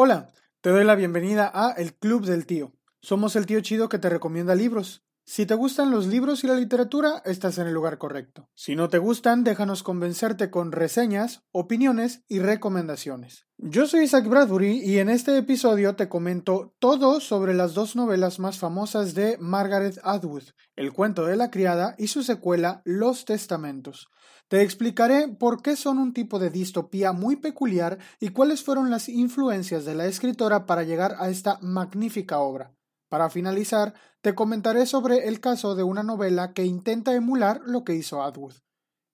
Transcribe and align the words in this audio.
Hola, 0.00 0.28
te 0.60 0.70
doy 0.70 0.84
la 0.84 0.94
bienvenida 0.94 1.50
a 1.52 1.72
El 1.72 1.92
Club 1.92 2.24
del 2.24 2.46
Tío. 2.46 2.72
Somos 3.00 3.34
el 3.34 3.46
tío 3.46 3.60
chido 3.62 3.88
que 3.88 3.98
te 3.98 4.08
recomienda 4.08 4.54
libros. 4.54 5.04
Si 5.30 5.44
te 5.44 5.54
gustan 5.54 5.90
los 5.90 6.06
libros 6.06 6.42
y 6.42 6.46
la 6.46 6.54
literatura, 6.54 7.20
estás 7.26 7.58
en 7.58 7.66
el 7.66 7.74
lugar 7.74 7.98
correcto. 7.98 8.48
Si 8.54 8.74
no 8.74 8.88
te 8.88 8.96
gustan, 8.96 9.44
déjanos 9.44 9.82
convencerte 9.82 10.50
con 10.50 10.72
reseñas, 10.72 11.42
opiniones 11.52 12.24
y 12.28 12.38
recomendaciones. 12.38 13.44
Yo 13.58 13.86
soy 13.86 14.04
Isaac 14.04 14.26
Bradbury 14.26 14.80
y 14.82 15.00
en 15.00 15.10
este 15.10 15.36
episodio 15.36 15.96
te 15.96 16.08
comento 16.08 16.74
todo 16.78 17.20
sobre 17.20 17.52
las 17.52 17.74
dos 17.74 17.94
novelas 17.94 18.38
más 18.38 18.58
famosas 18.58 19.12
de 19.12 19.36
Margaret 19.38 20.00
Atwood, 20.02 20.44
El 20.76 20.94
cuento 20.94 21.26
de 21.26 21.36
la 21.36 21.50
criada 21.50 21.94
y 21.98 22.06
su 22.06 22.22
secuela 22.22 22.80
Los 22.86 23.26
Testamentos. 23.26 24.08
Te 24.48 24.62
explicaré 24.62 25.28
por 25.28 25.60
qué 25.60 25.76
son 25.76 25.98
un 25.98 26.14
tipo 26.14 26.38
de 26.38 26.48
distopía 26.48 27.12
muy 27.12 27.36
peculiar 27.36 27.98
y 28.18 28.30
cuáles 28.30 28.64
fueron 28.64 28.90
las 28.90 29.10
influencias 29.10 29.84
de 29.84 29.94
la 29.94 30.06
escritora 30.06 30.64
para 30.64 30.84
llegar 30.84 31.16
a 31.18 31.28
esta 31.28 31.58
magnífica 31.60 32.38
obra. 32.38 32.77
Para 33.08 33.30
finalizar, 33.30 33.94
te 34.20 34.34
comentaré 34.34 34.84
sobre 34.84 35.28
el 35.28 35.40
caso 35.40 35.74
de 35.74 35.82
una 35.82 36.02
novela 36.02 36.52
que 36.52 36.66
intenta 36.66 37.14
emular 37.14 37.62
lo 37.64 37.82
que 37.82 37.94
hizo 37.94 38.22
Atwood. 38.22 38.54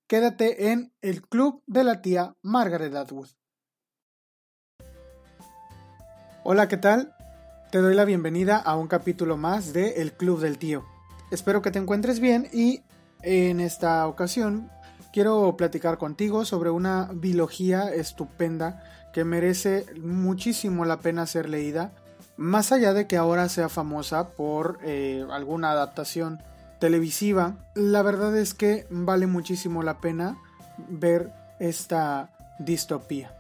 Quédate 0.09 0.73
en 0.73 0.93
El 1.01 1.23
Club 1.23 1.63
de 1.67 1.85
la 1.85 2.03
tía 2.03 2.35
Margaret 2.43 2.93
Atwood. 2.95 3.29
Hola, 6.43 6.67
¿qué 6.67 6.77
tal? 6.77 7.15
Te 7.71 7.79
doy 7.79 7.95
la 7.95 8.05
bienvenida 8.05 8.57
a 8.59 8.77
un 8.77 8.89
capítulo 8.89 9.37
más 9.37 9.73
de 9.73 10.03
El 10.03 10.13
Club 10.13 10.41
del 10.41 10.59
Tío. 10.59 10.85
Espero 11.31 11.63
que 11.63 11.71
te 11.71 11.79
encuentres 11.79 12.19
bien 12.19 12.49
y 12.53 12.83
en 13.23 13.61
esta 13.61 14.09
ocasión 14.09 14.71
quiero 15.13 15.57
platicar 15.57 15.99
contigo 15.99 16.45
sobre 16.45 16.71
una 16.71 17.11
biología 17.15 17.95
estupenda 17.95 18.83
que 19.13 19.25
merece 19.25 19.87
muchísimo 20.01 20.85
la 20.85 20.99
pena 20.99 21.27
ser 21.27 21.49
leída 21.49 21.95
más 22.37 22.73
allá 22.73 22.93
de 22.93 23.07
que 23.07 23.17
ahora 23.17 23.49
sea 23.49 23.69
famosa 23.69 24.31
por 24.31 24.79
eh, 24.83 25.25
alguna 25.31 25.71
adaptación 25.71 26.43
televisiva, 26.79 27.55
la 27.75 28.03
verdad 28.03 28.37
es 28.37 28.55
que 28.55 28.87
vale 28.91 29.27
muchísimo 29.27 29.83
la 29.83 30.01
pena 30.01 30.37
ver 30.89 31.33
esta 31.59 32.31
distopía. 32.59 33.35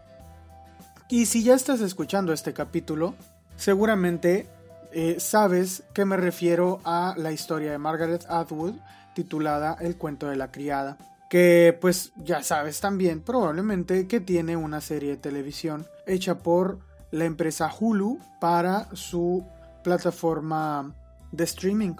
Y 1.08 1.26
si 1.26 1.42
ya 1.42 1.54
estás 1.54 1.80
escuchando 1.80 2.32
este 2.32 2.52
capítulo, 2.52 3.14
seguramente 3.56 4.48
eh, 4.92 5.16
sabes 5.18 5.82
que 5.92 6.04
me 6.04 6.16
refiero 6.16 6.80
a 6.84 7.14
la 7.16 7.32
historia 7.32 7.72
de 7.72 7.78
Margaret 7.78 8.24
Atwood 8.28 8.74
titulada 9.14 9.76
El 9.80 9.96
cuento 9.96 10.28
de 10.28 10.36
la 10.36 10.50
criada, 10.50 10.96
que 11.28 11.76
pues 11.80 12.12
ya 12.16 12.42
sabes 12.42 12.80
también 12.80 13.20
probablemente 13.20 14.06
que 14.06 14.20
tiene 14.20 14.56
una 14.56 14.80
serie 14.80 15.10
de 15.10 15.16
televisión 15.16 15.86
hecha 16.06 16.38
por 16.38 16.78
la 17.14 17.26
empresa 17.26 17.72
Hulu 17.72 18.18
para 18.40 18.88
su 18.92 19.46
plataforma 19.84 20.94
de 21.30 21.44
streaming. 21.44 21.94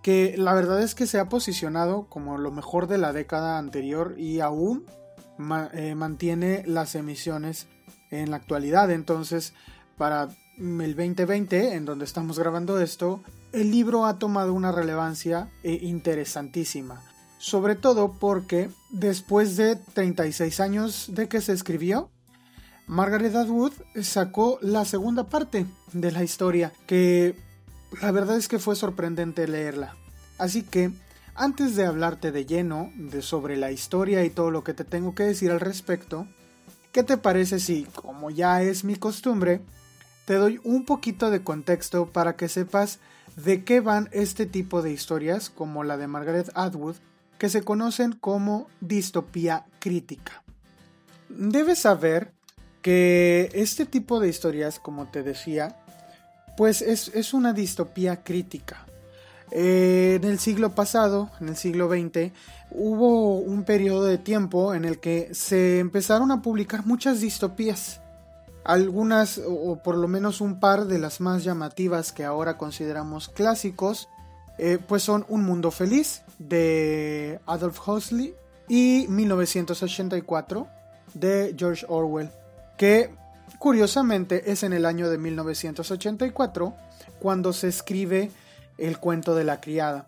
Que 0.00 0.36
la 0.38 0.54
verdad 0.54 0.80
es 0.80 0.94
que 0.94 1.08
se 1.08 1.18
ha 1.18 1.28
posicionado 1.28 2.06
como 2.08 2.38
lo 2.38 2.52
mejor 2.52 2.86
de 2.86 2.98
la 2.98 3.12
década 3.12 3.58
anterior 3.58 4.14
y 4.16 4.38
aún 4.38 4.86
eh, 5.74 5.96
mantiene 5.96 6.62
las 6.66 6.94
emisiones 6.94 7.66
en 8.10 8.30
la 8.30 8.36
actualidad. 8.36 8.92
Entonces, 8.92 9.54
para 9.98 10.28
el 10.56 10.94
2020, 10.94 11.74
en 11.74 11.84
donde 11.84 12.04
estamos 12.04 12.38
grabando 12.38 12.80
esto, 12.80 13.22
el 13.52 13.72
libro 13.72 14.06
ha 14.06 14.20
tomado 14.20 14.54
una 14.54 14.70
relevancia 14.70 15.50
eh, 15.64 15.80
interesantísima. 15.82 17.02
Sobre 17.38 17.74
todo 17.74 18.12
porque 18.20 18.70
después 18.92 19.56
de 19.56 19.74
36 19.74 20.60
años 20.60 21.06
de 21.12 21.28
que 21.28 21.40
se 21.40 21.52
escribió, 21.52 22.11
Margaret 22.86 23.34
Atwood 23.34 23.72
sacó 24.02 24.58
la 24.60 24.84
segunda 24.84 25.24
parte 25.24 25.66
de 25.92 26.12
la 26.12 26.24
historia, 26.24 26.72
que 26.86 27.34
la 28.00 28.10
verdad 28.10 28.36
es 28.36 28.48
que 28.48 28.58
fue 28.58 28.76
sorprendente 28.76 29.46
leerla. 29.46 29.96
Así 30.38 30.62
que, 30.62 30.90
antes 31.34 31.76
de 31.76 31.86
hablarte 31.86 32.32
de 32.32 32.44
lleno 32.44 32.90
de 32.96 33.22
sobre 33.22 33.56
la 33.56 33.70
historia 33.70 34.24
y 34.24 34.30
todo 34.30 34.50
lo 34.50 34.64
que 34.64 34.74
te 34.74 34.84
tengo 34.84 35.14
que 35.14 35.22
decir 35.22 35.50
al 35.50 35.60
respecto, 35.60 36.26
¿qué 36.90 37.02
te 37.02 37.16
parece 37.16 37.60
si, 37.60 37.84
como 37.84 38.30
ya 38.30 38.62
es 38.62 38.84
mi 38.84 38.96
costumbre, 38.96 39.60
te 40.24 40.34
doy 40.34 40.60
un 40.64 40.84
poquito 40.84 41.30
de 41.30 41.42
contexto 41.42 42.06
para 42.10 42.36
que 42.36 42.48
sepas 42.48 42.98
de 43.36 43.64
qué 43.64 43.80
van 43.80 44.08
este 44.12 44.44
tipo 44.46 44.82
de 44.82 44.92
historias, 44.92 45.50
como 45.50 45.84
la 45.84 45.96
de 45.96 46.08
Margaret 46.08 46.50
Atwood, 46.54 46.96
que 47.38 47.48
se 47.48 47.62
conocen 47.62 48.12
como 48.12 48.66
distopía 48.80 49.66
crítica? 49.78 50.42
Debes 51.28 51.78
saber 51.78 52.32
que 52.82 53.50
este 53.54 53.86
tipo 53.86 54.20
de 54.20 54.28
historias, 54.28 54.78
como 54.80 55.06
te 55.06 55.22
decía, 55.22 55.76
pues 56.56 56.82
es, 56.82 57.32
una 57.32 57.52
distopía 57.52 58.22
crítica. 58.22 58.84
Eh, 59.50 60.18
en 60.20 60.28
el 60.28 60.38
siglo 60.38 60.74
pasado, 60.74 61.30
en 61.40 61.48
el 61.48 61.56
siglo 61.56 61.88
XX, 61.88 62.32
hubo 62.70 63.38
un 63.38 63.64
periodo 63.64 64.04
de 64.04 64.18
tiempo 64.18 64.74
en 64.74 64.84
el 64.84 64.98
que 64.98 65.34
se 65.34 65.78
empezaron 65.78 66.30
a 66.30 66.42
publicar 66.42 66.84
muchas 66.84 67.20
distopías. 67.20 68.00
Algunas, 68.64 69.40
o 69.44 69.80
por 69.82 69.96
lo 69.96 70.08
menos 70.08 70.40
un 70.40 70.60
par 70.60 70.86
de 70.86 70.98
las 70.98 71.20
más 71.20 71.44
llamativas 71.44 72.12
que 72.12 72.24
ahora 72.24 72.58
consideramos 72.58 73.28
clásicos, 73.28 74.08
eh, 74.58 74.78
pues 74.86 75.02
son 75.02 75.24
Un 75.28 75.44
Mundo 75.44 75.70
Feliz 75.70 76.22
de 76.38 77.40
Adolf 77.46 77.80
Huxley 77.86 78.34
y 78.68 79.06
1984 79.08 80.68
de 81.14 81.54
George 81.58 81.84
Orwell 81.88 82.30
que 82.82 83.14
curiosamente 83.60 84.50
es 84.50 84.64
en 84.64 84.72
el 84.72 84.86
año 84.86 85.08
de 85.08 85.16
1984 85.16 86.74
cuando 87.20 87.52
se 87.52 87.68
escribe 87.68 88.32
El 88.76 88.98
cuento 88.98 89.36
de 89.36 89.44
la 89.44 89.60
criada. 89.60 90.04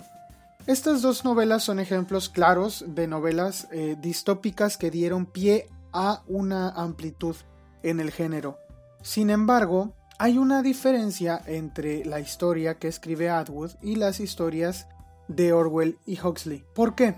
Estas 0.67 1.01
dos 1.01 1.25
novelas 1.25 1.63
son 1.63 1.79
ejemplos 1.79 2.29
claros 2.29 2.85
de 2.89 3.07
novelas 3.07 3.69
eh, 3.71 3.95
distópicas 4.01 4.77
que 4.77 4.91
dieron 4.91 5.25
pie 5.25 5.69
a 5.93 6.25
una 6.27 6.71
amplitud 6.71 7.37
en 7.85 8.01
el 8.01 8.11
género. 8.11 8.59
Sin 9.03 9.31
embargo, 9.31 9.95
hay 10.19 10.37
una 10.37 10.61
diferencia 10.61 11.41
entre 11.47 12.05
la 12.05 12.19
historia 12.19 12.81
que 12.81 12.89
escribe 12.89 13.31
Atwood 13.31 13.71
y 13.83 13.95
las 13.95 14.19
historias 14.19 14.89
de 15.29 15.53
Orwell 15.53 15.97
y 16.07 16.19
Huxley. 16.21 16.65
¿Por 16.75 16.97
qué? 16.97 17.15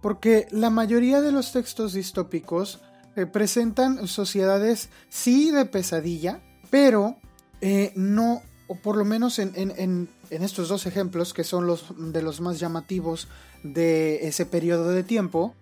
Porque 0.00 0.46
la 0.52 0.70
mayoría 0.70 1.20
de 1.20 1.32
los 1.32 1.50
textos 1.50 1.94
distópicos 1.94 2.78
eh, 3.18 3.26
presentan 3.26 4.06
sociedades 4.06 4.90
sí 5.08 5.50
de 5.50 5.64
pesadilla, 5.64 6.40
pero 6.70 7.16
eh, 7.60 7.92
no, 7.96 8.42
o 8.68 8.76
por 8.76 8.96
lo 8.96 9.04
menos 9.04 9.40
en, 9.40 10.08
estos 10.30 10.68
dos 10.68 10.86
ejemplos, 10.86 11.34
que 11.34 11.42
son 11.42 11.66
los 11.66 11.86
de 11.98 12.22
los 12.22 12.40
más 12.40 12.60
llamativos 12.60 13.26
de 13.64 14.28
ese 14.28 14.46
periodo 14.46 14.90
de 14.90 15.02
tiempo, 15.02 15.54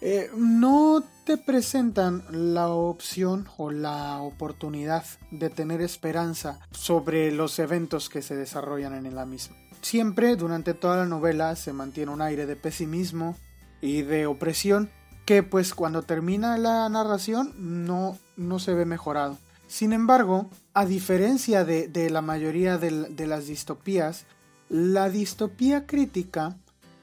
eh, 0.00 0.30
no 0.36 1.04
te 1.24 1.36
presentan 1.36 2.24
la 2.30 2.70
opción 2.70 3.46
o 3.56 3.70
la 3.70 4.20
oportunidad 4.20 5.04
de 5.30 5.48
tener 5.48 5.80
esperanza 5.80 6.58
sobre 6.72 7.30
los 7.30 7.56
eventos 7.60 8.08
que 8.08 8.20
se 8.20 8.34
desarrollan 8.34 9.06
en 9.06 9.14
la 9.14 9.26
misma. 9.26 9.56
Siempre 9.80 10.34
durante 10.34 10.74
toda 10.74 10.96
la 10.96 11.06
novela 11.06 11.54
se 11.54 11.72
mantiene 11.72 12.10
un 12.10 12.20
aire 12.20 12.46
de 12.46 12.56
pesimismo 12.56 13.36
y 13.80 14.02
de 14.02 14.26
opresión 14.26 14.90
que 15.26 15.42
pues 15.42 15.74
cuando 15.74 16.02
termina 16.02 16.56
la 16.56 16.88
narración 16.88 17.52
no, 17.58 18.16
no 18.36 18.58
se 18.58 18.72
ve 18.72 18.86
mejorado. 18.86 19.36
Sin 19.66 19.92
embargo, 19.92 20.48
a 20.72 20.86
diferencia 20.86 21.64
de, 21.64 22.10
la 22.10 22.22
mayoría 22.22 22.78
de, 22.78 23.26
las 23.26 23.46
distopías, 23.46 24.24
la 24.68 25.10
distopía 25.10 25.84
crítica 25.86 26.56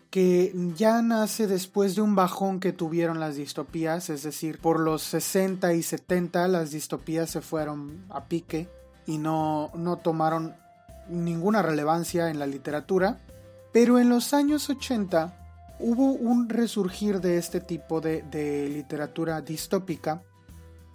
que 0.09 0.55
ya 0.75 1.01
nace 1.01 1.47
después 1.47 1.95
de 1.95 2.01
un 2.01 2.15
bajón 2.15 2.61
que 2.61 2.71
tuvieron 2.71 3.19
las 3.19 3.35
distopías, 3.35 4.09
es 4.09 4.23
decir, 4.23 4.59
por 4.59 4.79
los 4.79 5.01
60 5.01 5.73
y 5.73 5.83
70 5.83 6.47
las 6.47 6.71
distopías 6.71 7.29
se 7.29 7.41
fueron 7.41 8.05
a 8.09 8.25
pique 8.25 8.69
y 9.05 9.17
no, 9.17 9.71
no 9.73 9.97
tomaron 9.97 10.55
ninguna 11.09 11.61
relevancia 11.61 12.29
en 12.29 12.39
la 12.39 12.47
literatura, 12.47 13.19
pero 13.73 13.99
en 13.99 14.07
los 14.07 14.33
años 14.33 14.69
80 14.69 15.42
hubo 15.79 16.11
un 16.11 16.49
resurgir 16.49 17.21
de 17.21 17.37
este 17.37 17.59
tipo 17.59 18.01
de, 18.01 18.23
literatura 18.69 19.41
distópica 19.41 20.21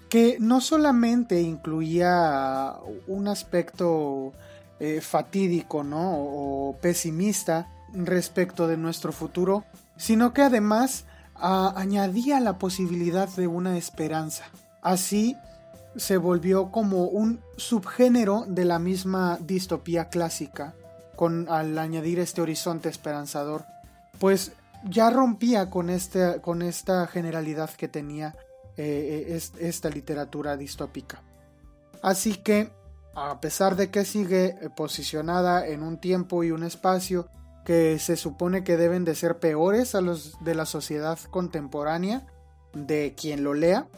que 0.08 0.38
no 0.40 0.60
solamente 0.60 1.40
incluía 1.40 2.75
un 3.06 3.28
aspecto 3.28 4.32
eh, 4.80 5.00
fatídico 5.00 5.84
¿no? 5.84 6.14
o 6.16 6.76
pesimista 6.80 7.69
respecto 7.92 8.66
de 8.66 8.76
nuestro 8.76 9.12
futuro, 9.12 9.64
sino 9.96 10.32
que 10.32 10.42
además 10.42 11.04
añadía 11.40 12.40
la 12.40 12.58
posibilidad 12.58 13.28
de 13.28 13.46
una 13.46 13.76
esperanza. 13.76 14.44
Así 14.82 15.36
se 15.96 16.16
volvió 16.16 16.70
como 16.70 17.04
un 17.04 17.40
subgénero 17.56 18.44
de 18.46 18.64
la 18.64 18.78
misma 18.78 19.38
distopía 19.40 20.08
clásica, 20.08 20.75
con 21.16 21.48
al 21.48 21.78
añadir 21.78 22.19
este 22.19 22.40
horizonte 22.40 22.88
esperanzador. 22.88 23.64
Pues 24.19 24.52
ya 24.84 25.10
rompía 25.10 25.70
con, 25.70 25.90
este, 25.90 26.40
con 26.40 26.62
esta 26.62 27.06
generalidad 27.06 27.70
que 27.70 27.88
tenía 27.88 28.34
eh, 28.76 29.40
esta 29.58 29.88
literatura 29.88 30.56
distópica. 30.56 31.22
Así 32.02 32.34
que, 32.36 32.70
a 33.14 33.40
pesar 33.40 33.76
de 33.76 33.90
que 33.90 34.04
sigue 34.04 34.46
eh, 34.46 34.70
posicionada 34.76 35.66
en 35.66 35.82
un 35.82 35.98
tiempo 35.98 36.44
y 36.44 36.52
un 36.52 36.62
espacio 36.62 37.28
que 37.64 37.98
se 37.98 38.16
supone 38.16 38.64
que 38.64 38.76
deben 38.76 39.04
de 39.04 39.14
ser 39.14 39.38
peores 39.40 39.94
a 39.94 40.00
los 40.00 40.42
de 40.44 40.54
la 40.54 40.64
sociedad 40.64 41.19
contemporánea, 41.30 42.26
de 42.72 43.14
quien 43.16 43.42
lo 43.44 43.54
lea, 43.54 43.88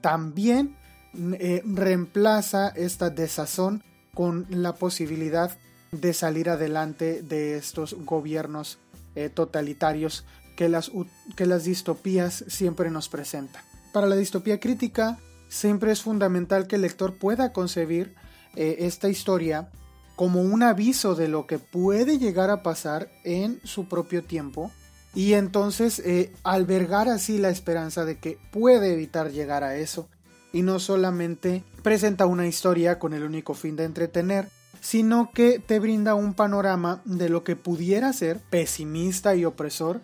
también 0.00 0.76
eh, 1.14 1.62
reemplaza 1.64 2.68
esta 2.68 3.10
desazón 3.10 3.82
con 4.14 4.46
la 4.50 4.74
posibilidad 4.74 5.56
de 5.92 6.12
salir 6.12 6.50
adelante 6.50 7.22
de 7.22 7.56
estos 7.56 7.94
gobiernos 8.04 8.78
eh, 9.24 9.30
totalitarios 9.30 10.24
que 10.56 10.68
las, 10.68 10.90
que 11.36 11.46
las 11.46 11.64
distopías 11.64 12.44
siempre 12.48 12.90
nos 12.90 13.08
presentan. 13.08 13.62
Para 13.92 14.06
la 14.06 14.16
distopía 14.16 14.60
crítica, 14.60 15.18
siempre 15.48 15.92
es 15.92 16.02
fundamental 16.02 16.66
que 16.66 16.76
el 16.76 16.82
lector 16.82 17.18
pueda 17.18 17.52
concebir 17.52 18.14
eh, 18.54 18.76
esta 18.80 19.08
historia 19.08 19.70
como 20.16 20.40
un 20.42 20.62
aviso 20.62 21.14
de 21.14 21.28
lo 21.28 21.46
que 21.46 21.58
puede 21.58 22.18
llegar 22.18 22.50
a 22.50 22.62
pasar 22.62 23.08
en 23.24 23.60
su 23.64 23.88
propio 23.88 24.24
tiempo 24.24 24.72
y 25.14 25.34
entonces 25.34 26.00
eh, 26.00 26.32
albergar 26.42 27.08
así 27.08 27.38
la 27.38 27.50
esperanza 27.50 28.04
de 28.04 28.18
que 28.18 28.38
puede 28.50 28.92
evitar 28.92 29.30
llegar 29.30 29.64
a 29.64 29.76
eso 29.76 30.08
y 30.52 30.62
no 30.62 30.80
solamente 30.80 31.62
presenta 31.82 32.26
una 32.26 32.46
historia 32.46 32.98
con 32.98 33.14
el 33.14 33.22
único 33.22 33.54
fin 33.54 33.76
de 33.76 33.84
entretener, 33.84 34.48
sino 34.80 35.30
que 35.32 35.58
te 35.58 35.78
brinda 35.78 36.14
un 36.14 36.34
panorama 36.34 37.02
de 37.04 37.28
lo 37.28 37.44
que 37.44 37.56
pudiera 37.56 38.12
ser 38.12 38.40
pesimista 38.50 39.34
y 39.34 39.44
opresor, 39.44 40.00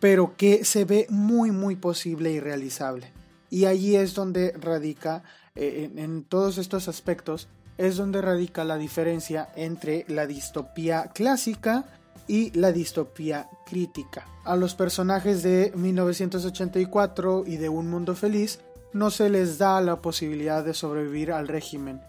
pero 0.00 0.34
que 0.36 0.64
se 0.64 0.84
ve 0.84 1.06
muy 1.10 1.50
muy 1.50 1.76
posible 1.76 2.32
y 2.32 2.40
realizable. 2.40 3.12
Y 3.50 3.64
allí 3.64 3.96
es 3.96 4.14
donde 4.14 4.52
radica, 4.52 5.22
eh, 5.54 5.90
en 5.96 6.24
todos 6.24 6.58
estos 6.58 6.88
aspectos, 6.88 7.48
es 7.78 7.96
donde 7.96 8.20
radica 8.20 8.64
la 8.64 8.76
diferencia 8.76 9.48
entre 9.56 10.04
la 10.08 10.26
distopía 10.26 11.10
clásica 11.14 11.84
y 12.28 12.50
la 12.52 12.72
distopía 12.72 13.48
crítica. 13.66 14.26
A 14.44 14.54
los 14.54 14.74
personajes 14.74 15.42
de 15.42 15.72
1984 15.74 17.44
y 17.46 17.56
de 17.56 17.68
Un 17.68 17.90
Mundo 17.90 18.14
Feliz 18.14 18.60
no 18.92 19.10
se 19.10 19.30
les 19.30 19.58
da 19.58 19.80
la 19.80 19.96
posibilidad 19.96 20.64
de 20.64 20.74
sobrevivir 20.74 21.32
al 21.32 21.48
régimen. 21.48 22.00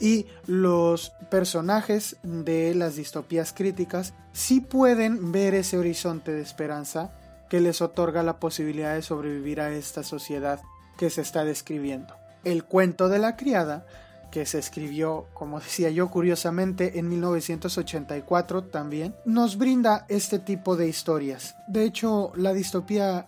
Y 0.00 0.26
los 0.46 1.10
personajes 1.30 2.16
de 2.22 2.74
las 2.74 2.96
distopías 2.96 3.52
críticas 3.52 4.14
sí 4.32 4.60
pueden 4.60 5.32
ver 5.32 5.54
ese 5.54 5.78
horizonte 5.78 6.32
de 6.32 6.42
esperanza 6.42 7.12
que 7.48 7.60
les 7.60 7.80
otorga 7.80 8.22
la 8.22 8.38
posibilidad 8.38 8.94
de 8.94 9.02
sobrevivir 9.02 9.60
a 9.60 9.70
esta 9.70 10.02
sociedad 10.02 10.60
que 10.96 11.10
se 11.10 11.22
está 11.22 11.44
describiendo. 11.44 12.14
El 12.44 12.64
cuento 12.64 13.08
de 13.08 13.18
la 13.18 13.36
criada, 13.36 13.86
que 14.30 14.46
se 14.46 14.58
escribió, 14.58 15.26
como 15.34 15.60
decía 15.60 15.90
yo 15.90 16.10
curiosamente, 16.10 16.98
en 16.98 17.08
1984 17.08 18.64
también, 18.64 19.14
nos 19.24 19.56
brinda 19.56 20.04
este 20.08 20.38
tipo 20.38 20.76
de 20.76 20.88
historias. 20.88 21.56
De 21.66 21.84
hecho, 21.84 22.32
la 22.36 22.52
distopía 22.52 23.26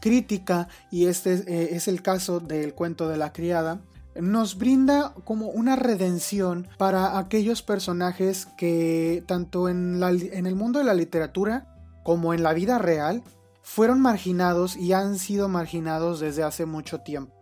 crítica, 0.00 0.68
y 0.90 1.06
este 1.06 1.34
eh, 1.46 1.76
es 1.76 1.86
el 1.86 2.02
caso 2.02 2.40
del 2.40 2.74
cuento 2.74 3.08
de 3.08 3.18
la 3.18 3.32
criada, 3.32 3.80
nos 4.14 4.58
brinda 4.58 5.14
como 5.24 5.48
una 5.48 5.76
redención 5.76 6.68
para 6.78 7.18
aquellos 7.18 7.62
personajes 7.62 8.46
que 8.56 9.22
tanto 9.26 9.68
en, 9.68 10.02
el 10.02 10.54
mundo 10.54 10.78
de 10.78 10.84
la 10.84 10.94
literatura 10.94 11.66
como 12.02 12.34
en 12.34 12.42
la 12.42 12.52
vida 12.52 12.78
real 12.78 13.22
fueron 13.62 14.00
marginados 14.00 14.76
y 14.76 14.92
han 14.92 15.18
sido 15.18 15.48
marginados 15.48 16.20
desde 16.20 16.42
hace 16.42 16.66
mucho 16.66 17.00
tiempo. 17.00 17.34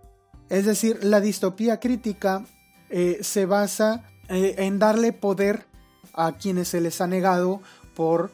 Es 0.51 0.67
decir, 0.67 1.05
la 1.05 1.21
distopía 1.21 1.81
crítica 1.81 2.45
eh, 2.91 3.19
se 3.23 3.47
basa 3.47 4.05
eh, 4.29 4.57
en 4.59 4.79
darle 4.79 5.13
poder 5.13 5.67
a 6.13 6.33
quienes 6.33 6.69
se 6.69 6.81
les 6.81 7.01
ha 7.01 7.07
negado 7.07 7.61
por 7.95 8.31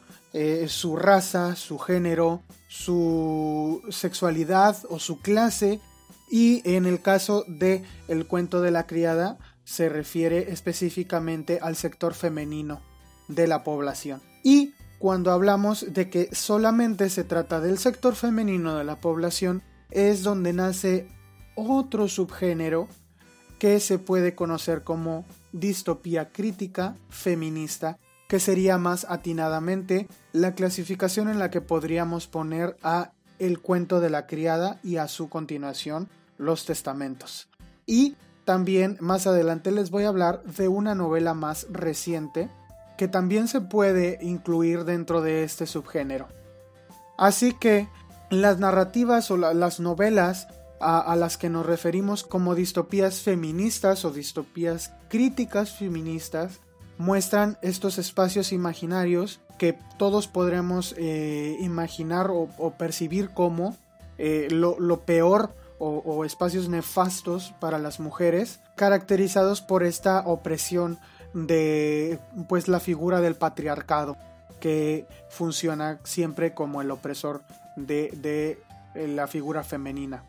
su 0.66 0.96
raza, 0.96 1.54
su 1.54 1.78
género, 1.78 2.42
su 2.69 3.82
sexualidad 3.90 4.76
o 4.90 4.98
su 4.98 5.20
clase 5.20 5.80
y 6.31 6.62
en 6.65 6.87
el 6.87 7.00
caso 7.00 7.44
de 7.47 7.85
el 8.09 8.26
cuento 8.26 8.61
de 8.61 8.71
la 8.71 8.87
criada 8.87 9.38
se 9.65 9.88
refiere 9.88 10.53
específicamente 10.53 11.59
al 11.62 11.76
sector 11.76 12.15
femenino 12.15 12.82
de 13.29 13.47
la 13.47 13.65
población. 13.65 14.21
Y 14.43 14.75
cuando 14.99 15.32
hablamos 15.32 15.93
de 15.93 16.11
que 16.11 16.35
solamente 16.35 17.11
se 17.11 17.25
trata 17.25 17.61
del 17.61 17.79
sector 17.79 18.15
femenino 18.15 18.76
de 18.76 18.85
la 18.85 19.00
población 19.00 19.62
es 19.91 20.23
donde 20.23 20.53
nace 20.53 21.09
otro 21.56 22.09
subgénero 22.09 22.88
que 23.59 23.81
se 23.81 23.99
puede 23.99 24.35
conocer 24.35 24.82
como 24.82 25.25
distopía 25.53 26.32
crítica 26.32 26.97
feminista 27.09 27.99
que 28.29 28.41
sería 28.41 28.79
más 28.79 29.06
atinadamente 29.09 30.09
la 30.32 30.55
clasificación 30.55 31.29
en 31.29 31.38
la 31.38 31.50
que 31.50 31.61
podríamos 31.61 32.26
poner 32.26 32.76
a 32.82 33.12
El 33.44 33.61
cuento 33.61 34.00
de 34.00 34.08
la 34.08 34.26
criada 34.26 34.79
y 34.82 34.96
a 34.96 35.06
su 35.06 35.29
continuación 35.29 36.08
Los 36.38 36.64
testamentos. 36.64 37.49
Y 37.85 38.17
también 38.46 38.96
más 39.00 39.26
adelante 39.26 39.70
les 39.70 39.91
voy 39.91 40.05
a 40.05 40.08
hablar 40.08 40.43
de 40.44 40.69
una 40.69 40.94
novela 40.94 41.35
más 41.35 41.67
reciente 41.70 42.50
que 42.96 43.06
también 43.06 43.46
se 43.46 43.61
puede 43.61 44.19
incluir 44.23 44.85
dentro 44.85 45.20
de 45.20 45.44
este 45.44 45.67
subgénero. 45.67 46.29
Así 47.19 47.52
que 47.52 47.87
las 48.31 48.58
narrativas 48.58 49.31
o 49.31 49.37
las 49.37 49.79
novelas 49.79 50.49
a, 50.81 51.14
las 51.14 51.37
que 51.37 51.50
nos 51.50 51.67
referimos 51.67 52.25
como 52.25 52.55
distopías 52.55 53.20
feministas 53.20 54.06
o 54.06 54.11
distopías 54.11 54.93
críticas 55.08 55.76
feministas 55.76 56.61
muestran 56.97 57.58
estos 57.61 57.99
espacios 57.99 58.52
imaginarios 58.52 59.40
que 59.58 59.78
todos 59.96 60.28
podremos 60.28 60.94
eh, 60.98 61.56
imaginar 61.60 62.30
o, 62.30 62.74
percibir 62.76 63.30
como 63.30 63.76
eh, 64.18 64.48
lo, 64.50 65.00
peor 65.00 65.54
o, 65.78 66.24
espacios 66.24 66.68
nefastos 66.68 67.52
para 67.60 67.78
las 67.78 68.00
mujeres, 68.00 68.60
caracterizados 68.74 69.60
por 69.60 69.82
esta 69.84 70.20
opresión 70.20 70.98
de 71.34 72.18
pues 72.48 72.68
la 72.68 72.80
figura 72.80 73.20
del 73.20 73.34
patriarcado, 73.34 74.16
que 74.60 75.06
funciona 75.28 76.00
siempre 76.04 76.54
como 76.54 76.80
el 76.80 76.90
opresor 76.90 77.42
de, 77.76 78.10
de 78.16 78.62
eh, 78.94 79.08
la 79.08 79.26
figura 79.26 79.62
femenina. 79.62 80.24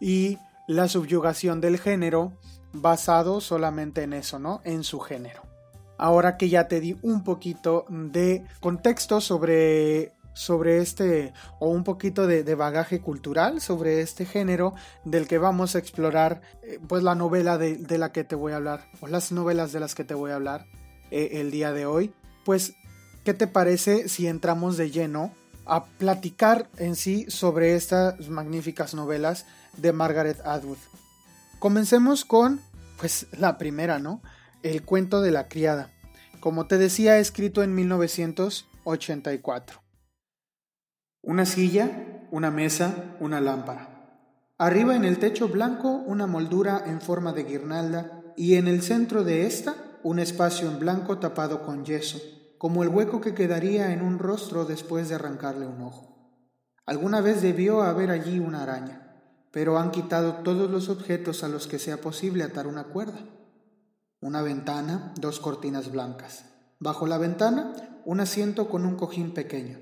Y 0.00 0.38
la 0.66 0.88
subyugación 0.88 1.60
del 1.60 1.78
género 1.78 2.32
basado 2.72 3.40
solamente 3.40 4.02
en 4.02 4.12
eso, 4.12 4.38
¿no? 4.38 4.60
En 4.64 4.84
su 4.84 5.00
género 5.00 5.47
ahora 5.98 6.36
que 6.36 6.48
ya 6.48 6.68
te 6.68 6.80
di 6.80 6.96
un 7.02 7.24
poquito 7.24 7.84
de 7.88 8.44
contexto 8.60 9.20
sobre 9.20 10.12
sobre 10.32 10.78
este 10.78 11.32
o 11.58 11.68
un 11.68 11.82
poquito 11.82 12.28
de, 12.28 12.54
bagaje 12.54 13.00
cultural 13.00 13.60
sobre 13.60 14.00
este 14.00 14.24
género 14.24 14.72
del 15.04 15.26
que 15.26 15.38
vamos 15.38 15.74
a 15.74 15.80
explorar 15.80 16.42
eh, 16.62 16.78
pues 16.86 17.02
la 17.02 17.16
novela 17.16 17.58
de, 17.58 17.98
la 17.98 18.12
que 18.12 18.22
te 18.22 18.36
voy 18.36 18.52
a 18.52 18.56
hablar 18.56 18.88
o 19.00 19.08
las 19.08 19.32
novelas 19.32 19.72
de 19.72 19.80
las 19.80 19.96
que 19.96 20.04
te 20.04 20.14
voy 20.14 20.30
a 20.30 20.36
hablar 20.36 20.66
eh, 21.10 21.40
el 21.40 21.50
día 21.50 21.72
de 21.72 21.86
hoy. 21.86 22.14
Pues 22.44 22.74
qué 23.24 23.34
te 23.34 23.48
parece 23.48 24.08
si 24.08 24.28
entramos 24.28 24.76
de 24.76 24.92
lleno 24.92 25.32
a 25.66 25.86
platicar 25.86 26.68
en 26.76 26.94
sí 26.94 27.26
sobre 27.28 27.74
estas 27.74 28.28
magníficas 28.28 28.94
novelas 28.94 29.44
de 29.76 29.92
Margaret 29.92 30.40
Atwood 30.46 30.78
comencemos 31.58 32.24
con 32.24 32.60
pues 32.98 33.26
la 33.32 33.58
primera 33.58 33.98
no 33.98 34.22
el 34.62 34.84
cuento 34.84 35.20
de 35.20 35.30
la 35.30 35.48
criada. 35.48 35.92
Como 36.40 36.66
te 36.66 36.78
decía, 36.78 37.18
escrito 37.18 37.62
en 37.62 37.74
1984. 37.74 39.82
Una 41.22 41.46
silla, 41.46 42.26
una 42.30 42.50
mesa, 42.50 43.16
una 43.20 43.40
lámpara. 43.40 43.94
Arriba 44.56 44.96
en 44.96 45.04
el 45.04 45.18
techo 45.18 45.48
blanco 45.48 45.88
una 45.88 46.26
moldura 46.26 46.82
en 46.86 47.00
forma 47.00 47.32
de 47.32 47.44
guirnalda 47.44 48.22
y 48.36 48.56
en 48.56 48.66
el 48.66 48.82
centro 48.82 49.24
de 49.24 49.46
esta 49.46 49.76
un 50.02 50.18
espacio 50.18 50.68
en 50.68 50.78
blanco 50.78 51.18
tapado 51.18 51.62
con 51.62 51.84
yeso, 51.84 52.20
como 52.58 52.82
el 52.82 52.88
hueco 52.88 53.20
que 53.20 53.34
quedaría 53.34 53.92
en 53.92 54.02
un 54.02 54.18
rostro 54.18 54.64
después 54.64 55.08
de 55.08 55.14
arrancarle 55.14 55.66
un 55.66 55.82
ojo. 55.82 56.16
Alguna 56.86 57.20
vez 57.20 57.42
debió 57.42 57.82
haber 57.82 58.10
allí 58.10 58.38
una 58.38 58.62
araña, 58.62 59.22
pero 59.52 59.78
han 59.78 59.90
quitado 59.90 60.42
todos 60.42 60.70
los 60.70 60.88
objetos 60.88 61.44
a 61.44 61.48
los 61.48 61.66
que 61.66 61.78
sea 61.78 62.00
posible 62.00 62.44
atar 62.44 62.66
una 62.66 62.84
cuerda. 62.84 63.18
Una 64.20 64.42
ventana, 64.42 65.14
dos 65.20 65.38
cortinas 65.38 65.92
blancas. 65.92 66.44
Bajo 66.80 67.06
la 67.06 67.18
ventana, 67.18 68.00
un 68.04 68.18
asiento 68.18 68.68
con 68.68 68.84
un 68.84 68.96
cojín 68.96 69.32
pequeño. 69.32 69.78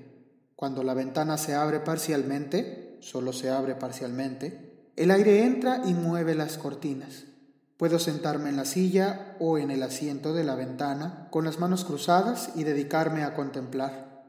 Cuando 0.55 0.83
la 0.83 0.93
ventana 0.93 1.39
se 1.39 1.55
abre 1.55 1.79
parcialmente, 1.79 2.99
solo 3.01 3.33
se 3.33 3.49
abre 3.49 3.73
parcialmente, 3.73 4.91
el 4.95 5.09
aire 5.09 5.43
entra 5.43 5.81
y 5.87 5.95
mueve 5.95 6.35
las 6.35 6.59
cortinas. 6.59 7.23
Puedo 7.77 7.97
sentarme 7.97 8.49
en 8.49 8.57
la 8.57 8.65
silla 8.65 9.35
o 9.39 9.57
en 9.57 9.71
el 9.71 9.81
asiento 9.81 10.35
de 10.35 10.43
la 10.43 10.53
ventana 10.53 11.29
con 11.31 11.43
las 11.43 11.57
manos 11.57 11.83
cruzadas 11.83 12.51
y 12.53 12.63
dedicarme 12.63 13.23
a 13.23 13.33
contemplar. 13.33 14.23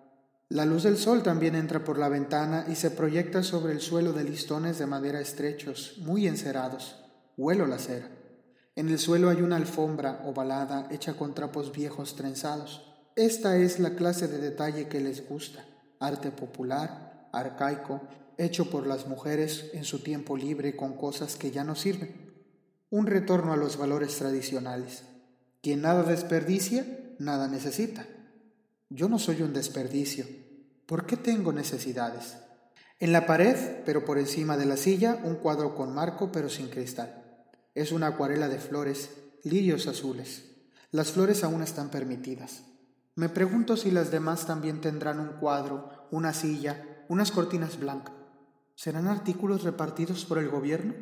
La 0.49 0.65
luz 0.65 0.85
del 0.85 0.97
sol 0.97 1.23
también 1.23 1.55
entra 1.55 1.85
por 1.85 1.99
la 1.99 2.09
ventana 2.09 2.65
y 2.67 2.77
se 2.77 2.91
proyecta 2.91 3.43
sobre 3.43 3.75
el 3.75 3.83
suelo 3.83 4.15
de 4.15 4.25
listones 4.25 4.79
de 4.79 4.87
madera 4.87 5.21
estrechos, 5.21 5.97
muy 5.99 6.27
encerados. 6.27 7.05
Huelo 7.37 7.67
la 7.67 7.79
cera. 7.79 8.18
En 8.79 8.89
el 8.91 9.01
suelo 9.01 9.29
hay 9.29 9.43
una 9.43 9.57
alfombra 9.57 10.23
ovalada 10.25 10.87
hecha 10.93 11.15
con 11.15 11.35
trapos 11.35 11.73
viejos 11.73 12.15
trenzados. 12.15 12.95
Esta 13.17 13.57
es 13.57 13.81
la 13.81 13.97
clase 13.97 14.29
de 14.29 14.39
detalle 14.39 14.87
que 14.87 15.01
les 15.01 15.29
gusta, 15.29 15.65
arte 15.99 16.31
popular, 16.31 17.29
arcaico, 17.33 18.03
hecho 18.37 18.71
por 18.71 18.87
las 18.87 19.09
mujeres 19.09 19.71
en 19.73 19.83
su 19.83 20.05
tiempo 20.05 20.37
libre 20.37 20.77
con 20.77 20.93
cosas 20.93 21.35
que 21.35 21.51
ya 21.51 21.65
no 21.65 21.75
sirven. 21.75 22.31
Un 22.89 23.09
retorno 23.09 23.53
a 23.53 23.57
los 23.57 23.79
valores 23.79 24.17
tradicionales. 24.17 25.03
Quien 25.61 25.83
nada 25.83 26.05
desperdicia, 26.05 26.87
nada 27.19 27.49
necesita. 27.49 28.07
Yo 28.91 29.09
no 29.09 29.19
soy 29.19 29.43
un 29.43 29.55
desperdicio. 29.55 30.25
¿Por 30.87 31.05
qué 31.05 31.17
tengo 31.17 31.53
necesidades? 31.53 32.37
En 33.01 33.11
la 33.11 33.27
pared, 33.27 33.57
pero 33.85 34.05
por 34.05 34.19
encima 34.19 34.57
de 34.57 34.67
la 34.67 34.77
silla, 34.77 35.21
un 35.25 35.35
cuadro 35.35 35.75
con 35.75 35.93
marco 35.93 36.31
pero 36.31 36.49
sin 36.49 36.69
cristal. 36.69 37.25
Es 37.79 37.93
una 37.93 38.09
acuarela 38.09 38.49
de 38.49 38.59
flores, 38.59 39.11
lirios 39.45 39.87
azules. 39.87 40.51
Las 40.91 41.13
flores 41.13 41.45
aún 41.45 41.63
están 41.63 41.91
permitidas. 41.91 42.65
Me 43.15 43.29
pregunto 43.29 43.77
si 43.77 43.93
las 43.93 44.11
demás 44.11 44.47
también 44.47 44.81
tendrán 44.81 45.21
un 45.21 45.35
cuadro, 45.39 45.89
una 46.11 46.33
silla, 46.33 47.05
unas 47.09 47.31
cortinas 47.31 47.79
blancas. 47.79 48.17
¿Serán 48.75 49.07
artículos 49.07 49.63
repartidos 49.63 50.25
por 50.25 50.39
el 50.39 50.49
gobierno? 50.49 50.93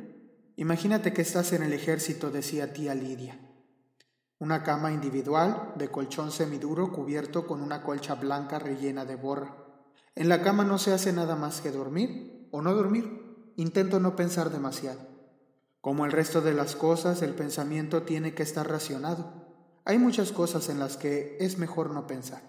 Imagínate 0.56 1.14
que 1.14 1.22
estás 1.22 1.54
en 1.54 1.62
el 1.62 1.72
ejército, 1.72 2.30
decía 2.30 2.74
tía 2.74 2.94
Lidia. 2.94 3.40
Una 4.38 4.62
cama 4.62 4.92
individual, 4.92 5.72
de 5.76 5.88
colchón 5.88 6.30
semiduro 6.30 6.92
cubierto 6.92 7.46
con 7.46 7.62
una 7.62 7.82
colcha 7.82 8.16
blanca 8.16 8.58
rellena 8.58 9.06
de 9.06 9.16
borra. 9.16 9.56
En 10.14 10.28
la 10.28 10.42
cama 10.42 10.62
no 10.62 10.76
se 10.76 10.92
hace 10.92 11.14
nada 11.14 11.36
más 11.36 11.62
que 11.62 11.70
dormir 11.70 12.50
o 12.50 12.60
no 12.60 12.74
dormir. 12.74 13.54
Intento 13.56 13.98
no 13.98 14.14
pensar 14.14 14.50
demasiado. 14.50 15.15
Como 15.86 16.04
el 16.04 16.10
resto 16.10 16.40
de 16.40 16.52
las 16.52 16.74
cosas, 16.74 17.22
el 17.22 17.36
pensamiento 17.36 18.02
tiene 18.02 18.34
que 18.34 18.42
estar 18.42 18.68
racionado. 18.68 19.32
Hay 19.84 19.98
muchas 19.98 20.32
cosas 20.32 20.68
en 20.68 20.80
las 20.80 20.96
que 20.96 21.36
es 21.38 21.58
mejor 21.58 21.90
no 21.90 22.08
pensar. 22.08 22.42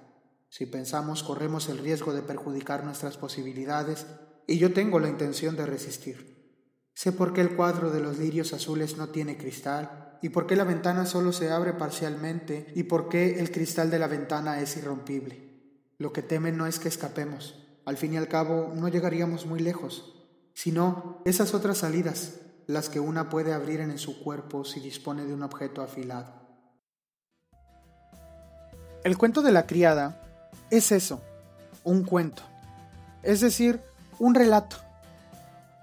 Si 0.50 0.65
pensamos 0.65 1.22
corremos 1.22 1.70
el 1.70 1.77
riesgo 1.77 2.13
de 2.13 2.24
perjudicar 2.24 2.84
nuestras 2.84 3.15
posibilidades 3.15 4.08
y 4.48 4.58
yo 4.58 4.74
tengo 4.74 5.00
la 5.00 5.10
intención 5.10 5.56
de 5.56 5.67
resistir. 5.67 6.50
Sé 6.96 7.12
por 7.12 7.32
qué 7.32 7.41
el 7.41 7.56
cuadro 7.56 7.91
de 7.91 8.00
los 8.00 8.17
lirios 8.17 8.53
azules 8.53 8.98
no 8.98 9.10
tiene 9.10 9.38
cristal 9.38 10.17
y 10.24 10.29
por 10.29 10.48
qué 10.48 10.56
la 10.56 10.63
ventana 10.63 11.06
solo 11.06 11.32
se 11.32 11.51
abre 11.51 11.74
parcialmente 11.74 12.72
y 12.74 12.86
por 12.86 13.08
qué 13.08 13.39
el 13.39 13.51
cristal 13.51 13.91
de 13.91 14.00
la 14.00 14.08
ventana 14.08 14.62
es 14.62 14.75
irrompible. 14.77 15.84
Lo 16.00 16.12
que 16.12 16.24
temen 16.24 16.58
no 16.58 16.65
es 16.65 16.79
que 16.79 16.88
escapemos. 16.88 17.67
Al 17.86 17.98
fin 17.98 18.15
y 18.15 18.17
al 18.17 18.29
cabo 18.29 18.74
no 18.75 18.88
llegaríamos 18.88 19.46
muy 19.46 19.60
lejos, 19.60 20.25
sino 20.56 21.22
esas 21.24 21.53
otras 21.53 21.77
salidas, 21.77 22.39
las 22.67 22.89
que 22.89 23.00
una 23.00 23.29
puede 23.29 23.53
abrir 23.53 23.79
en 23.79 23.97
su 23.97 24.21
cuerpo 24.21 24.65
si 24.65 24.81
dispone 24.81 25.25
de 25.25 25.33
un 25.33 25.41
objeto 25.41 25.81
afilado. 25.81 26.27
El 29.03 29.17
cuento 29.17 29.41
de 29.41 29.53
la 29.53 29.65
criada 29.65 30.21
es 30.69 30.91
eso, 30.91 31.21
un 31.86 32.03
cuento, 32.03 32.43
es 33.24 33.39
decir, 33.39 33.81
un 34.19 34.36
relato. 34.36 34.75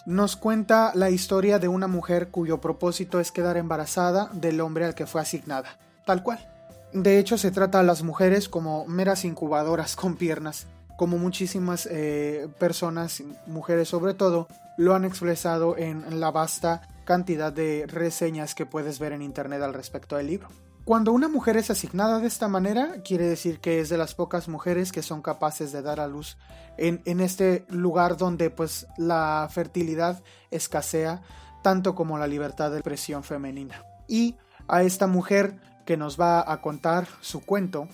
Nos 0.05 0.37
cuenta 0.37 0.93
la 0.95 1.09
historia 1.09 1.59
de 1.59 1.69
una 1.69 1.87
mujer 1.87 2.29
cuyo 2.29 2.61
propósito 2.61 3.19
es 3.19 3.33
quedar 3.33 3.57
embarazada 3.57 4.29
del 4.35 4.61
hombre 4.61 4.85
al 4.85 4.95
que 4.95 5.07
fue 5.07 5.23
asignada, 5.23 5.79
tal 6.05 6.23
cual. 6.23 6.47
De 6.93 7.19
hecho, 7.19 7.39
se 7.39 7.51
trata 7.51 7.81
a 7.81 7.83
las 7.83 8.03
mujeres 8.03 8.51
como 8.51 8.85
meras 8.87 9.25
incubadoras 9.25 9.97
con 9.97 10.17
piernas, 10.17 10.67
como 10.97 11.19
muchísimas 11.19 11.87
eh, 11.91 12.49
personas, 12.59 13.23
mujeres 13.47 13.89
sobre 13.89 14.15
todo, 14.15 14.49
lo 14.77 14.95
han 14.95 15.05
expresado 15.05 15.77
en 15.77 16.21
la 16.21 16.31
vasta 16.31 16.83
cantidad 17.05 17.53
de 17.53 17.87
reseñas 17.87 18.55
que 18.55 18.67
puedes 18.67 18.99
ver 18.99 19.13
en 19.13 19.23
internet 19.23 19.63
al 19.63 19.75
respecto 19.75 20.17
del 20.17 20.27
libro. 20.27 20.49
Cuando 20.85 21.13
una 21.13 21.29
mujer 21.29 21.57
es 21.57 21.71
asignada 21.71 22.19
de 22.19 22.27
esta 22.27 22.47
manera, 22.47 22.97
quiere 23.03 23.27
decir 23.27 23.61
que 23.61 23.81
es 23.81 23.89
de 23.89 23.97
las 23.97 24.15
pocas 24.15 24.49
mujeres 24.49 24.93
que 24.93 25.03
son 25.03 25.23
capaces 25.23 25.73
de 25.73 25.81
dar 25.81 25.99
a 25.99 26.07
luz 26.07 26.37
en, 26.77 27.01
en 27.07 27.21
este 27.21 27.65
lugar 27.71 28.19
donde 28.19 28.51
pues 28.51 28.87
la 28.99 29.49
fertilidad 29.51 30.23
escasea 30.51 31.23
tanto 31.63 31.95
como 31.95 32.19
la 32.19 32.27
libertad 32.27 32.71
de 32.71 32.79
expresión 32.79 33.25
femenina. 33.25 33.83
Y 34.07 34.37
a 34.69 34.83
esta 34.83 35.07
mujer 35.07 35.59
que 35.87 35.97
nos 35.97 36.21
va 36.21 36.53
a 36.53 36.61
contar 36.61 37.09
su 37.23 37.41
cuento, 37.41 37.89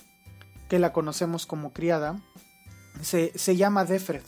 que 0.68 0.80
la 0.80 0.92
conocemos 0.92 1.46
como 1.46 1.72
criada, 1.72 2.20
se, 3.02 3.32
se 3.36 3.56
llama 3.56 3.84
Defred. 3.84 4.22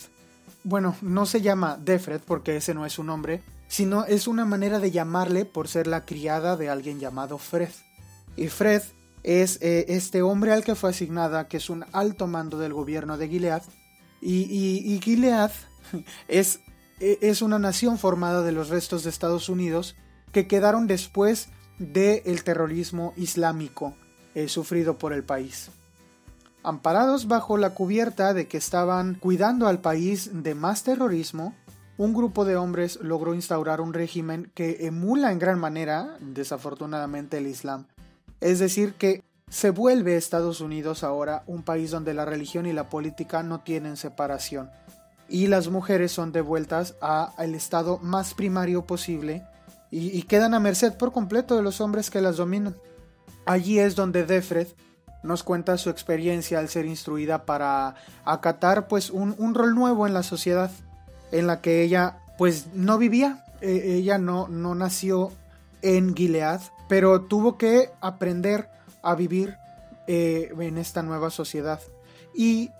Bueno, 0.64 0.96
no 1.02 1.26
se 1.26 1.40
llama 1.40 1.78
Defred 1.82 2.20
porque 2.24 2.56
ese 2.56 2.74
no 2.74 2.86
es 2.86 2.92
su 2.92 3.04
nombre, 3.04 3.42
sino 3.68 4.04
es 4.04 4.28
una 4.28 4.44
manera 4.44 4.78
de 4.78 4.90
llamarle 4.90 5.44
por 5.44 5.66
ser 5.66 5.86
la 5.86 6.04
criada 6.04 6.56
de 6.56 6.68
alguien 6.68 7.00
llamado 7.00 7.38
Fred. 7.38 7.70
Y 8.36 8.48
Fred 8.48 8.82
es 9.22 9.58
eh, 9.60 9.86
este 9.88 10.22
hombre 10.22 10.52
al 10.52 10.64
que 10.64 10.74
fue 10.74 10.90
asignada, 10.90 11.48
que 11.48 11.56
es 11.56 11.70
un 11.70 11.84
alto 11.92 12.26
mando 12.26 12.58
del 12.58 12.72
gobierno 12.72 13.18
de 13.18 13.28
Gilead, 13.28 13.62
y, 14.20 15.00
Gilead 15.02 15.50
es, 16.28 16.60
e, 17.00 17.18
es, 17.22 17.42
una 17.42 17.58
nación 17.58 17.98
formada 17.98 18.42
de 18.42 18.52
los 18.52 18.68
restos 18.68 19.02
de 19.02 19.10
Estados 19.10 19.48
Unidos 19.48 19.96
que 20.30 20.46
quedaron 20.46 20.86
después 20.86 21.48
del 21.78 22.44
terrorismo 22.44 23.14
islámico 23.16 23.96
eh, 24.34 24.48
sufrido 24.48 24.96
por 24.96 25.12
el 25.12 25.24
país 25.24 25.70
amparados 26.62 27.28
bajo 27.28 27.56
la 27.56 27.70
cubierta 27.70 28.34
de 28.34 28.48
que 28.48 28.56
estaban 28.56 29.14
cuidando 29.14 29.66
al 29.66 29.80
país 29.80 30.30
de 30.32 30.54
más 30.54 30.82
terrorismo, 30.82 31.54
un 31.98 32.14
grupo 32.14 32.44
de 32.44 32.56
hombres 32.56 32.98
logró 33.02 33.34
instaurar 33.34 33.80
un 33.80 33.92
régimen 33.92 34.50
que 34.54 34.86
emula 34.86 35.32
en 35.32 35.38
gran 35.38 35.58
manera, 35.58 36.16
desafortunadamente, 36.20 37.38
el 37.38 37.46
Islam. 37.46 37.86
Es 38.40 38.58
decir, 38.58 38.94
que 38.94 39.22
se 39.48 39.70
vuelve 39.70 40.16
Estados 40.16 40.60
Unidos 40.60 41.04
ahora 41.04 41.42
un 41.46 41.62
país 41.62 41.90
donde 41.90 42.14
la 42.14 42.24
religión 42.24 42.66
y 42.66 42.72
la 42.72 42.88
política 42.88 43.42
no 43.42 43.60
tienen 43.60 43.96
separación, 43.96 44.70
y 45.28 45.46
las 45.46 45.68
mujeres 45.68 46.12
son 46.12 46.32
devueltas 46.32 46.94
al 47.00 47.54
estado 47.54 47.98
más 47.98 48.34
primario 48.34 48.86
posible 48.86 49.46
y, 49.90 50.08
y 50.16 50.24
quedan 50.24 50.54
a 50.54 50.60
merced 50.60 50.94
por 50.94 51.12
completo 51.12 51.56
de 51.56 51.62
los 51.62 51.80
hombres 51.80 52.10
que 52.10 52.20
las 52.20 52.36
dominan. 52.36 52.76
Allí 53.46 53.78
es 53.78 53.96
donde 53.96 54.24
Defred 54.24 54.68
nos 55.22 55.42
cuenta 55.42 55.78
su 55.78 55.90
experiencia 55.90 56.58
al 56.58 56.68
ser 56.68 56.86
instruida 56.86 57.44
para 57.44 57.94
acatar 58.24 58.88
pues 58.88 59.10
un, 59.10 59.54
rol 59.54 59.74
nuevo 59.74 60.06
en 60.06 60.14
la 60.14 60.22
sociedad 60.22 60.70
en 61.30 61.46
la 61.46 61.60
que 61.60 61.82
ella 61.82 62.18
pues 62.38 62.66
no 62.74 62.98
vivía, 62.98 63.44
e, 63.60 63.96
ella 63.96 64.18
no, 64.18 64.48
no 64.48 64.74
nació 64.74 65.32
en 65.82 66.14
Gilead, 66.14 66.60
pero 66.88 67.22
tuvo 67.22 67.56
que 67.56 67.90
aprender 68.00 68.68
a 69.02 69.14
vivir 69.14 69.56
eh, 70.06 70.52
en 70.58 70.78
esta 70.78 71.02
nueva 71.02 71.30
sociedad. 71.30 71.80
Y 72.34 72.70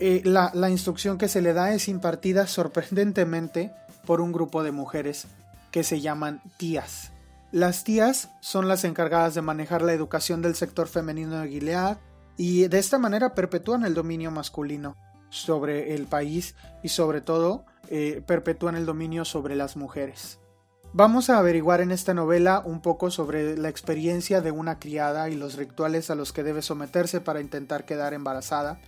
eh, 0.00 0.22
la, 0.24 0.50
la 0.54 0.70
instrucción 0.70 1.18
que 1.18 1.28
se 1.28 1.42
le 1.42 1.52
da 1.52 1.72
es 1.72 1.88
impartida 1.88 2.46
sorprendentemente 2.46 3.72
por 4.06 4.20
un 4.20 4.32
grupo 4.32 4.62
de 4.62 4.72
mujeres 4.72 5.26
que 5.70 5.82
se 5.82 6.00
llaman 6.00 6.40
tías. 6.56 7.10
Las 7.50 7.82
tías 7.82 8.30
son 8.40 8.68
las 8.68 8.84
encargadas 8.84 9.34
de 9.34 9.40
manejar 9.40 9.80
la 9.80 9.94
educación 9.94 10.42
del 10.42 10.54
sector 10.54 10.86
femenino 10.86 11.40
de 11.40 11.48
Gilead 11.48 11.96
y 12.36 12.68
de 12.68 12.78
esta 12.78 12.98
manera 12.98 13.34
perpetúan 13.34 13.84
el 13.84 13.94
dominio 13.94 14.30
masculino 14.30 14.96
sobre 15.30 15.94
el 15.94 16.06
país 16.06 16.54
y 16.82 16.90
sobre 16.90 17.22
todo 17.22 17.64
eh, 17.88 18.22
perpetúan 18.26 18.76
el 18.76 18.84
dominio 18.84 19.24
sobre 19.24 19.56
las 19.56 19.76
mujeres. 19.76 20.38
Vamos 20.92 21.30
a 21.30 21.38
averiguar 21.38 21.80
en 21.80 21.90
esta 21.90 22.12
novela 22.12 22.62
un 22.64 22.80
poco 22.80 23.10
sobre 23.10 23.56
la 23.56 23.70
experiencia 23.70 24.42
de 24.42 24.50
una 24.50 24.78
criada 24.78 25.30
y 25.30 25.34
los 25.34 25.56
rituales 25.56 26.10
a 26.10 26.14
los 26.14 26.32
que 26.32 26.42
debe 26.42 26.60
someterse 26.60 27.20
para 27.20 27.40
intentar 27.40 27.86
quedar 27.86 28.12
embarazada. 28.12 28.78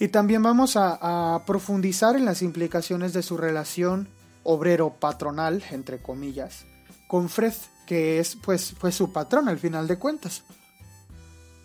Y 0.00 0.08
también 0.08 0.42
vamos 0.42 0.76
a, 0.76 1.34
a 1.34 1.44
profundizar 1.44 2.16
en 2.16 2.24
las 2.24 2.42
implicaciones 2.42 3.12
de 3.12 3.22
su 3.22 3.36
relación 3.36 4.08
obrero-patronal, 4.42 5.62
entre 5.70 6.02
comillas, 6.02 6.66
con 7.08 7.28
Fred, 7.28 7.54
que 7.86 8.18
es 8.18 8.36
pues 8.36 8.74
fue 8.78 8.92
su 8.92 9.12
patrón 9.12 9.48
al 9.48 9.58
final 9.58 9.86
de 9.86 9.98
cuentas. 9.98 10.44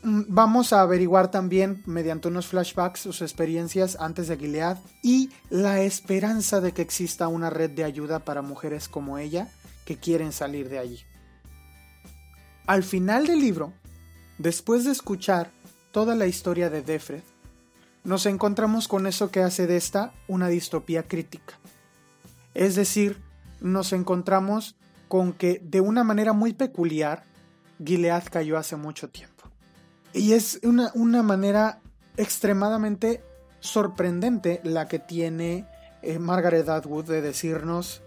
Mm, 0.04 0.24
vamos 0.28 0.72
a 0.72 0.82
averiguar 0.82 1.30
también 1.30 1.84
mediante 1.86 2.30
unos 2.30 2.48
flashbacks 2.48 3.02
sus 3.02 3.22
experiencias 3.22 3.98
antes 4.00 4.28
de 4.28 4.38
Gilead 4.38 4.78
y 5.04 5.30
la 5.50 5.82
esperanza 5.82 6.62
de 6.62 6.72
que 6.72 6.82
exista 6.82 7.28
una 7.28 7.50
red 7.50 7.72
de 7.72 7.84
ayuda 7.84 8.20
para 8.20 8.42
mujeres 8.42 8.88
como 8.88 9.18
ella 9.18 9.50
que 9.86 9.98
quieren 9.98 10.32
salir 10.32 10.70
de 10.70 10.80
allí. 10.80 11.00
Al 12.66 12.84
final 12.84 13.28
del 13.28 13.40
libro, 13.40 13.74
después 14.38 14.86
de 14.86 14.92
escuchar 14.92 15.52
toda 15.92 16.16
la 16.16 16.28
historia 16.28 16.70
de 16.70 16.82
Defred, 16.82 17.24
nos 18.04 18.26
encontramos 18.26 18.88
con 18.88 19.08
eso 19.08 19.32
que 19.32 19.42
hace 19.42 19.68
de 19.68 19.76
esta 19.76 20.14
una 20.28 20.48
distopía 20.48 21.04
crítica. 21.04 21.60
Es 22.54 22.76
decir, 22.76 23.18
nos 23.60 23.92
encontramos 23.92 24.76
con 25.10 25.34
que 25.34 25.60
de 25.62 25.82
una 25.82 26.06
manera 26.06 26.32
muy 26.32 26.54
peculiar 26.54 27.24
Gilead 27.84 28.24
cayó 28.32 28.58
hace 28.58 28.78
mucho 28.78 29.10
tiempo. 29.10 29.44
Y 30.14 30.34
es 30.34 30.62
una, 30.64 31.24
manera 31.24 31.82
extremadamente 32.16 33.22
sorprendente 33.60 34.62
la 34.64 34.88
que 34.88 35.00
tiene 35.00 35.66
eh, 36.02 36.18
Margaret 36.20 36.70
Atwood 36.70 37.06
de 37.06 37.22
decirnos 37.22 38.02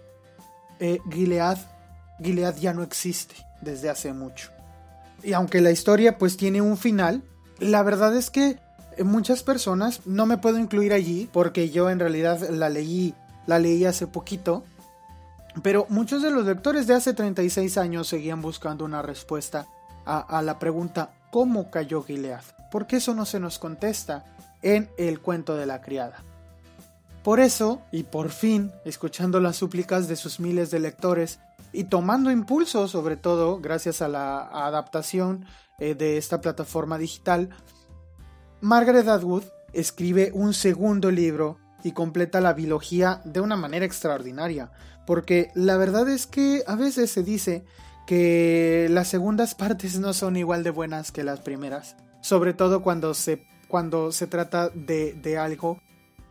eh, 0.79 0.99
Gilead, 1.11 1.59
Gilead 2.21 2.57
ya 2.57 2.73
no 2.73 2.81
existe 2.81 3.35
desde 3.61 3.89
hace 3.89 4.13
mucho. 4.13 4.49
y 5.21 5.33
aunque 5.33 5.61
la 5.61 5.71
historia 5.71 6.17
pues 6.17 6.35
tiene 6.35 6.61
un 6.61 6.77
final, 6.77 7.23
la 7.59 7.83
verdad 7.83 8.15
es 8.15 8.29
que 8.29 8.57
muchas 9.03 9.43
personas, 9.43 10.01
no 10.05 10.25
me 10.25 10.37
puedo 10.37 10.57
incluir 10.57 10.93
allí 10.93 11.29
porque 11.31 11.69
yo 11.69 11.89
en 11.89 11.99
realidad 11.99 12.49
la 12.49 12.69
leí, 12.69 13.13
la 13.47 13.59
leí 13.59 13.85
hace 13.85 14.07
poquito, 14.07 14.63
pero 15.61 15.85
muchos 15.89 16.21
de 16.21 16.31
los 16.31 16.45
lectores 16.45 16.87
de 16.87 16.95
hace 16.95 17.13
36 17.13 17.77
años 17.77 18.07
seguían 18.07 18.41
buscando 18.41 18.85
una 18.85 19.01
respuesta 19.01 19.67
a, 20.05 20.41
la 20.41 20.59
pregunta 20.59 21.11
¿cómo 21.31 21.69
cayó 21.69 22.03
Gilead? 22.03 22.43
Porque 22.71 22.97
eso 22.97 23.13
no 23.13 23.25
se 23.25 23.39
nos 23.39 23.59
contesta 23.59 24.25
en 24.61 24.89
el 24.97 25.19
cuento 25.19 25.55
de 25.55 25.65
la 25.65 25.81
criada. 25.81 26.23
Por 27.23 27.39
eso, 27.39 27.81
y 27.91 28.03
por 28.03 28.31
fin, 28.31 28.71
escuchando 28.83 29.39
las 29.39 29.55
súplicas 29.55 30.07
de 30.07 30.15
sus 30.15 30.39
miles 30.39 30.71
de 30.71 30.79
lectores 30.79 31.39
y 31.71 31.85
tomando 31.85 32.31
impulso, 32.31 32.87
sobre 32.87 33.15
todo 33.15 33.59
gracias 33.59 34.01
a 34.01 34.09
la 34.09 34.41
adaptación 34.65 35.45
eh, 35.79 35.95
de 35.95 36.17
esta 36.17 36.41
plataforma 36.41 36.97
digital, 36.97 37.49
Margaret 38.59 39.07
Atwood 39.07 39.43
escribe 39.71 40.31
un 40.33 40.53
segundo 40.53 41.11
libro 41.11 41.57
y 41.83 41.91
completa 41.91 42.41
la 42.41 42.53
biología 42.53 43.21
de 43.25 43.41
una 43.41 43.55
manera 43.55 43.85
extraordinaria, 43.85 44.71
porque 45.05 45.51
la 45.55 45.77
verdad 45.77 46.09
es 46.09 46.27
que 46.27 46.63
a 46.67 46.75
veces 46.75 47.11
se 47.11 47.23
dice 47.23 47.63
que 48.05 48.87
las 48.89 49.07
segundas 49.07 49.55
partes 49.55 49.99
no 49.99 50.13
son 50.13 50.35
igual 50.37 50.63
de 50.63 50.71
buenas 50.71 51.11
que 51.11 51.23
las 51.23 51.39
primeras, 51.41 51.95
sobre 52.21 52.53
todo 52.53 52.81
cuando 52.81 53.13
se, 53.13 53.45
cuando 53.67 54.11
se 54.11 54.27
trata 54.27 54.69
de, 54.69 55.13
de 55.13 55.37
algo 55.37 55.79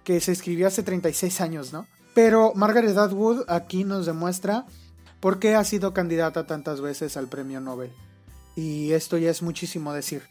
que 0.05 0.21
se 0.21 0.33
escribió 0.33 0.67
hace 0.67 0.83
36 0.83 1.41
años, 1.41 1.73
¿no? 1.73 1.87
Pero 2.15 2.53
Margaret 2.55 2.97
Atwood 2.97 3.45
aquí 3.49 3.85
nos 3.85 4.07
demuestra 4.07 4.67
por 5.21 5.39
qué 5.39 5.55
ha 5.55 5.65
sido 5.65 5.95
candidata 5.95 6.47
tantas 6.47 6.81
veces 6.81 7.17
al 7.17 7.29
premio 7.29 7.61
Nobel. 7.61 7.93
Y 8.55 8.93
esto 8.93 9.17
ya 9.17 9.31
es 9.31 9.41
muchísimo 9.41 9.93
decir. 9.93 10.23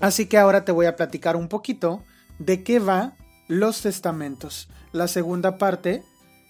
Así 0.00 0.26
que 0.26 0.38
ahora 0.38 0.64
te 0.64 0.72
voy 0.72 0.86
a 0.86 0.96
platicar 0.96 1.34
un 1.34 1.48
poquito 1.48 2.02
de 2.38 2.62
qué 2.62 2.78
va 2.78 3.16
Los 3.48 3.82
Testamentos, 3.82 4.68
la 4.92 5.08
segunda 5.08 5.58
parte 5.58 6.02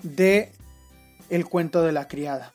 de 0.03 0.53
El 1.35 1.47
cuento 1.47 1.83
de 1.83 1.91
la 1.91 2.07
criada. 2.07 2.55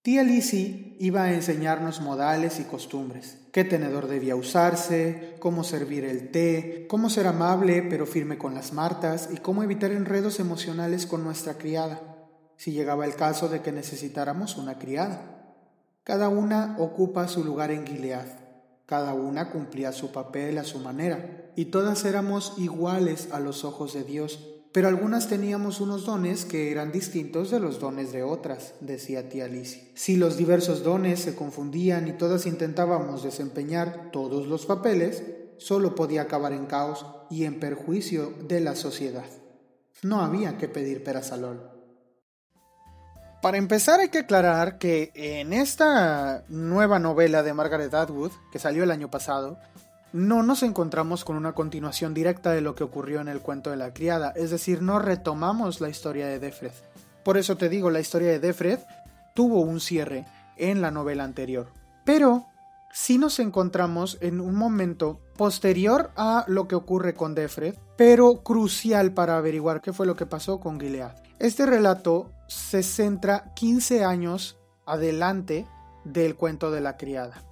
Tía 0.00 0.22
Lizzie 0.22 0.96
iba 1.00 1.24
a 1.24 1.34
enseñarnos 1.34 2.00
modales 2.00 2.60
y 2.60 2.62
costumbres, 2.62 3.36
qué 3.50 3.64
tenedor 3.64 4.06
debía 4.06 4.36
usarse, 4.36 5.34
cómo 5.40 5.64
servir 5.64 6.04
el 6.04 6.30
té, 6.30 6.86
cómo 6.88 7.10
ser 7.10 7.26
amable 7.26 7.82
pero 7.82 8.06
firme 8.06 8.38
con 8.38 8.54
las 8.54 8.72
martas 8.72 9.28
y 9.32 9.38
cómo 9.38 9.64
evitar 9.64 9.90
enredos 9.90 10.38
emocionales 10.38 11.04
con 11.04 11.24
nuestra 11.24 11.54
criada, 11.54 12.00
si 12.56 12.70
llegaba 12.70 13.06
el 13.06 13.16
caso 13.16 13.48
de 13.48 13.60
que 13.60 13.72
necesitáramos 13.72 14.56
una 14.56 14.78
criada. 14.78 15.56
Cada 16.04 16.28
una 16.28 16.76
ocupa 16.78 17.26
su 17.26 17.42
lugar 17.42 17.72
en 17.72 17.88
Gilead, 17.88 18.28
cada 18.86 19.14
una 19.14 19.50
cumplía 19.50 19.90
su 19.90 20.12
papel 20.12 20.58
a 20.58 20.62
su 20.62 20.78
manera, 20.78 21.50
y 21.56 21.64
todas 21.64 22.04
éramos 22.04 22.54
iguales 22.56 23.30
a 23.32 23.40
los 23.40 23.64
ojos 23.64 23.94
de 23.94 24.04
Dios, 24.04 24.59
pero 24.72 24.88
algunas 24.88 25.28
teníamos 25.28 25.80
unos 25.80 26.06
dones 26.06 26.44
que 26.44 26.70
eran 26.70 26.92
distintos 26.92 27.50
de 27.50 27.58
los 27.58 27.80
dones 27.80 28.12
de 28.12 28.22
otras, 28.22 28.74
decía 28.80 29.28
tía 29.28 29.48
Lizzie. 29.48 29.90
Si 29.94 30.16
los 30.16 30.36
diversos 30.36 30.84
dones 30.84 31.20
se 31.20 31.34
confundían 31.34 32.06
y 32.06 32.12
todas 32.12 32.46
intentábamos 32.46 33.24
desempeñar 33.24 34.10
todos 34.12 34.46
los 34.46 34.66
papeles, 34.66 35.24
solo 35.58 35.94
podía 35.94 36.22
acabar 36.22 36.52
en 36.52 36.66
caos 36.66 37.04
y 37.30 37.44
en 37.44 37.58
perjuicio 37.58 38.32
de 38.46 38.60
la 38.60 38.76
sociedad. 38.76 39.26
No 40.02 40.20
había 40.20 40.56
que 40.56 40.68
pedir 40.68 41.02
perasalol. 41.02 41.70
Para 43.42 43.56
empezar 43.56 44.00
hay 44.00 44.10
que 44.10 44.18
aclarar 44.18 44.78
que 44.78 45.10
en 45.14 45.52
esta 45.52 46.44
nueva 46.48 46.98
novela 46.98 47.42
de 47.42 47.54
Margaret 47.54 47.92
Atwood, 47.92 48.32
que 48.52 48.58
salió 48.58 48.84
el 48.84 48.90
año 48.90 49.10
pasado, 49.10 49.58
no 50.12 50.42
nos 50.42 50.62
encontramos 50.62 51.24
con 51.24 51.36
una 51.36 51.52
continuación 51.52 52.14
directa 52.14 52.50
de 52.50 52.60
lo 52.60 52.74
que 52.74 52.84
ocurrió 52.84 53.20
en 53.20 53.28
el 53.28 53.40
cuento 53.40 53.70
de 53.70 53.76
la 53.76 53.92
criada, 53.92 54.32
es 54.36 54.50
decir, 54.50 54.82
no 54.82 54.98
retomamos 54.98 55.80
la 55.80 55.88
historia 55.88 56.26
de 56.26 56.38
Defred. 56.38 56.72
Por 57.24 57.36
eso 57.36 57.56
te 57.56 57.68
digo, 57.68 57.90
la 57.90 58.00
historia 58.00 58.30
de 58.30 58.40
Defred 58.40 58.80
tuvo 59.34 59.60
un 59.60 59.80
cierre 59.80 60.26
en 60.56 60.80
la 60.80 60.90
novela 60.90 61.24
anterior. 61.24 61.68
Pero 62.04 62.46
sí 62.92 63.18
nos 63.18 63.38
encontramos 63.38 64.18
en 64.20 64.40
un 64.40 64.54
momento 64.54 65.20
posterior 65.36 66.10
a 66.16 66.44
lo 66.48 66.66
que 66.66 66.74
ocurre 66.74 67.14
con 67.14 67.34
Defred, 67.34 67.74
pero 67.96 68.42
crucial 68.42 69.12
para 69.12 69.36
averiguar 69.36 69.80
qué 69.80 69.92
fue 69.92 70.06
lo 70.06 70.16
que 70.16 70.26
pasó 70.26 70.60
con 70.60 70.80
Gilead. 70.80 71.14
Este 71.38 71.66
relato 71.66 72.32
se 72.48 72.82
centra 72.82 73.52
15 73.54 74.04
años 74.04 74.58
adelante 74.86 75.66
del 76.04 76.34
cuento 76.34 76.70
de 76.70 76.80
la 76.80 76.96
criada. 76.96 77.42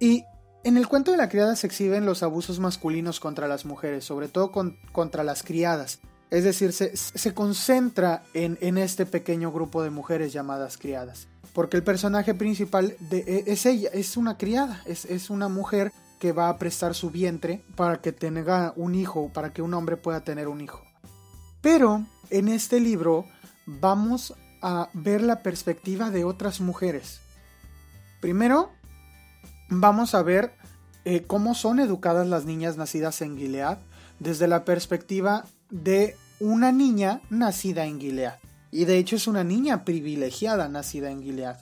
Y 0.00 0.24
en 0.68 0.76
el 0.76 0.86
cuento 0.86 1.10
de 1.10 1.16
la 1.16 1.30
criada 1.30 1.56
se 1.56 1.66
exhiben 1.66 2.04
los 2.04 2.22
abusos 2.22 2.60
masculinos 2.60 3.20
contra 3.20 3.48
las 3.48 3.64
mujeres, 3.64 4.04
sobre 4.04 4.28
todo 4.28 4.52
contra 4.92 5.24
las 5.24 5.42
criadas. 5.42 5.98
Es 6.30 6.44
decir, 6.44 6.74
se, 6.74 7.34
concentra 7.34 8.22
en, 8.34 8.76
este 8.76 9.06
pequeño 9.06 9.50
grupo 9.50 9.82
de 9.82 9.88
mujeres 9.88 10.34
llamadas 10.34 10.76
criadas. 10.76 11.26
Porque 11.54 11.78
el 11.78 11.82
personaje 11.82 12.34
principal 12.34 12.94
de, 13.00 13.20
e, 13.20 13.44
es 13.46 13.64
ella, 13.64 13.88
es 13.94 14.18
una 14.18 14.36
criada, 14.36 14.82
es, 14.84 15.06
es 15.06 15.30
una 15.30 15.48
mujer 15.48 15.90
que 16.18 16.32
va 16.32 16.50
a 16.50 16.58
prestar 16.58 16.94
su 16.94 17.10
vientre 17.10 17.62
para 17.74 18.02
que 18.02 18.12
tenga 18.12 18.74
un 18.76 18.94
hijo, 18.94 19.30
para 19.32 19.54
que 19.54 19.62
un 19.62 19.72
hombre 19.72 19.96
pueda 19.96 20.20
tener 20.20 20.48
un 20.48 20.60
hijo. 20.60 20.82
Pero 21.62 22.04
en 22.28 22.48
este 22.48 22.78
libro 22.78 23.24
vamos 23.64 24.34
a 24.60 24.90
ver 24.92 25.22
la 25.22 25.42
perspectiva 25.42 26.10
de 26.10 26.24
otras 26.24 26.60
mujeres. 26.60 27.20
Primero, 28.20 28.70
vamos 29.68 30.14
a 30.14 30.22
ver 30.22 30.52
eh, 31.04 31.24
cómo 31.26 31.54
son 31.54 31.80
educadas 31.80 32.26
las 32.26 32.44
niñas 32.44 32.76
nacidas 32.76 33.22
en 33.22 33.36
Gilead 33.36 33.78
desde 34.18 34.48
la 34.48 34.64
perspectiva 34.64 35.44
de 35.70 36.16
una 36.40 36.72
niña 36.72 37.20
nacida 37.30 37.86
en 37.86 38.00
Gilead. 38.00 38.38
Y 38.70 38.84
de 38.84 38.98
hecho 38.98 39.16
es 39.16 39.26
una 39.26 39.44
niña 39.44 39.84
privilegiada 39.84 40.68
nacida 40.68 41.10
en 41.10 41.22
Gilead. 41.22 41.56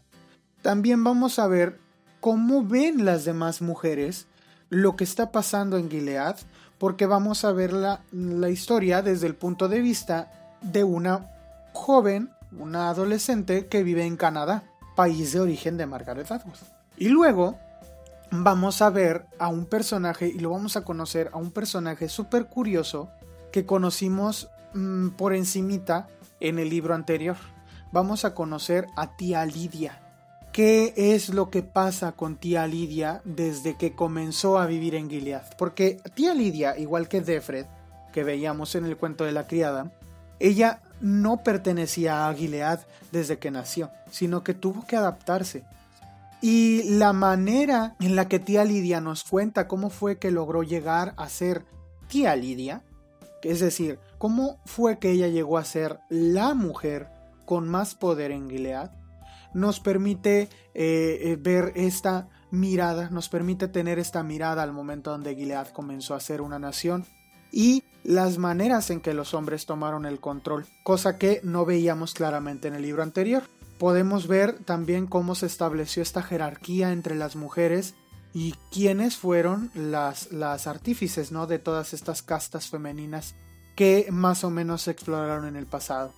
También 0.63 1.05
vamos 1.05 1.39
a 1.39 1.47
ver 1.47 1.79
cómo 2.21 2.65
ven 2.65 3.05
las 3.05 3.25
demás 3.25 3.63
mujeres 3.63 4.27
lo 4.69 4.97
que 4.97 5.05
está 5.05 5.31
pasando 5.31 5.77
en 5.77 5.89
Gilead, 5.89 6.37
porque 6.79 7.07
vamos 7.07 7.45
a 7.45 7.53
ver 7.53 7.73
la, 7.73 8.01
la 8.11 8.51
historia 8.51 9.01
desde 9.01 9.29
el 9.29 9.37
punto 9.37 9.69
de 9.69 9.81
vista 9.81 10.57
de 10.61 10.83
una 10.83 11.31
joven, 11.73 12.31
una 12.59 12.89
adolescente 12.89 13.67
que 13.67 13.85
vive 13.85 14.05
en 14.05 14.17
Canadá, 14.17 14.65
país 14.97 15.33
de 15.33 15.41
origen 15.41 15.77
de 15.77 15.87
Margaret 15.87 16.31
Atwood. 16.31 16.57
Y 16.97 17.09
luego 17.09 17.59
vamos 18.31 18.83
a 18.83 18.91
ver 18.91 19.27
a 19.39 19.49
un 19.49 19.67
personaje 19.67 20.29
y 20.29 20.39
lo 20.39 20.51
vamos 20.51 20.77
a 20.77 20.85
conocer 20.85 21.31
a 21.33 21.39
un 21.39 21.51
personaje 21.51 22.09
súper 22.09 22.47
curioso 22.47 23.11
que 23.53 23.67
conocimos 23.67 24.51
mm, 24.75 25.11
por 25.11 25.35
encimita 25.35 26.09
en 26.41 26.59
el 26.59 26.71
libro 26.71 26.95
anterior. 26.95 27.37
Vamos 27.93 28.25
a 28.25 28.35
conocer 28.35 28.87
a 28.97 29.17
tía 29.17 29.45
Lidia. 29.47 30.03
¿Qué 30.53 30.95
es 30.97 31.29
lo 31.29 31.51
que 31.51 31.63
pasa 31.63 32.13
con 32.13 32.37
tía 32.37 32.67
Lidia 32.67 33.21
desde 33.25 33.77
que 33.77 33.95
comenzó 33.95 34.59
a 34.59 34.67
vivir 34.67 34.95
en 34.95 35.11
Gilead? 35.11 35.57
Porque 35.59 36.01
tía 36.15 36.35
Lidia, 36.35 36.79
igual 36.79 37.09
que 37.09 37.21
Defred, 37.21 37.67
que 38.13 38.25
veíamos 38.25 38.75
en 38.75 38.87
el 38.87 38.97
cuento 38.97 39.25
de 39.25 39.33
la 39.33 39.47
criada, 39.47 39.93
ella 40.39 40.81
no 41.01 41.43
pertenecía 41.43 42.27
a 42.27 42.35
Gilead 42.35 42.81
desde 43.13 43.39
que 43.39 43.51
nació, 43.51 43.91
sino 44.11 44.43
que 44.43 44.55
tuvo 44.55 44.87
que 44.87 44.97
adaptarse. 44.97 45.65
Y 46.41 46.83
la 46.85 47.13
manera 47.13 47.97
en 48.01 48.15
la 48.15 48.29
que 48.29 48.39
tía 48.39 48.65
Lidia 48.65 49.01
nos 49.01 49.25
cuenta 49.25 49.67
cómo 49.69 49.91
fue 49.91 50.19
que 50.19 50.31
logró 50.31 50.63
llegar 50.63 51.15
a 51.17 51.29
ser 51.29 51.65
tía 52.09 52.37
Lidia, 52.37 52.83
es 53.43 53.61
decir, 53.61 53.99
cómo 54.19 54.59
fue 54.65 54.99
que 54.99 55.11
ella 55.11 55.29
llegó 55.29 55.59
a 55.59 55.65
ser 55.65 56.01
la 56.09 56.55
mujer 56.55 57.09
con 57.45 57.69
más 57.69 57.95
poder 57.95 58.33
en 58.33 58.51
Gilead, 58.51 58.91
nos 59.55 59.81
permite 59.81 60.49
eh, 60.75 61.19
eh, 61.23 61.37
ver 61.41 61.73
esta 61.77 62.29
mirada, 62.51 63.09
nos 63.11 63.29
permite 63.29 63.69
tener 63.69 63.99
esta 63.99 64.23
mirada 64.23 64.63
al 64.63 64.73
momento 64.73 65.11
donde 65.11 65.35
Gilead 65.35 65.69
comenzó 65.69 66.15
a 66.15 66.21
ser 66.21 66.41
una 66.41 66.59
nación 66.59 67.07
y 67.53 67.85
las 68.05 68.39
maneras 68.39 68.91
en 68.91 69.01
que 69.01 69.15
los 69.15 69.33
hombres 69.35 69.67
tomaron 69.67 70.05
el 70.05 70.21
control, 70.21 70.67
cosa 70.83 71.17
que 71.17 71.41
no 71.43 71.65
veíamos 71.65 72.15
claramente 72.15 72.69
en 72.69 72.75
el 72.75 72.83
libro 72.83 73.03
anterior 73.03 73.45
podemos 73.79 74.27
ver 74.27 74.59
también 74.65 75.07
cómo 75.07 75.35
se 75.35 75.47
estableció 75.47 76.03
esta 76.03 76.23
jerarquía 76.23 76.93
entre 76.93 77.15
las 77.15 77.37
mujeres 77.37 77.95
y 78.33 78.55
quiénes 78.71 79.17
fueron 79.17 79.71
las, 79.75 80.33
las 80.33 80.67
artífices 80.67 81.33
¿no? 81.33 81.47
de 81.47 81.59
todas 81.59 81.95
estas 81.95 82.23
castas 82.23 82.69
femeninas 82.69 83.35
que 83.75 84.09
más 84.11 84.45
o 84.45 84.51
menos 84.51 84.83
se 84.83 84.91
exploraron 84.91 85.47
en 85.47 85.57
el 85.57 85.67
pasado. 85.67 86.13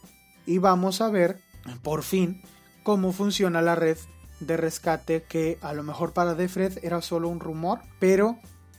Y 0.47 0.59
vamos 0.59 1.01
a 1.01 1.11
ver, 1.11 1.41
por 1.83 2.03
fin, 2.03 2.43
cómo 2.83 3.13
funciona 3.13 3.61
la 3.61 3.75
red 3.75 3.99
de 4.41 4.57
rescate 4.57 5.25
que 5.25 5.59
a 5.61 5.73
lo 5.73 5.83
mejor 5.83 6.13
para 6.13 6.35
Defred 6.35 6.79
era 6.83 7.03
solo 7.03 7.29
un 7.29 7.41
rumor, 7.41 7.81
pero 7.99 8.39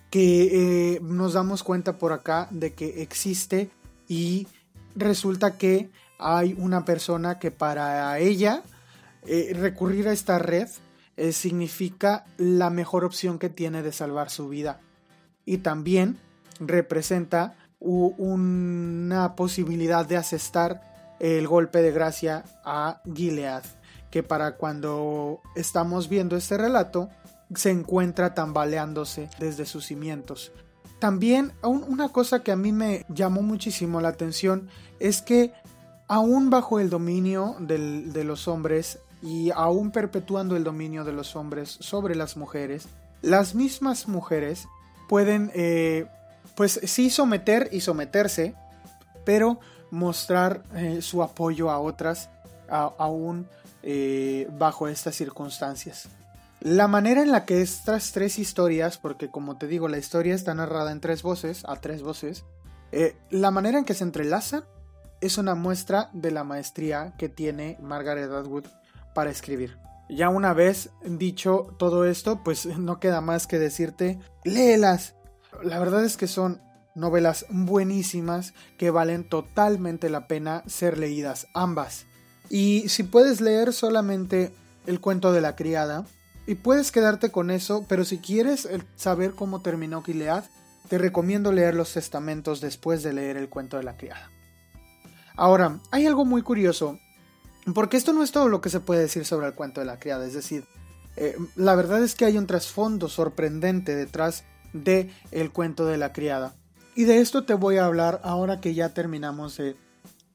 que 0.09 0.95
eh, 0.95 0.99
nos 1.01 1.33
damos 1.33 1.63
cuenta 1.63 1.97
por 1.97 2.13
acá 2.13 2.47
de 2.51 2.73
que 2.73 3.01
existe 3.01 3.69
y 4.07 4.47
resulta 4.95 5.57
que 5.57 5.91
hay 6.19 6.55
una 6.57 6.85
persona 6.85 7.39
que 7.39 7.49
para 7.49 8.19
ella 8.19 8.61
eh, 9.25 9.53
recurrir 9.55 10.07
a 10.07 10.11
esta 10.11 10.37
red 10.37 10.67
eh, 11.17 11.31
significa 11.31 12.25
la 12.37 12.69
mejor 12.69 13.03
opción 13.03 13.39
que 13.39 13.49
tiene 13.49 13.81
de 13.81 13.91
salvar 13.91 14.29
su 14.29 14.49
vida. 14.49 14.79
Y 15.45 15.59
también 15.59 16.19
representa 16.59 17.55
una 17.79 19.35
posibilidad 19.35 20.05
de 20.05 20.17
asestar 20.17 20.81
el 21.19 21.47
golpe 21.47 21.81
de 21.81 21.91
gracia 21.91 22.43
a 22.63 23.01
Gilead, 23.13 23.63
que 24.11 24.21
para 24.21 24.57
cuando 24.57 25.41
estamos 25.55 26.09
viendo 26.09 26.35
este 26.35 26.57
relato 26.57 27.09
se 27.55 27.71
encuentra 27.71 28.33
tambaleándose 28.33 29.29
desde 29.39 29.65
sus 29.65 29.85
cimientos. 29.85 30.51
También 30.99 31.53
una 31.63 32.09
cosa 32.09 32.43
que 32.43 32.51
a 32.51 32.57
mí 32.57 32.71
me 32.73 33.05
llamó 33.07 33.41
muchísimo 33.41 34.01
la 34.01 34.09
atención 34.09 34.69
es 34.99 35.21
que 35.21 35.53
aún 36.09 36.49
bajo 36.49 36.79
el 36.79 36.89
dominio 36.89 37.55
de 37.59 38.23
los 38.23 38.47
hombres 38.47 38.99
y 39.21 39.51
aún 39.51 39.91
perpetuando 39.91 40.57
el 40.57 40.63
dominio 40.63 41.03
de 41.03 41.13
los 41.13 41.35
hombres 41.35 41.77
sobre 41.79 42.15
las 42.15 42.35
mujeres, 42.35 42.87
las 43.21 43.53
mismas 43.53 44.07
mujeres 44.07 44.67
pueden, 45.07 45.51
eh, 45.53 46.07
pues 46.55 46.79
sí 46.83 47.11
someter 47.11 47.69
y 47.71 47.81
someterse, 47.81 48.55
pero 49.23 49.59
mostrar 49.91 50.63
eh, 50.75 51.01
su 51.01 51.21
apoyo 51.21 51.69
a 51.69 51.79
otras 51.79 52.29
aún 52.69 53.47
eh, 53.83 54.47
bajo 54.57 54.87
estas 54.87 55.15
circunstancias. 55.15 56.07
La 56.59 56.87
manera 56.87 57.21
en 57.21 57.31
la 57.31 57.45
que 57.45 57.61
estas 57.61 58.11
tres 58.13 58.39
historias, 58.39 58.97
porque 58.97 59.29
como 59.29 59.57
te 59.57 59.67
digo, 59.67 59.87
la 59.87 59.99
historia 59.99 60.33
está 60.33 60.55
narrada 60.55 60.91
en 60.91 61.01
tres 61.01 61.21
voces, 61.21 61.63
a 61.65 61.75
tres 61.75 62.01
voces, 62.01 62.45
la 63.29 63.51
manera 63.51 63.77
en 63.77 63.85
que 63.85 63.93
se 63.93 64.03
entrelazan 64.03 64.63
es 65.21 65.37
una 65.37 65.55
muestra 65.55 66.09
de 66.13 66.31
la 66.31 66.43
maestría 66.43 67.13
que 67.17 67.29
tiene 67.29 67.77
Margaret 67.81 68.31
Atwood 68.31 68.65
para 69.13 69.29
escribir. 69.29 69.77
Ya 70.09 70.29
una 70.29 70.53
vez 70.53 70.89
dicho 71.03 71.75
todo 71.77 72.05
esto, 72.05 72.43
pues 72.43 72.65
no 72.65 72.99
queda 72.99 73.21
más 73.21 73.47
que 73.47 73.59
decirte, 73.59 74.19
léelas. 74.43 75.15
La 75.63 75.79
verdad 75.79 76.03
es 76.03 76.17
que 76.17 76.27
son 76.27 76.61
novelas 76.95 77.45
buenísimas 77.49 78.53
que 78.77 78.89
valen 78.89 79.27
totalmente 79.27 80.09
la 80.09 80.27
pena 80.27 80.63
ser 80.67 80.97
leídas, 80.97 81.47
ambas. 81.53 82.05
Y 82.49 82.89
si 82.89 83.03
puedes 83.03 83.41
leer 83.41 83.73
solamente 83.73 84.51
el 84.87 84.99
cuento 84.99 85.31
de 85.31 85.41
la 85.41 85.55
criada, 85.55 86.05
y 86.49 86.55
puedes 86.55 86.91
quedarte 86.91 87.29
con 87.31 87.51
eso, 87.51 87.85
pero 87.87 88.03
si 88.05 88.17
quieres 88.17 88.67
saber 88.95 89.35
cómo 89.35 89.61
terminó 89.61 90.01
Gilead, 90.01 90.43
te 90.87 90.97
recomiendo 90.97 91.51
leer 91.51 91.75
los 91.75 91.93
testamentos 91.93 92.59
después 92.59 93.03
de 93.03 93.13
leer 93.13 93.37
el 93.37 93.49
cuento 93.49 93.77
de 93.77 93.83
la 93.83 93.97
criada. 93.97 94.31
Ahora, 95.39 95.79
hay 95.91 96.05
algo 96.05 96.25
muy 96.25 96.41
curioso, 96.41 96.99
porque 97.73 97.95
esto 97.95 98.11
no 98.11 98.23
es 98.23 98.33
todo 98.33 98.49
lo 98.49 98.59
que 98.59 98.69
se 98.69 98.81
puede 98.81 99.03
decir 99.03 99.23
sobre 99.23 99.47
el 99.47 99.53
cuento 99.53 99.79
de 99.79 99.85
la 99.85 99.97
criada, 99.97 100.25
es 100.25 100.33
decir, 100.33 100.65
eh, 101.15 101.37
la 101.55 101.75
verdad 101.75 102.03
es 102.03 102.13
que 102.13 102.25
hay 102.25 102.37
un 102.37 102.45
trasfondo 102.45 103.07
sorprendente 103.07 103.95
detrás 103.95 104.43
de 104.73 105.09
el 105.31 105.51
cuento 105.51 105.85
de 105.85 105.95
la 105.95 106.11
criada. 106.11 106.55
Y 106.93 107.05
de 107.05 107.21
esto 107.21 107.45
te 107.45 107.53
voy 107.53 107.77
a 107.77 107.85
hablar 107.85 108.19
ahora 108.25 108.59
que 108.59 108.73
ya 108.73 108.89
terminamos 108.93 109.55
de, 109.55 109.77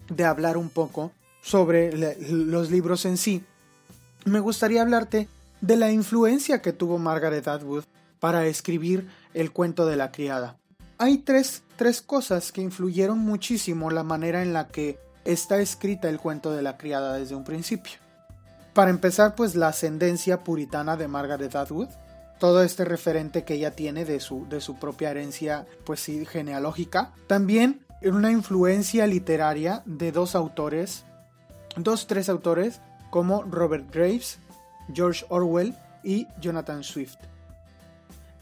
de 0.09 0.25
hablar 0.25 0.57
un 0.57 0.71
poco 0.71 1.13
sobre 1.43 2.17
los 2.31 2.71
libros 2.71 3.05
en 3.05 3.19
sí. 3.19 3.45
Me 4.25 4.41
gustaría 4.41 4.81
hablarte 4.81 5.29
de 5.61 5.77
la 5.77 5.93
influencia 5.93 6.63
que 6.63 6.73
tuvo 6.73 6.97
Margaret 6.97 7.47
Atwood 7.47 7.85
para 8.21 8.47
escribir 8.47 9.07
el 9.35 9.53
cuento 9.53 9.85
de 9.85 9.97
la 9.97 10.13
criada 10.13 10.57
hay 10.99 11.19
tres, 11.19 11.63
tres 11.77 12.03
cosas 12.03 12.53
que 12.53 12.61
influyeron 12.61 13.19
muchísimo 13.19 13.91
la 13.91 14.03
manera 14.03 14.43
en 14.43 14.53
la 14.53 14.69
que 14.69 14.99
está 15.25 15.59
escrita 15.59 16.09
el 16.09 16.19
cuento 16.19 16.53
de 16.53 16.63
la 16.63 16.77
criada 16.77 17.15
desde 17.15 17.35
un 17.35 17.45
principio. 17.45 17.99
Para 18.73 18.91
empezar, 18.91 19.35
pues 19.35 19.55
la 19.55 19.69
ascendencia 19.69 20.43
puritana 20.43 20.97
de 20.97 21.09
Margaret 21.09 21.55
Atwood, 21.55 21.89
todo 22.39 22.63
este 22.63 22.85
referente 22.85 23.45
que 23.45 23.55
ella 23.55 23.71
tiene 23.71 24.05
de 24.05 24.21
su, 24.21 24.47
de 24.49 24.61
su 24.61 24.77
propia 24.77 25.11
herencia, 25.11 25.67
pues 25.85 26.01
sí, 26.01 26.27
genealógica. 26.27 27.13
También 27.27 27.87
una 28.03 28.31
influencia 28.31 29.07
literaria 29.07 29.83
de 29.87 30.13
dos 30.13 30.35
autores, 30.35 31.05
dos, 31.77 32.07
tres 32.07 32.29
autores, 32.29 32.81
como 33.11 33.45
Robert 33.45 33.93
Graves, 33.93 34.39
George 34.93 35.25
Orwell 35.29 35.75
y 36.03 36.27
Jonathan 36.41 36.83
Swift. 36.83 37.17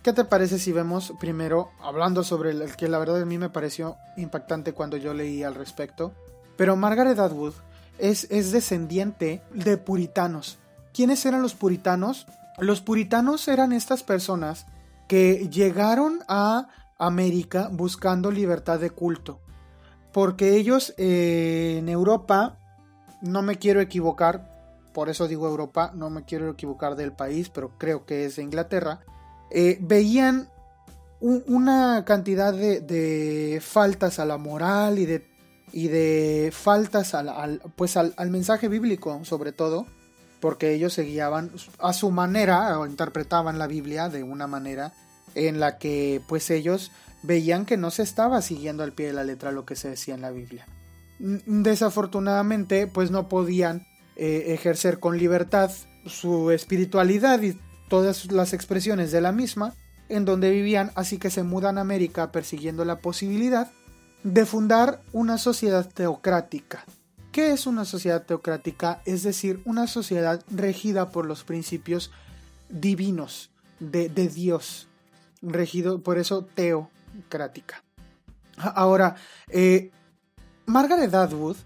¿Qué 0.03 0.13
te 0.13 0.25
parece 0.25 0.59
si 0.59 0.73
vemos 0.73 1.13
primero, 1.21 1.71
hablando 1.81 2.25
sobre 2.25 2.51
el 2.51 2.75
que 2.75 2.89
la 2.89 2.99
verdad 2.99 3.23
a 3.23 3.25
mí 3.25 3.39
me 3.39 3.51
pareció 3.51 3.97
impactante 4.17 4.73
cuando 4.73 4.97
yo 4.97 5.15
leí 5.15 5.45
al 5.45 5.55
respecto? 5.55 6.13
Pero 6.57 6.75
Margaret 6.75 7.21
Atwood 7.21 7.55
es, 7.99 8.27
es 8.31 8.51
descendiente 8.51 9.43
de 9.55 9.77
puritanos. 9.77 10.59
¿Quiénes 10.93 11.25
eran 11.25 11.41
los 11.41 11.55
puritanos? 11.55 12.27
Los 12.59 12.81
puritanos 12.81 13.47
eran 13.47 13.73
estas 13.73 14.03
personas 14.03 14.67
que 15.07 15.49
llegaron 15.49 16.19
a 16.27 16.67
América 16.99 17.69
buscando 17.71 18.33
libertad 18.33 18.81
de 18.81 18.91
culto. 18.91 19.39
Porque 20.13 20.57
ellos 20.57 20.95
eh, 20.99 21.77
en 21.79 21.89
Europa, 21.89 22.59
no 23.21 23.43
me 23.43 23.57
quiero 23.57 23.81
equivocar, 23.81 24.91
por 24.93 25.09
eso 25.09 25.29
digo 25.29 25.47
Europa, 25.47 25.93
no 25.95 26.11
me 26.11 26.25
quiero 26.25 26.51
equivocar 26.51 26.97
del 26.97 27.13
país, 27.13 27.51
pero 27.51 27.79
creo 27.79 28.05
que 28.05 28.25
es 28.25 28.39
Inglaterra, 28.39 29.01
eh, 29.55 29.77
veían 29.81 30.49
una 31.21 32.05
cantidad 32.05 32.53
de, 32.55 33.61
faltas 33.63 34.19
a 34.19 34.25
la 34.25 34.39
moral 34.39 34.99
y 34.99 35.07
de, 35.07 35.25
y 35.73 35.89
de 35.89 36.51
faltas 36.53 37.15
al, 37.15 37.61
pues 37.77 37.97
al, 37.97 38.31
mensaje 38.31 38.69
bíblico 38.69 39.21
sobre 39.25 39.53
todo, 39.53 39.87
porque 40.41 40.73
ellos 40.73 40.95
se 40.95 41.03
guiaban 41.03 41.53
a 41.79 41.93
su 41.93 42.11
manera 42.11 42.79
o 42.79 42.87
interpretaban 42.87 43.59
la 43.59 43.67
Biblia 43.67 44.09
de 44.09 44.23
una 44.23 44.47
manera 44.47 44.95
en 45.35 45.61
la 45.61 45.79
que 45.79 46.23
pues 46.27 46.51
ellos 46.51 46.91
veían 47.23 47.67
que 47.67 47.77
no 47.77 47.91
se 47.91 48.03
estaba 48.03 48.43
siguiendo 48.43 48.83
al 48.83 48.93
pie 48.93 49.09
de 49.09 49.13
la 49.13 49.23
letra 49.23 49.53
lo 49.53 49.65
que 49.65 49.77
se 49.77 49.91
decía 49.91 50.15
en 50.15 50.23
la 50.23 50.31
Biblia. 50.31 50.67
Desafortunadamente 51.21 52.87
pues 52.89 53.11
no 53.11 53.29
podían 53.29 53.87
eh, 54.17 54.47
ejercer 54.49 54.99
con 54.99 55.19
libertad 55.19 55.71
su 56.07 56.51
espiritualidad 56.51 57.41
y 57.43 57.57
todas 57.89 58.31
las 58.31 58.53
expresiones 58.53 59.13
de 59.13 59.21
la 59.21 59.33
misma 59.33 59.75
en 60.09 60.25
donde 60.25 60.51
vivían, 60.51 60.93
así 60.95 61.19
que 61.19 61.31
se 61.31 61.43
mudan 61.43 61.79
a 61.79 61.83
América 61.83 62.33
persiguiendo 62.33 62.85
la 62.85 63.01
posibilidad 63.01 63.71
de 64.23 64.47
fundar 64.47 65.01
una 65.13 65.39
sociedad 65.39 65.89
teocrática. 65.89 66.85
¿Qué 67.33 67.53
es 67.53 67.67
una 67.67 67.85
sociedad 67.85 68.25
teocrática? 68.25 69.01
Es 69.07 69.23
decir, 69.23 69.63
una 69.65 69.87
sociedad 69.87 70.43
regida 70.51 71.11
por 71.11 71.27
los 71.27 71.45
principios 71.45 72.11
divinos 72.69 73.51
de, 73.81 74.09
Dios, 74.09 74.87
regido 75.41 76.01
por 76.01 76.19
eso 76.19 76.45
teocrática. 76.55 77.83
Ahora, 78.59 79.17
eh, 79.49 79.91
Margaret 80.67 81.13
Atwood 81.15 81.57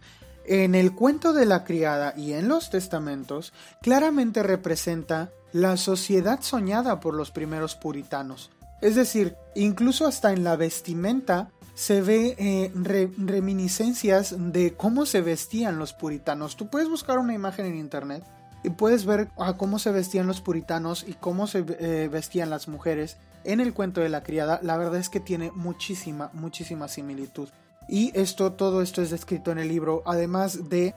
en 0.47 0.75
el 0.75 0.95
cuento 0.95 1.33
de 1.33 1.47
la 1.47 1.65
criada 1.65 2.15
y 2.17 2.33
en 2.33 2.49
los 2.49 2.71
testamentos 2.71 3.53
claramente 3.83 4.43
representa 4.43 5.31
la 5.57 5.79
sociedad 5.79 6.41
soñada 6.43 7.01
por 7.01 7.15
los 7.15 7.31
primeros 7.31 7.75
puritanos. 7.77 8.51
Es 8.83 8.95
decir, 8.95 9.37
incluso 9.55 10.07
hasta 10.07 10.33
en 10.33 10.45
la 10.45 10.57
vestimenta 10.57 11.49
se 11.75 12.03
ve 12.03 12.37
eh, 12.39 12.71
reminiscencias 13.17 14.35
de 14.37 14.75
cómo 14.75 15.07
se 15.07 15.23
vestían 15.23 15.79
los 15.79 15.95
puritanos. 15.95 16.57
Tú 16.57 16.69
puedes 16.69 16.91
buscar 16.91 17.19
una 17.19 17.33
imagen 17.33 17.65
en 17.65 17.77
internet 17.77 18.23
y 18.65 18.71
puedes 18.71 19.07
ver 19.07 19.29
cómo 19.57 19.79
se 19.79 19.93
vestían 19.93 20.27
los 20.27 20.43
puritanos 20.43 21.07
y 21.09 21.15
cómo 21.15 21.47
se 21.47 21.65
eh, 21.67 22.09
vestían 22.13 22.51
las 22.51 22.69
mujeres 22.69 23.17
en 23.45 23.61
el 23.61 23.73
cuento 23.73 24.03
de 24.03 24.11
la 24.11 24.23
criada. 24.23 24.61
La 24.63 24.77
verdad 24.77 24.97
es 24.97 25.09
que 25.09 25.21
tiene 25.21 25.51
muchísima, 25.55 26.31
muchísima 26.35 26.89
similitud. 26.89 27.49
Y 27.89 28.11
esto, 28.19 28.53
todo 28.53 28.83
esto 28.83 29.01
es 29.01 29.11
descrito 29.11 29.53
en 29.53 29.59
el 29.59 29.69
libro, 29.69 30.03
además 30.05 30.69
de 30.69 30.95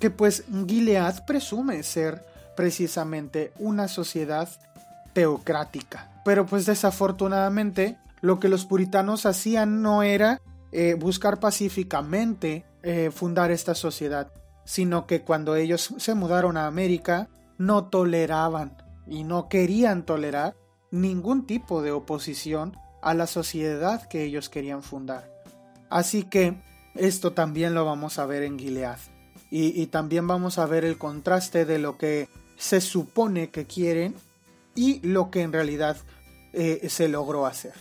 que 0.00 0.10
pues 0.10 0.44
Gilead 0.66 1.24
presume 1.26 1.82
ser 1.84 2.24
precisamente 2.56 3.52
una 3.58 3.88
sociedad 3.88 4.48
teocrática. 5.12 6.10
Pero 6.24 6.46
pues 6.46 6.66
desafortunadamente 6.66 7.98
lo 8.20 8.38
que 8.38 8.48
los 8.48 8.66
puritanos 8.66 9.26
hacían 9.26 9.82
no 9.82 10.02
era 10.02 10.40
eh, 10.72 10.94
buscar 10.94 11.40
pacíficamente 11.40 12.64
eh, 12.82 13.10
fundar 13.10 13.50
esta 13.50 13.74
sociedad, 13.74 14.32
sino 14.64 15.06
que 15.06 15.22
cuando 15.22 15.56
ellos 15.56 15.94
se 15.98 16.14
mudaron 16.14 16.56
a 16.56 16.66
América 16.66 17.28
no 17.58 17.86
toleraban 17.86 18.76
y 19.06 19.24
no 19.24 19.48
querían 19.48 20.04
tolerar 20.04 20.54
ningún 20.90 21.46
tipo 21.46 21.82
de 21.82 21.92
oposición 21.92 22.76
a 23.02 23.14
la 23.14 23.26
sociedad 23.26 24.06
que 24.08 24.24
ellos 24.24 24.48
querían 24.48 24.82
fundar. 24.82 25.30
Así 25.88 26.22
que 26.22 26.56
esto 26.94 27.32
también 27.32 27.74
lo 27.74 27.84
vamos 27.84 28.18
a 28.18 28.26
ver 28.26 28.42
en 28.42 28.58
Gilead. 28.58 28.98
Y, 29.50 29.80
y, 29.80 29.86
también 29.88 30.28
vamos 30.28 30.58
a 30.58 30.66
ver 30.66 30.84
el 30.84 30.96
contraste 30.96 31.64
de 31.64 31.80
lo 31.80 31.98
que 31.98 32.28
se 32.60 32.82
supone 32.82 33.48
que 33.48 33.64
quieren 33.64 34.14
y 34.74 35.00
lo 35.00 35.30
que 35.30 35.40
en 35.40 35.52
realidad 35.52 35.96
eh, 36.52 36.86
se 36.90 37.08
logró 37.08 37.46
hacer. 37.46 37.72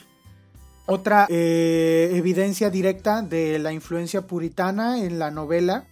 Otra 0.85 1.27
eh, 1.29 2.11
evidencia 2.13 2.69
directa 2.69 3.21
de 3.21 3.59
la 3.59 3.73
influencia 3.73 4.25
puritana 4.25 5.03
en 5.03 5.19
la 5.19 5.31
novela 5.31 5.85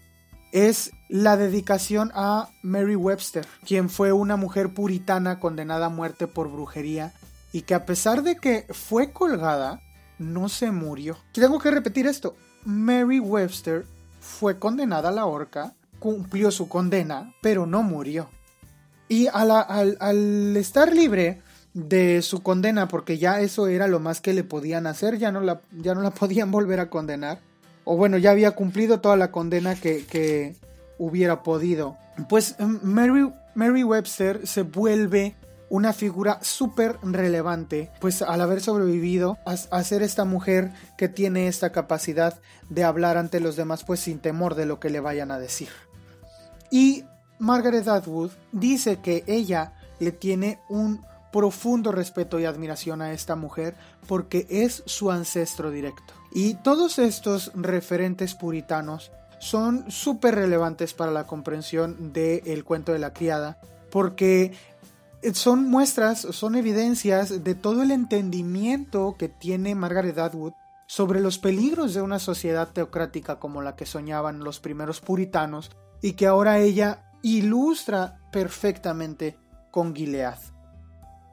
es 0.54 0.92
la 1.10 1.36
dedicación 1.36 2.12
a 2.16 2.50
Mary 2.64 2.96
Webster, 2.96 3.46
quien 3.66 3.90
fue 3.90 4.14
una 4.14 4.38
mujer 4.38 4.74
puritana 4.74 5.40
condenada 5.40 5.88
a 5.88 5.90
muerte 5.90 6.26
por 6.26 6.50
brujería 6.50 7.14
y 7.52 7.64
que 7.64 7.76
a 7.76 7.86
pesar 7.86 8.24
de 8.24 8.38
que 8.38 8.66
fue 8.72 9.12
colgada, 9.12 9.82
no 10.18 10.48
se 10.50 10.72
murió. 10.72 11.18
Tengo 11.34 11.60
que 11.60 11.72
repetir 11.72 12.08
esto. 12.08 12.36
Mary 12.64 13.20
Webster 13.20 13.86
fue 14.20 14.58
condenada 14.58 15.10
a 15.10 15.12
la 15.12 15.26
horca, 15.26 15.74
cumplió 16.00 16.52
su 16.52 16.70
condena, 16.70 17.34
pero 17.42 17.68
no 17.68 17.84
murió. 17.84 18.30
Y 19.10 19.28
al, 19.28 20.56
estar 20.58 20.94
libre 20.94 21.42
de 21.74 22.22
su 22.22 22.42
condena, 22.42 22.88
porque 22.88 23.18
ya 23.18 23.40
eso 23.42 23.68
era 23.68 23.88
lo 23.88 24.00
más 24.00 24.20
que 24.20 24.34
le 24.34 24.44
podían 24.44 24.88
hacer, 24.88 25.18
ya 25.18 25.32
no 25.32 25.42
la, 25.42 25.62
ya 25.72 25.94
no 25.94 26.02
la 26.02 26.12
podían 26.12 26.52
volver 26.52 26.80
a 26.80 26.90
condenar, 26.90 27.40
o 27.84 27.96
bueno, 27.96 28.18
ya 28.18 28.32
había 28.32 28.52
cumplido 28.52 29.00
toda 29.00 29.16
la 29.16 29.32
condena 29.32 29.76
que, 29.76 30.56
hubiera 31.00 31.44
podido. 31.44 31.96
Pues 32.28 32.56
em, 32.58 32.80
Mary, 32.82 33.32
Mary 33.54 33.84
Webster 33.84 34.48
se 34.48 34.64
vuelve 34.64 35.36
una 35.70 35.94
figura 35.94 36.40
súper 36.42 36.98
relevante, 37.02 37.92
pues 38.00 38.22
al 38.22 38.42
haber 38.42 38.62
sobrevivido 38.62 39.38
a, 39.46 39.84
ser 39.84 40.02
esta 40.02 40.26
mujer 40.26 40.72
que 40.98 41.10
tiene 41.10 41.48
esta 41.48 41.72
capacidad 41.72 42.40
de 42.70 42.84
hablar 42.84 43.18
ante 43.18 43.40
los 43.40 43.56
demás, 43.56 43.84
pues 43.84 44.00
sin 44.00 44.20
temor 44.20 44.56
de 44.56 44.66
lo 44.66 44.80
que 44.80 44.90
le 44.90 45.00
vayan 45.00 45.32
a 45.32 45.40
decir. 45.40 45.70
Y 46.72 47.04
Margaret 47.40 47.88
Atwood 47.88 48.32
dice 48.52 49.00
que 49.00 49.24
ella 49.28 49.74
le 50.00 50.12
tiene 50.12 50.60
un 50.70 51.02
profundo 51.32 51.92
respeto 51.92 52.40
y 52.40 52.46
admiración 52.46 53.02
a 53.02 53.12
esta 53.12 53.36
mujer 53.36 53.76
porque 54.08 54.48
es 54.50 54.84
su 54.86 55.12
ancestro 55.12 55.72
directo. 55.72 56.14
Y 56.32 56.56
todos 56.56 57.00
estos 57.00 57.52
referentes 57.54 58.34
puritanos 58.34 59.12
son 59.40 59.90
súper 59.92 60.36
relevantes 60.36 60.94
para 60.94 61.12
la 61.12 61.28
comprensión 61.28 62.12
del 62.12 62.64
cuento 62.64 62.92
de 62.92 63.00
la 63.00 63.14
criada 63.14 63.60
porque 63.92 64.54
son 65.34 65.70
muestras, 65.70 66.20
son 66.20 66.56
evidencias 66.56 67.44
de 67.44 67.56
todo 67.56 67.84
el 67.84 67.92
entendimiento 67.92 69.16
que 69.18 69.30
tiene 69.30 69.76
Margaret 69.76 70.18
Atwood 70.18 70.54
sobre 70.88 71.20
los 71.20 71.38
peligros 71.38 71.94
de 71.94 72.02
una 72.02 72.20
sociedad 72.20 72.70
teocrática 72.70 73.40
como 73.40 73.62
la 73.62 73.76
que 73.76 73.86
soñaban 73.86 74.44
los 74.44 74.60
primeros 74.60 75.02
puritanos 75.02 75.72
y 76.02 76.14
que 76.14 76.28
ahora 76.28 76.60
ella 76.60 77.07
ilustra 77.22 78.20
perfectamente 78.32 79.38
con 79.72 79.96
Gilead. 79.96 80.38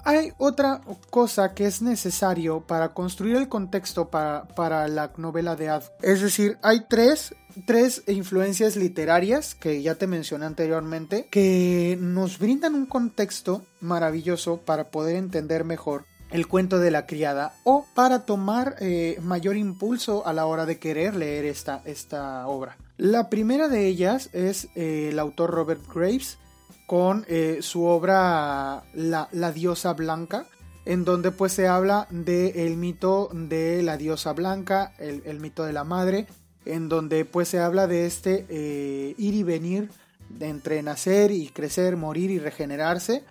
Hay 0.07 0.33
otra 0.37 0.83
cosa 1.09 1.55
que 1.55 1.64
es 1.64 1.81
necesario 1.81 2.61
para 2.61 2.92
construir 2.92 3.37
el 3.37 3.49
contexto 3.49 4.11
para, 4.11 4.87
la 4.87 5.12
novela 5.16 5.57
de 5.57 5.70
Ad. 5.70 5.85
Es 6.03 6.20
decir, 6.20 6.59
hay 6.62 6.85
tres, 6.90 7.35
tres 7.66 8.03
influencias 8.07 8.77
literarias 8.77 9.55
que 9.55 9.81
ya 9.81 9.94
te 9.94 10.07
mencioné 10.07 10.44
anteriormente 10.44 11.27
que 11.31 11.97
nos 11.99 12.38
brindan 12.38 12.75
un 12.75 12.85
contexto 12.85 13.62
maravilloso 13.81 14.59
para 14.59 14.90
poder 14.90 15.16
entender 15.16 15.64
mejor 15.64 16.05
el 16.31 16.49
cuento 16.49 16.79
de 16.79 16.90
la 16.90 17.07
criada 17.07 17.55
o 17.64 17.87
para 17.94 18.27
tomar 18.27 18.77
eh, 18.81 19.18
mayor 19.23 19.57
impulso 19.57 20.27
a 20.27 20.35
la 20.35 20.44
hora 20.44 20.66
de 20.66 20.79
querer 20.79 21.16
leer 21.16 21.47
esta, 21.47 21.81
esta 21.87 22.47
obra. 22.47 22.77
La 22.96 23.28
primera 23.28 23.68
de 23.68 23.88
ellas 23.88 24.30
es 24.33 24.68
eh, 24.76 25.09
el 25.11 25.18
autor 25.18 25.50
Robert 25.50 25.83
Graves 25.92 26.38
con 26.87 27.24
eh, 27.28 27.59
su 27.61 27.85
obra 27.85 28.85
la, 28.94 29.52
diosa 29.52 29.94
blanca, 29.94 30.46
en 30.85 31.04
donde 31.04 31.33
pues 31.33 31.52
se 31.52 31.66
habla 31.66 32.07
del 32.11 32.76
mito 32.76 33.30
de 33.33 33.83
la 33.83 33.96
diosa 33.96 34.33
blanca, 34.33 34.92
el, 34.98 35.40
mito 35.40 35.64
de 35.64 35.72
la 35.72 35.83
madre, 35.83 36.26
en 36.66 36.88
donde 36.88 37.24
pues 37.24 37.48
se 37.48 37.59
habla 37.59 37.88
de 37.88 38.07
este 38.07 38.46
eh, 38.48 39.14
ir 39.18 39.35
y 39.35 39.42
venir 39.42 39.90
de 40.28 40.48
entre 40.48 40.83
nacer 40.83 41.33
y 41.33 41.48
crecer, 41.48 41.96
morir 41.96 42.30
y 42.30 42.38
regenerarse. 42.38 43.24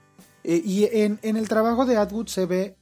y 0.43 0.89
en, 0.91 1.19
el 1.21 1.47
trabajo 1.47 1.86
de 1.86 1.95
Atwood 1.95 2.28
se 2.28 2.45
ve 2.45 2.76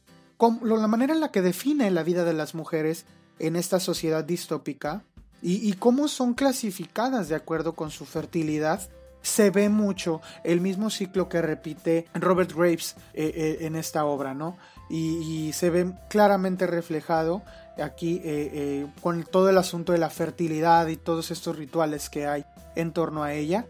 la 0.63 0.87
manera 0.87 1.13
en 1.13 1.19
la 1.19 1.31
que 1.31 1.43
define 1.43 1.91
la 1.91 2.01
vida 2.01 2.23
de 2.23 2.33
las 2.33 2.55
mujeres 2.55 3.05
en 3.37 3.55
esta 3.55 3.79
sociedad 3.79 4.23
distópica 4.23 5.03
y, 5.41 5.73
cómo 5.73 6.07
son 6.07 6.33
clasificadas 6.33 7.27
de 7.27 7.35
acuerdo 7.35 7.73
con 7.73 7.89
su 7.89 8.05
fertilidad, 8.05 8.81
se 9.23 9.49
ve 9.49 9.69
mucho 9.69 10.21
el 10.43 10.61
mismo 10.61 10.89
ciclo 10.89 11.29
que 11.29 11.41
repite 11.41 12.07
Robert 12.13 12.53
Graves 12.53 12.95
eh, 13.13 13.31
eh, 13.35 13.57
en 13.61 13.75
esta 13.75 14.05
obra, 14.05 14.33
¿no? 14.33 14.57
Y, 14.89 15.51
se 15.53 15.69
ve 15.69 15.93
claramente 16.09 16.67
reflejado 16.67 17.41
aquí 17.81 18.21
eh, 18.23 18.85
con 19.01 19.23
todo 19.23 19.49
el 19.49 19.57
asunto 19.57 19.93
de 19.93 19.97
la 19.97 20.09
fertilidad 20.09 20.87
y 20.87 20.97
todos 20.97 21.31
estos 21.31 21.57
rituales 21.57 22.09
que 22.09 22.27
hay 22.27 22.45
en 22.75 22.91
torno 22.91 23.23
a 23.23 23.33
ella, 23.33 23.65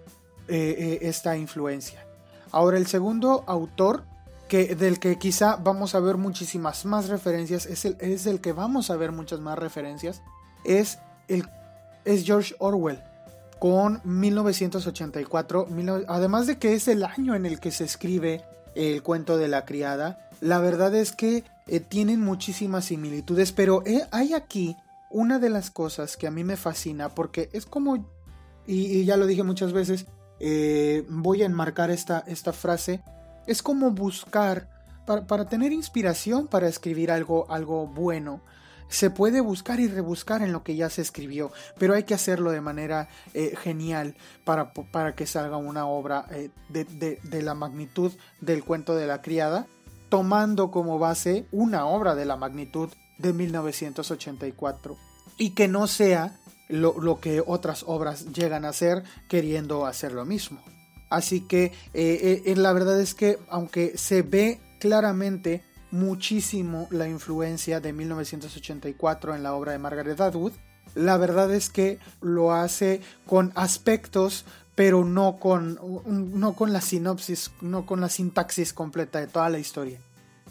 esta 0.48 1.38
influencia. 1.38 2.06
Ahora, 2.52 2.78
el 2.78 2.88
segundo 2.88 3.46
autor 3.48 4.04
que, 4.50 4.76
del 4.76 5.00
que 5.00 5.18
quizá 5.18 5.56
vamos 5.56 5.96
a 5.96 6.02
ver 6.02 6.18
muchísimas 6.18 6.84
más 6.84 7.08
referencias, 7.08 7.66
es 7.66 7.86
el, 7.86 7.96
es 8.02 8.26
el 8.26 8.42
que 8.42 8.52
vamos 8.52 8.90
a 8.90 8.98
ver 8.98 9.14
muchas 9.14 9.40
más 9.40 9.58
referencias, 9.58 10.22
es 10.66 11.00
el 11.30 11.48
es 12.06 12.26
George 12.26 12.56
Orwell 12.60 13.00
con 13.62 14.02
1984, 14.04 15.68
además 16.08 16.48
de 16.48 16.58
que 16.58 16.74
es 16.74 16.88
el 16.88 17.04
año 17.04 17.36
en 17.36 17.46
el 17.46 17.60
que 17.60 17.70
se 17.70 17.84
escribe 17.84 18.44
el 18.74 19.04
cuento 19.04 19.38
de 19.38 19.48
la 19.48 19.66
criada, 19.66 20.30
la 20.40 20.58
verdad 20.58 20.96
es 20.96 21.12
que 21.12 21.44
eh, 21.68 21.80
tienen 21.80 22.22
muchísimas 22.22 22.86
similitudes, 22.86 23.52
pero 23.52 23.84
eh, 23.86 24.08
hay 24.10 24.34
aquí 24.34 24.76
una 25.12 25.38
de 25.38 25.52
las 25.52 25.70
cosas 25.70 26.18
que 26.18 26.26
a 26.26 26.32
mí 26.32 26.44
me 26.44 26.58
fascina 26.58 27.10
porque 27.10 27.50
es 27.54 27.68
como, 27.68 28.04
y, 28.66 29.06
ya 29.06 29.16
lo 29.16 29.28
dije 29.28 29.44
muchas 29.44 29.74
veces, 29.74 30.08
eh, 30.40 31.06
voy 31.08 31.44
a 31.44 31.46
enmarcar 31.46 31.92
esta, 31.92 32.24
esta 32.26 32.54
frase, 32.54 33.04
es 33.46 33.62
como 33.62 33.92
buscar, 33.92 34.70
para, 35.06 35.28
para, 35.28 35.46
tener 35.46 35.72
inspiración 35.72 36.48
para 36.48 36.68
escribir 36.68 37.12
algo, 37.12 37.46
algo 37.52 37.86
bueno, 37.86 38.42
se 38.92 39.10
puede 39.10 39.40
buscar 39.40 39.80
y 39.80 39.88
rebuscar 39.88 40.42
en 40.42 40.52
lo 40.52 40.64
que 40.64 40.76
ya 40.76 40.90
se 40.90 41.02
escribió, 41.02 41.52
pero 41.80 41.96
hay 41.96 42.04
que 42.04 42.14
hacerlo 42.14 42.52
de 42.52 42.60
manera 42.60 43.08
eh, 43.34 43.56
genial 43.56 44.16
para, 44.44 44.74
para, 44.74 45.16
que 45.16 45.26
salga 45.26 45.56
una 45.58 45.88
obra 45.88 46.26
eh, 46.30 46.50
de, 46.70 47.42
la 47.42 47.56
magnitud 47.56 48.12
del 48.42 48.64
cuento 48.64 48.94
de 48.96 49.08
la 49.08 49.22
criada, 49.22 49.66
tomando 50.10 50.72
como 50.72 51.00
base 51.00 51.46
una 51.52 51.86
obra 51.86 52.16
de 52.16 52.26
la 52.26 52.36
magnitud 52.36 52.90
de 53.18 53.32
1984 53.32 54.98
y 55.38 55.52
que 55.52 55.70
no 55.70 55.88
sea 55.88 56.38
lo, 56.68 57.20
que 57.22 57.42
otras 57.46 57.86
obras 57.88 58.26
llegan 58.34 58.66
a 58.66 58.74
ser 58.74 59.04
queriendo 59.30 59.86
hacer 59.86 60.12
lo 60.12 60.26
mismo. 60.26 60.62
Así 61.10 61.42
que 61.42 61.72
eh, 61.94 62.54
la 62.58 62.74
verdad 62.74 63.00
es 63.00 63.14
que 63.14 63.40
aunque 63.50 63.98
se 63.98 64.22
ve 64.22 64.60
claramente 64.80 65.64
muchísimo 65.92 66.88
la 66.90 67.08
influencia 67.08 67.80
de 67.80 67.94
1984 67.94 69.36
en 69.36 69.44
la 69.44 69.54
obra 69.54 69.74
de 69.74 69.80
Margaret 69.80 70.20
Atwood. 70.20 70.54
La 70.96 71.18
verdad 71.18 71.54
es 71.54 71.70
que 71.70 72.00
lo 72.22 72.54
hace 72.54 73.02
con 73.26 73.52
aspectos, 73.56 74.46
pero 74.76 75.06
no 75.06 75.38
con, 75.38 75.80
no 76.06 76.54
con 76.54 76.74
la 76.74 76.82
sinopsis, 76.82 77.52
no 77.62 77.86
con 77.86 78.02
la 78.02 78.10
sintaxis 78.10 78.74
completa 78.74 79.20
de 79.20 79.28
toda 79.28 79.50
la 79.50 79.60
historia, 79.60 80.00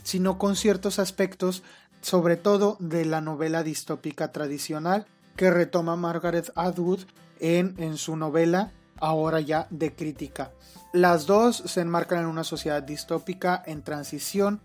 sino 0.02 0.38
con 0.38 0.56
ciertos 0.56 0.98
aspectos, 0.98 1.62
sobre 2.00 2.36
todo 2.36 2.76
de 2.78 3.04
la 3.04 3.20
novela 3.20 3.62
distópica 3.62 4.32
tradicional 4.32 5.06
que 5.36 5.50
retoma 5.50 5.96
Margaret 5.96 6.52
Atwood 6.54 7.00
en, 7.40 7.74
en 7.78 7.96
su 7.96 8.16
novela 8.16 8.72
ahora 8.96 9.40
ya 9.40 9.66
de 9.70 9.94
crítica. 9.94 10.52
Las 10.92 11.26
dos 11.26 11.62
se 11.66 11.80
enmarcan 11.80 12.20
en 12.20 12.26
una 12.26 12.44
sociedad 12.44 12.82
distópica 12.82 13.62
en 13.66 13.82
transición 13.82 14.60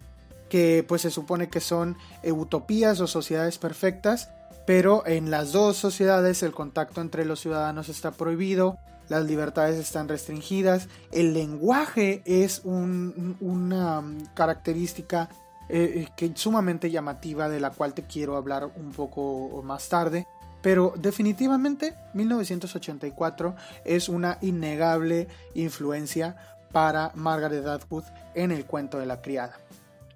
que 0.50 0.86
pues 0.88 1.02
se 1.02 1.12
supone 1.12 1.50
que 1.50 1.60
son 1.60 1.98
utopías 2.24 3.00
o 3.02 3.08
sociedades 3.08 3.58
perfectas, 3.58 4.30
pero 4.66 5.06
en 5.06 5.30
las 5.32 5.52
dos 5.52 5.78
sociedades 5.78 6.44
el 6.44 6.52
contacto 6.52 7.02
entre 7.02 7.26
los 7.26 7.40
ciudadanos 7.40 7.90
está 7.90 8.12
prohibido, 8.12 8.78
las 9.10 9.26
libertades 9.26 9.78
están 9.78 10.08
restringidas, 10.08 10.88
el 11.12 11.34
lenguaje 11.34 12.24
es 12.26 12.62
una 12.64 14.04
característica 14.34 15.30
eh, 15.68 16.06
eh, 16.06 16.08
que 16.16 16.32
sumamente 16.36 16.92
llamativa 16.92 17.50
de 17.50 17.60
la 17.60 17.72
cual 17.72 17.94
te 17.94 18.04
quiero 18.04 18.36
hablar 18.36 18.70
un 18.76 18.92
poco 18.92 19.62
más 19.64 19.90
tarde. 19.90 20.28
Pero 20.62 20.94
definitivamente 20.98 21.94
1984 22.16 23.56
es 23.84 24.10
una 24.10 24.40
innegable 24.42 25.28
influencia 25.54 26.36
para 26.72 27.12
Margaret 27.14 27.66
Atwood 27.68 28.04
en 28.34 28.52
el 28.52 28.66
cuento 28.66 28.98
de 28.98 29.06
la 29.06 29.22
criada. 29.22 29.60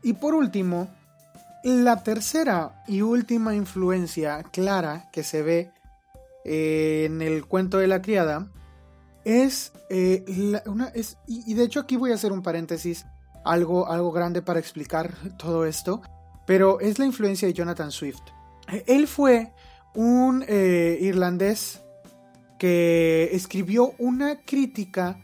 Y 0.02 0.14
por 0.14 0.34
último, 0.34 0.88
la 1.64 2.04
tercera 2.04 2.84
y 2.88 3.02
última 3.02 3.56
influencia 3.56 4.44
clara 4.44 5.10
que 5.12 5.24
se 5.24 5.42
ve 5.42 5.72
eh, 6.46 7.04
en 7.06 7.22
el 7.22 7.46
cuento 7.46 7.78
de 7.78 7.88
la 7.88 8.02
criada 8.02 8.50
es, 9.26 9.74
eh, 9.90 10.24
una, 10.66 10.88
es 10.88 11.18
y, 11.28 11.54
de 11.54 11.64
hecho 11.64 11.82
aquí 11.82 11.98
voy 11.98 12.12
a 12.12 12.16
hacer 12.16 12.32
un 12.32 12.42
paréntesis, 12.42 13.06
algo, 13.44 13.88
algo 13.90 14.12
grande 14.12 14.42
para 14.42 14.60
explicar 14.60 15.14
todo 15.38 15.66
esto, 15.66 16.02
pero 16.46 16.80
es 16.80 16.98
la 16.98 17.06
influencia 17.06 17.48
de 17.48 17.54
Jonathan 17.54 17.92
Swift. 17.92 18.22
Él 18.86 19.08
fue 19.08 19.52
un 19.96 20.46
eh, 20.48 20.98
irlandés 21.02 21.82
que 22.58 23.30
escribió 23.32 23.94
una 23.98 24.42
crítica 24.42 25.20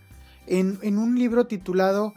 en, 0.47 0.97
un 0.97 1.17
libro 1.17 1.47
titulado 1.47 2.13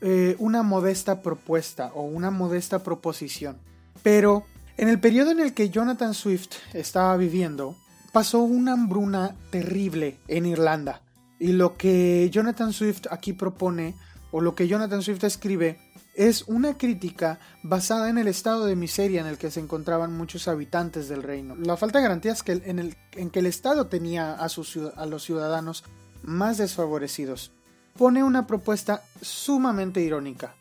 eh, 0.00 0.36
Una 0.38 0.62
modesta 0.62 1.22
propuesta 1.22 1.92
o 1.94 2.02
una 2.02 2.30
modesta 2.30 2.82
proposición. 2.82 3.58
Pero 4.02 4.44
en 4.76 4.88
el 4.88 4.98
periodo 4.98 5.30
en 5.30 5.40
el 5.40 5.52
que 5.52 5.70
Jonathan 5.70 6.14
Swift 6.14 6.52
estaba 6.72 7.16
viviendo, 7.16 7.76
pasó 8.12 8.40
una 8.40 8.72
hambruna 8.72 9.36
terrible 9.50 10.18
en 10.28 10.46
Irlanda. 10.46 11.02
Y 11.38 11.52
lo 11.52 11.76
que 11.76 12.28
Jonathan 12.30 12.72
Swift 12.72 13.06
aquí 13.10 13.32
propone, 13.32 13.94
o 14.30 14.40
lo 14.40 14.54
que 14.54 14.68
Jonathan 14.68 15.02
Swift 15.02 15.24
escribe, 15.24 15.78
es 16.14 16.42
una 16.48 16.76
crítica 16.76 17.38
basada 17.62 18.10
en 18.10 18.18
el 18.18 18.28
estado 18.28 18.66
de 18.66 18.76
miseria 18.76 19.20
en 19.20 19.26
el 19.26 19.38
que 19.38 19.50
se 19.50 19.60
encontraban 19.60 20.16
muchos 20.16 20.48
habitantes 20.48 21.08
del 21.08 21.22
reino. 21.22 21.56
La 21.56 21.76
falta 21.76 21.98
de 21.98 22.04
garantías 22.04 22.42
que 22.42 22.52
en, 22.52 22.78
el, 22.78 22.96
que 23.30 23.38
el 23.38 23.46
Estado 23.46 23.86
tenía 23.86 24.34
a, 24.34 24.48
sus, 24.48 24.76
a 24.76 25.06
los 25.06 25.24
ciudadanos 25.24 25.84
más 26.22 26.58
desfavorecidos. 26.58 27.52
Pone 27.96 28.22
una 28.22 28.46
propuesta 28.46 29.02
sumamente 29.20 30.00
irónica. 30.00 30.54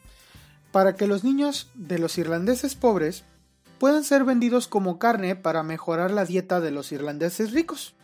Para 0.71 0.95
que 0.95 1.07
los 1.07 1.23
niños 1.23 1.69
de 1.73 1.99
los 1.99 2.17
irlandeses 2.17 2.75
pobres 2.75 3.23
puedan 3.79 4.03
ser 4.03 4.25
vendidos 4.25 4.67
como 4.67 4.99
carne 4.99 5.35
para 5.35 5.63
mejorar 5.63 6.11
la 6.11 6.25
dieta 6.25 6.59
de 6.59 6.71
los 6.71 6.91
irlandeses 6.91 7.51
ricos. 7.51 7.95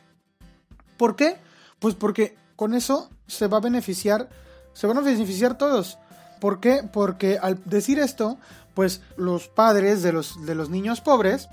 ¿Por 0.97 1.15
qué? 1.15 1.37
Pues 1.79 1.93
porque 1.95 2.35
con 2.55 2.73
eso 2.73 3.09
se 3.27 3.47
va 3.47 3.57
a 3.57 3.61
beneficiar, 3.61 4.29
se 4.73 4.87
van 4.87 4.97
a 4.97 5.01
beneficiar 5.01 5.57
todos. 5.57 5.99
¿Por 6.39 6.59
qué? 6.59 6.87
Porque 6.91 7.37
al 7.41 7.61
decir 7.65 7.99
esto, 7.99 8.37
pues 8.73 9.01
los 9.17 9.47
padres 9.47 10.01
de 10.01 10.13
los, 10.13 10.45
de 10.45 10.55
los 10.55 10.69
niños 10.69 11.01
pobres 11.01 11.49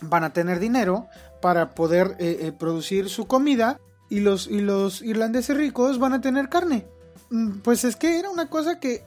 van 0.00 0.24
a 0.24 0.32
tener 0.32 0.58
dinero 0.58 1.06
para 1.42 1.74
poder 1.74 2.16
eh, 2.18 2.38
eh, 2.42 2.52
producir 2.52 3.08
su 3.08 3.26
comida 3.26 3.78
y 4.08 4.20
los, 4.20 4.46
y 4.46 4.60
los 4.60 5.02
irlandeses 5.02 5.56
ricos 5.56 5.98
van 5.98 6.14
a 6.14 6.20
tener 6.20 6.48
carne. 6.48 6.86
Mm, 7.30 7.60
pues 7.60 7.84
es 7.84 7.96
que 7.96 8.18
era 8.18 8.30
una 8.30 8.48
cosa 8.48 8.80
que 8.80 9.04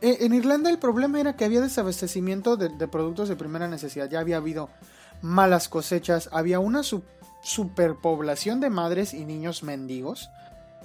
eh, 0.00 0.18
en 0.20 0.34
Irlanda 0.34 0.70
el 0.70 0.78
problema 0.78 1.20
era 1.20 1.36
que 1.36 1.44
había 1.44 1.60
desabastecimiento 1.60 2.56
de, 2.56 2.70
productos 2.88 3.28
de 3.28 3.36
primera 3.36 3.68
necesidad, 3.68 4.10
ya 4.10 4.20
había 4.20 4.38
habido 4.38 4.68
malas 5.22 5.68
cosechas, 5.68 6.28
había 6.32 6.58
una 6.58 6.82
superpoblación 7.42 8.60
de 8.60 8.70
madres 8.70 9.14
y 9.14 9.24
niños 9.24 9.62
mendigos 9.62 10.28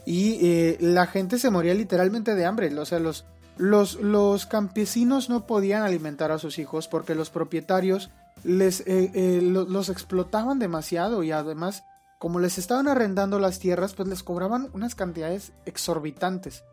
y 0.06 0.77
la 0.80 1.06
gente 1.06 1.38
se 1.38 1.51
moría 1.51 1.73
literalmente 1.73 2.34
de 2.34 2.45
hambre, 2.45 2.75
o 2.80 2.86
sea, 2.86 2.99
los, 2.99 3.25
los, 3.58 3.95
los, 3.95 4.45
campesinos 4.45 5.30
no 5.30 5.45
podían 5.45 5.84
alimentar 5.84 6.32
a 6.32 6.39
sus 6.39 6.58
hijos 6.58 6.88
porque 6.88 7.13
los 7.13 7.30
propietarios 7.30 8.10
les, 8.43 8.82
eh, 8.82 9.12
eh, 9.13 9.39
los 9.41 9.89
explotaban 9.89 10.60
demasiado 10.60 11.23
y 11.23 11.32
además 11.32 11.84
como 12.17 12.39
les 12.39 12.58
estaban 12.58 12.88
arrendando 12.88 13.39
las 13.39 13.60
tierras 13.60 13.93
pues 13.93 14.08
les 14.08 14.23
cobraban 14.23 14.69
unas 14.73 14.95
cantidades 14.95 15.51
exorbitantes. 15.65 16.63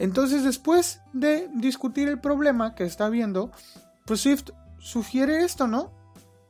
Entonces 0.00 0.44
después 0.44 1.02
de 1.12 1.48
discutir 1.54 2.08
el 2.08 2.18
problema 2.18 2.74
que 2.74 2.84
está 2.84 3.10
viendo, 3.10 3.52
pues 4.06 4.20
Swift 4.20 4.48
sugiere 4.78 5.44
esto, 5.44 5.68
¿no? 5.68 5.92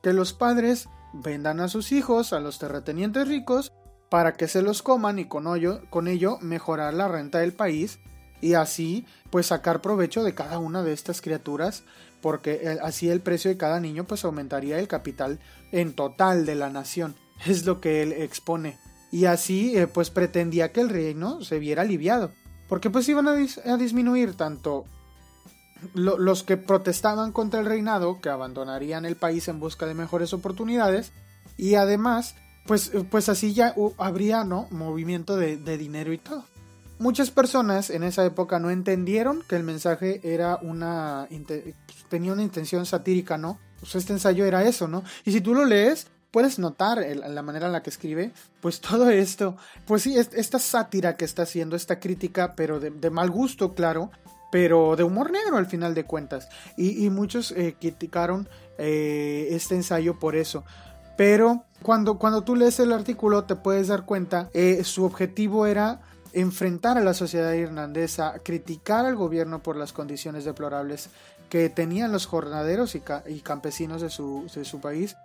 Que 0.04 0.12
los 0.12 0.32
padres 0.32 0.88
vendan 1.12 1.58
a 1.58 1.66
sus 1.66 1.90
hijos 1.90 2.32
a 2.32 2.38
los 2.38 2.60
terratenientes 2.60 3.26
ricos 3.26 3.72
para 4.08 4.34
que 4.34 4.46
se 4.46 4.62
los 4.62 4.82
coman 4.82 5.18
y 5.18 5.24
con 5.26 5.48
ello, 5.48 6.38
mejorar 6.40 6.94
la 6.94 7.08
renta 7.08 7.40
del 7.40 7.52
país 7.52 7.98
y 8.40 8.54
así 8.54 9.04
pues 9.30 9.46
sacar 9.46 9.82
provecho 9.82 10.22
de 10.22 10.34
cada 10.34 10.60
una 10.60 10.84
de 10.84 10.92
estas 10.92 11.20
criaturas 11.20 11.82
porque 12.22 12.60
eh, 12.62 12.78
así 12.82 13.10
el 13.10 13.20
precio 13.20 13.50
de 13.50 13.56
cada 13.56 13.80
niño 13.80 14.04
pues 14.04 14.24
aumentaría 14.24 14.78
el 14.78 14.86
capital 14.86 15.40
en 15.72 15.92
total 15.92 16.46
de 16.46 16.54
la 16.54 16.70
nación 16.70 17.16
es 17.46 17.66
lo 17.66 17.80
que 17.80 18.02
él 18.02 18.12
expone 18.12 18.78
y 19.10 19.24
así 19.24 19.76
eh, 19.76 19.88
pues 19.88 20.10
pretendía 20.10 20.72
que 20.72 20.80
el 20.80 20.88
reino 20.88 21.42
se 21.42 21.58
viera 21.58 21.82
aliviado 21.82 22.32
porque 22.70 22.88
pues 22.88 23.06
iban 23.11 23.28
a, 23.28 23.37
disminuir 23.76 24.33
tanto 24.33 24.87
los 25.94 26.42
que 26.42 26.56
protestaban 26.56 27.33
contra 27.33 27.61
el 27.61 27.66
reinado 27.66 28.22
que 28.22 28.30
abandonarían 28.30 29.04
el 29.04 29.16
país 29.16 29.48
en 29.48 29.61
busca 29.61 29.85
de 29.85 29.92
mejores 29.92 30.33
oportunidades 30.33 31.12
y 31.59 31.74
además 31.74 32.35
pues, 32.66 32.92
pues 33.11 33.28
así 33.28 33.52
ya 33.52 33.74
habría 33.98 34.44
no 34.44 34.68
movimiento 34.70 35.37
de 35.37 35.76
dinero 35.76 36.14
y 36.14 36.18
todo 36.18 36.44
Muchas 37.00 37.30
personas 37.30 37.88
en 37.88 38.02
esa 38.02 38.26
época 38.26 38.59
no 38.59 38.68
entendieron 38.68 39.42
que 39.48 39.56
el 39.56 39.62
mensaje 39.62 40.20
era 40.22 40.59
una 40.61 41.26
tenía 42.11 42.35
una 42.35 42.42
intención 42.42 42.85
satírica, 42.85 43.38
¿no? 43.38 43.59
Pues 43.80 43.94
este 43.94 44.12
ensayo 44.12 44.44
era 44.44 44.64
eso, 44.64 44.87
¿no? 44.87 45.02
Y 45.24 45.33
si 45.33 45.40
tú 45.40 45.54
lo 45.54 45.64
lees, 45.64 46.09
puedes 46.31 46.59
notar 46.59 46.99
la 46.99 47.43
manera 47.43 47.66
en 47.66 47.73
la 47.73 47.83
que 47.83 47.90
escribe, 47.90 48.33
pues 48.61 48.81
todo 48.81 49.11
esto, 49.11 49.57
pues 49.87 50.03
sí, 50.03 50.16
esta 50.16 50.59
sátira 50.59 51.16
que 51.16 51.25
está 51.25 51.43
haciendo, 51.43 51.77
esta 51.77 52.01
crítica, 52.01 52.55
pero 52.55 52.81
de, 52.81 53.11
mal 53.11 53.31
gusto, 53.31 53.75
claro, 53.75 54.11
pero 54.53 54.97
de 54.97 55.05
humor 55.05 55.31
negro 55.31 55.57
al 55.57 55.66
final 55.66 55.95
de 55.95 56.05
cuentas. 56.05 56.49
Y, 56.77 57.09
muchos 57.11 57.53
eh, 57.53 57.77
criticaron 57.81 58.49
eh, 58.79 59.49
este 59.51 59.75
ensayo 59.75 60.19
por 60.19 60.37
eso. 60.37 60.64
Pero 61.16 61.64
cuando, 61.83 62.19
cuando 62.19 62.43
tú 62.43 62.57
lees 62.57 62.81
el 62.81 62.93
artículo 62.93 63.45
te 63.45 63.55
puedes 63.57 63.88
dar 63.88 64.05
cuenta, 64.05 64.49
eh, 64.55 64.83
su 64.85 65.05
objetivo 65.05 65.66
era 65.66 66.01
enfrentar 66.33 66.97
a 66.97 67.03
la 67.03 67.14
sociedad 67.14 67.53
irlandesa, 67.53 68.35
criticar 68.43 69.05
al 69.05 69.16
gobierno 69.16 69.62
por 69.62 69.77
las 69.77 69.93
condiciones 69.93 70.45
deplorables 70.45 71.11
que 71.49 71.69
tenían 71.69 72.12
los 72.12 72.27
jornaderos 72.27 72.95
y, 72.95 73.01
campesinos 73.40 74.01
de 74.01 74.09
su, 74.09 74.81
país, 74.81 75.16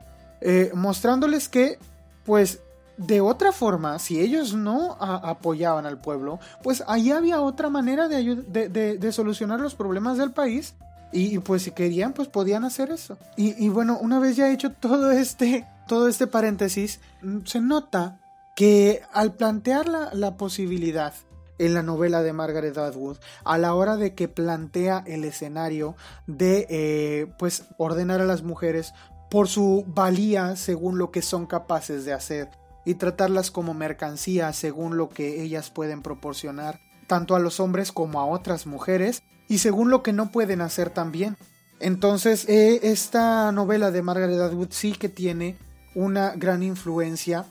eh, 0.41 0.71
mostrándoles 0.74 1.50
que, 1.50 1.80
pues, 2.26 2.60
de 2.98 3.21
otra 3.21 3.52
forma, 3.52 4.00
si 4.00 4.19
ellos 4.19 4.54
no 4.54 4.95
apoyaban 5.00 5.86
al 5.86 6.00
pueblo, 6.00 6.39
pues 6.63 6.84
ahí 6.88 7.12
había 7.12 7.41
otra 7.41 7.69
manera 7.69 8.08
de, 8.08 9.12
solucionar 9.12 9.60
los 9.60 9.76
problemas 9.76 10.17
del 10.17 10.32
país. 10.32 10.76
Y, 11.12 11.39
pues 11.39 11.63
si 11.63 11.71
querían, 11.71 12.12
pues 12.12 12.28
podían 12.28 12.65
hacer 12.65 12.91
eso. 12.91 13.17
Y, 13.38 13.69
bueno, 13.69 13.98
una 14.02 14.19
vez 14.19 14.36
ya 14.36 14.52
hecho 14.52 14.71
todo 14.71 15.12
este, 15.12 15.65
todo 15.88 16.10
este 16.10 16.28
paréntesis, 16.28 17.00
mm, 17.21 17.45
se 17.45 17.62
nota 17.62 18.19
que 18.56 19.02
al 19.13 19.34
plantear 19.34 19.88
la, 19.88 20.38
posibilidad 20.38 21.13
en 21.58 21.74
la 21.74 21.84
novela 21.84 22.21
de 22.21 22.34
Margaret 22.34 22.78
Atwood, 22.78 23.17
a 23.45 23.58
la 23.58 23.74
hora 23.76 23.95
de 23.95 24.13
que 24.13 24.28
plantea 24.28 25.04
el 25.06 25.24
escenario 25.24 25.95
de 26.28 26.67
eh, 26.69 27.28
pues 27.38 27.63
ordenar 27.78 28.19
a 28.19 28.26
las 28.26 28.43
mujeres 28.43 28.93
por 29.29 29.47
su 29.47 29.85
valía 29.88 30.55
según 30.55 30.97
lo 30.97 31.11
que 31.11 31.21
son 31.21 31.45
capaces 31.45 32.05
de 32.05 32.13
hacer 32.13 32.49
y 32.85 32.95
tratarlas 32.95 33.51
como 33.51 33.73
mercancía 33.73 34.53
según 34.53 34.97
lo 34.97 35.09
que 35.09 35.41
ellas 35.41 35.69
pueden 35.69 36.01
proporcionar 36.01 36.79
tanto 37.07 37.35
a 37.35 37.39
los 37.39 37.59
hombres 37.59 37.91
como 37.91 38.19
a 38.19 38.25
otras 38.25 38.65
mujeres 38.65 39.23
y 39.47 39.59
según 39.59 39.89
lo 39.89 40.03
que 40.03 40.13
no 40.13 40.31
pueden 40.31 40.61
hacer 40.61 40.89
también. 40.89 41.38
Entonces, 41.79 42.47
eh, 42.47 42.79
esta 42.83 43.51
novela 43.51 43.91
de 43.91 44.01
Margaret 44.01 44.39
Atwood 44.39 44.69
sí 44.71 44.93
que 44.93 45.09
tiene 45.09 45.57
una 45.93 46.31
gran 46.35 46.63
influencia 46.63 47.45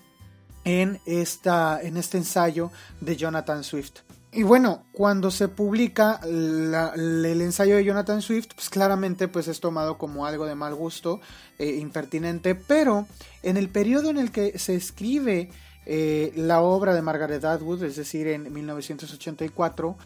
en, 0.64 1.00
esta, 1.06 1.80
en 1.80 1.96
este 1.96 2.18
ensayo 2.18 2.70
de 3.00 3.16
Jonathan 3.16 3.62
Swift. 3.64 4.00
Y 4.36 4.42
bueno, 4.42 4.82
cuando 4.90 5.30
se 5.30 5.46
publica 5.46 6.18
el 6.24 7.40
ensayo 7.40 7.76
de 7.76 7.84
Jonathan 7.84 8.20
Swift, 8.20 8.48
pues 8.56 8.68
claramente 8.68 9.28
pues 9.28 9.46
es 9.46 9.60
tomado 9.60 9.96
como 9.96 10.26
algo 10.26 10.44
de 10.44 10.56
mal 10.56 10.74
gusto, 10.74 11.20
eh, 11.60 11.76
impertinente, 11.76 12.56
pero 12.56 13.06
en 13.44 13.56
el 13.56 13.68
periodo 13.68 14.10
en 14.10 14.18
el 14.18 14.32
que 14.32 14.58
se 14.58 14.74
escribe 14.74 15.50
eh, 15.86 16.32
la 16.34 16.62
obra 16.62 16.94
de 16.94 17.02
Margaret 17.02 17.44
Atwood, 17.44 17.84
es 17.84 17.94
decir, 17.94 18.26
en 18.26 18.52
1984, 18.52 19.96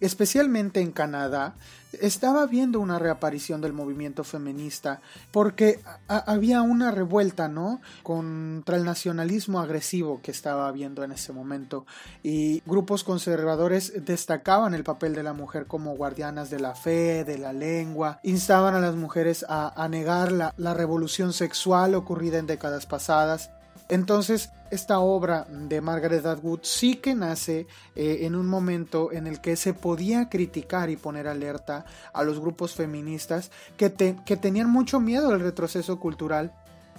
especialmente 0.00 0.80
en 0.80 0.92
Canadá, 0.92 1.54
estaba 2.00 2.46
viendo 2.46 2.80
una 2.80 2.98
reaparición 2.98 3.60
del 3.60 3.72
movimiento 3.72 4.22
feminista 4.24 5.00
porque 5.32 5.80
había 6.06 6.62
una 6.62 6.90
revuelta, 6.90 7.48
¿no? 7.48 7.80
Contra 8.02 8.76
el 8.76 8.84
nacionalismo 8.84 9.60
agresivo 9.60 10.20
que 10.22 10.30
estaba 10.30 10.68
habiendo 10.68 11.02
en 11.02 11.12
ese 11.12 11.32
momento 11.32 11.86
y 12.22 12.62
grupos 12.64 13.04
conservadores 13.04 14.04
destacaban 14.04 14.74
el 14.74 14.84
papel 14.84 15.14
de 15.14 15.22
la 15.22 15.32
mujer 15.32 15.66
como 15.66 15.96
guardianas 15.96 16.50
de 16.50 16.60
la 16.60 16.74
fe, 16.74 17.24
de 17.24 17.38
la 17.38 17.52
lengua, 17.52 18.20
instaban 18.22 18.74
a 18.74 18.80
las 18.80 18.94
mujeres 18.94 19.44
a, 19.48 19.88
negar 19.90 20.30
la 20.30 20.74
revolución 20.74 21.32
sexual 21.32 21.96
ocurrida 21.96 22.38
en 22.38 22.46
décadas 22.46 22.86
pasadas 22.86 23.50
entonces, 23.90 24.50
esta 24.70 25.00
obra 25.00 25.48
de 25.50 25.80
Margaret 25.80 26.24
Atwood 26.24 26.60
sí 26.62 26.94
que 26.94 27.16
nace 27.16 27.66
eh, 27.96 28.18
en 28.22 28.36
un 28.36 28.46
momento 28.46 29.10
en 29.10 29.26
el 29.26 29.40
que 29.40 29.56
se 29.56 29.74
podía 29.74 30.28
criticar 30.28 30.90
y 30.90 30.96
poner 30.96 31.26
alerta 31.26 31.84
a 32.12 32.22
los 32.22 32.38
grupos 32.38 32.76
feministas 32.76 33.50
que, 33.76 33.90
tenían 33.90 34.70
mucho 34.70 35.00
miedo 35.00 35.30
al 35.30 35.40
retroceso 35.40 35.98
cultural 35.98 36.52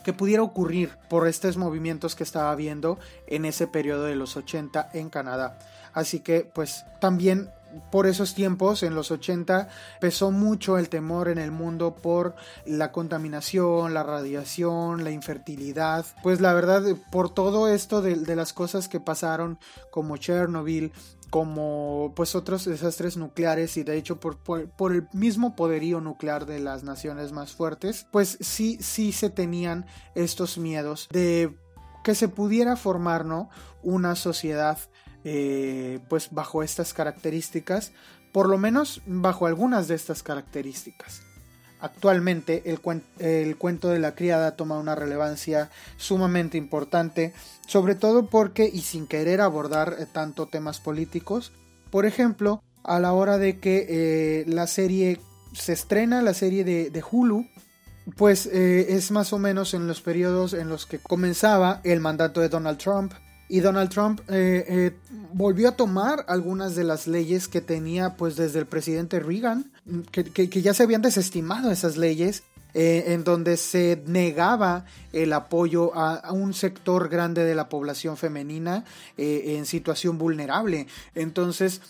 que 0.04 0.12
pudiera 0.12 0.44
ocurrir 0.44 0.98
por 1.10 1.30
estos 1.30 1.56
movimientos 1.56 2.14
que 2.14 2.24
estaba 2.24 2.54
viendo 2.56 3.00
en 3.26 3.46
ese 3.46 3.68
periodo 3.68 4.04
de 4.04 4.18
los 4.18 4.36
80 4.36 4.89
en 4.92 5.10
Canadá. 5.10 5.60
Así 5.94 6.20
que 6.20 6.42
pues 6.54 6.84
también 7.00 7.52
por 7.91 8.07
esos 8.07 8.34
tiempos, 8.34 8.84
en 8.84 8.95
los 8.95 9.11
80, 9.11 9.69
pesó 9.99 10.32
mucho 10.32 10.78
el 10.78 10.89
temor 10.89 11.30
en 11.30 11.38
el 11.38 11.51
mundo 11.51 11.95
por 11.95 12.36
la 12.65 12.91
contaminación, 12.91 13.93
la 13.93 14.03
radiación, 14.03 15.03
la 15.03 15.11
infertilidad. 15.11 16.05
Pues 16.24 16.41
la 16.41 16.53
verdad, 16.53 16.84
por 17.11 17.34
todo 17.34 17.67
esto 17.67 18.01
de, 18.01 18.36
las 18.36 18.53
cosas 18.53 18.88
que 18.88 18.99
pasaron, 18.99 19.59
como 19.89 20.17
Chernobyl, 20.17 20.91
como 21.30 22.11
pues 22.15 22.36
otros 22.36 22.65
desastres 22.65 23.15
nucleares 23.15 23.78
y 23.78 23.84
de 23.84 23.97
hecho 23.97 24.19
por, 24.19 24.38
por, 24.38 24.91
el 24.91 25.07
mismo 25.13 25.55
poderío 25.55 26.01
nuclear 26.01 26.45
de 26.45 26.59
las 26.59 26.84
naciones 26.84 27.32
más 27.32 27.53
fuertes, 27.53 28.05
pues 28.11 28.38
sí, 28.41 28.78
sí 28.82 29.13
se 29.13 29.30
tenían 29.30 29.86
estos 30.13 30.57
miedos 30.57 31.07
de 31.11 31.55
que 32.03 32.15
se 32.15 32.28
pudiera 32.28 32.76
formar 32.76 33.26
¿no? 33.26 33.49
una 33.82 34.15
sociedad 34.15 34.78
eh, 35.24 35.99
pues 36.09 36.30
bajo 36.32 36.63
estas 36.63 36.93
características, 36.93 37.91
por 38.32 38.49
lo 38.49 38.57
menos 38.57 39.01
bajo 39.05 39.45
algunas 39.45 39.88
de 39.88 39.95
estas 39.95 40.24
características. 40.24 41.22
Actualmente 41.80 42.63
el, 42.65 42.80
cuento 43.57 43.89
de 43.89 43.99
la 43.99 44.15
criada 44.15 44.55
toma 44.55 44.80
una 44.80 44.95
relevancia 44.95 45.69
sumamente 45.97 46.57
importante, 46.57 47.34
sobre 47.67 47.95
todo 47.95 48.28
porque, 48.28 48.69
y 48.72 48.82
sin 48.82 49.05
querer 49.05 49.41
abordar 49.41 49.95
eh, 49.99 50.05
tanto 50.11 50.47
temas 50.47 50.80
políticos, 50.80 51.51
por 51.91 52.05
ejemplo, 52.05 52.63
a 52.84 52.99
la 52.99 53.13
hora 53.13 53.38
de 53.38 53.59
que 53.59 53.86
eh, 53.89 54.45
la 54.47 54.65
serie 54.65 55.19
se 55.53 55.74
estrena, 55.74 56.22
la 56.22 56.34
serie 56.34 56.63
de, 56.63 57.03
Hulu, 57.11 57.45
pues 58.17 58.47
es 58.47 59.11
más 59.11 59.34
o 59.34 59.39
menos 59.39 59.74
en 59.74 59.88
los 59.88 60.01
periodos 60.01 60.53
en 60.53 60.69
los 60.69 60.86
que 60.86 60.97
comenzaba 60.97 61.82
el 61.84 61.99
mandato 61.99 62.41
de 62.41 62.49
Donald 62.49 62.78
Trump, 62.80 63.13
y 63.52 63.60
Donald 63.60 63.89
Trump 63.89 64.22
eh, 64.30 64.64
eh, 64.66 64.91
volvió 65.34 65.68
a 65.68 65.72
tomar 65.74 66.24
algunas 66.30 66.74
de 66.74 66.86
las 66.86 67.06
leyes 67.06 67.49
que 67.49 67.60
tenía 67.60 68.16
pues 68.16 68.38
desde 68.38 68.60
el 68.60 68.66
presidente 68.66 69.20
Reagan, 69.20 69.74
que, 70.10 70.47
ya 70.47 70.74
se 70.74 70.84
habían 70.84 71.02
desestimado 71.02 71.70
esas 71.70 71.97
leyes 71.97 72.43
eh, 72.74 73.04
en 73.08 73.26
donde 73.26 73.58
se 73.58 74.02
negaba 74.08 74.86
el 75.12 75.34
apoyo 75.34 75.93
a, 75.93 76.32
un 76.32 76.54
sector 76.54 77.10
grande 77.10 77.43
de 77.43 77.54
la 77.54 77.68
población 77.68 78.16
femenina 78.16 78.86
en 79.18 79.66
situación 79.66 80.18
vulnerable. 80.18 80.88
Entonces, 81.14 81.82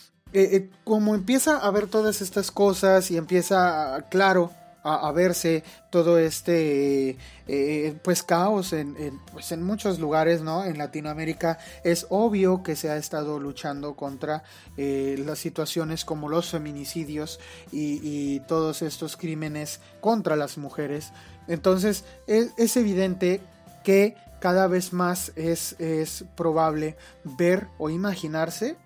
como 0.84 1.14
empieza 1.14 1.58
a 1.58 1.70
ver 1.70 1.86
todas 1.86 2.24
estas 2.24 2.50
cosas 2.50 3.12
y 3.12 3.18
empieza, 3.18 4.08
claro, 4.10 4.52
a, 4.84 5.12
verse 5.12 5.64
todo 5.90 6.18
este 6.18 7.18
eh, 7.48 8.00
pues 8.04 8.24
caos 8.24 8.74
en, 8.74 8.96
pues 9.32 9.52
en 9.52 9.62
muchos 9.62 10.00
lugares 10.00 10.42
no 10.42 10.66
en 10.66 10.78
Latinoamérica 10.78 11.60
es 11.84 12.08
obvio 12.10 12.64
que 12.64 12.76
se 12.76 12.90
ha 12.90 12.98
estado 12.98 13.40
luchando 13.40 13.96
contra 13.96 14.44
eh, 14.78 15.22
las 15.26 15.40
situaciones 15.40 16.06
como 16.06 16.30
los 16.30 16.50
feminicidios 16.50 17.40
y, 17.72 18.40
todos 18.48 18.82
estos 18.82 19.18
crímenes 19.18 19.80
contra 20.00 20.36
las 20.36 20.58
mujeres. 20.58 21.12
Entonces 21.48 22.06
es, 22.28 22.78
evidente 22.78 23.42
que 23.84 24.16
cada 24.40 24.68
vez 24.68 24.94
más 24.94 25.32
es, 25.36 25.76
es 25.80 26.26
probable 26.36 26.98
ver 27.24 27.68
o 27.78 27.90
imaginarse 27.90 28.78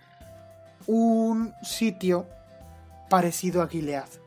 un 0.87 1.53
sitio 1.63 2.27
parecido 3.09 3.61
a 3.61 3.67
Gilead 3.67 4.24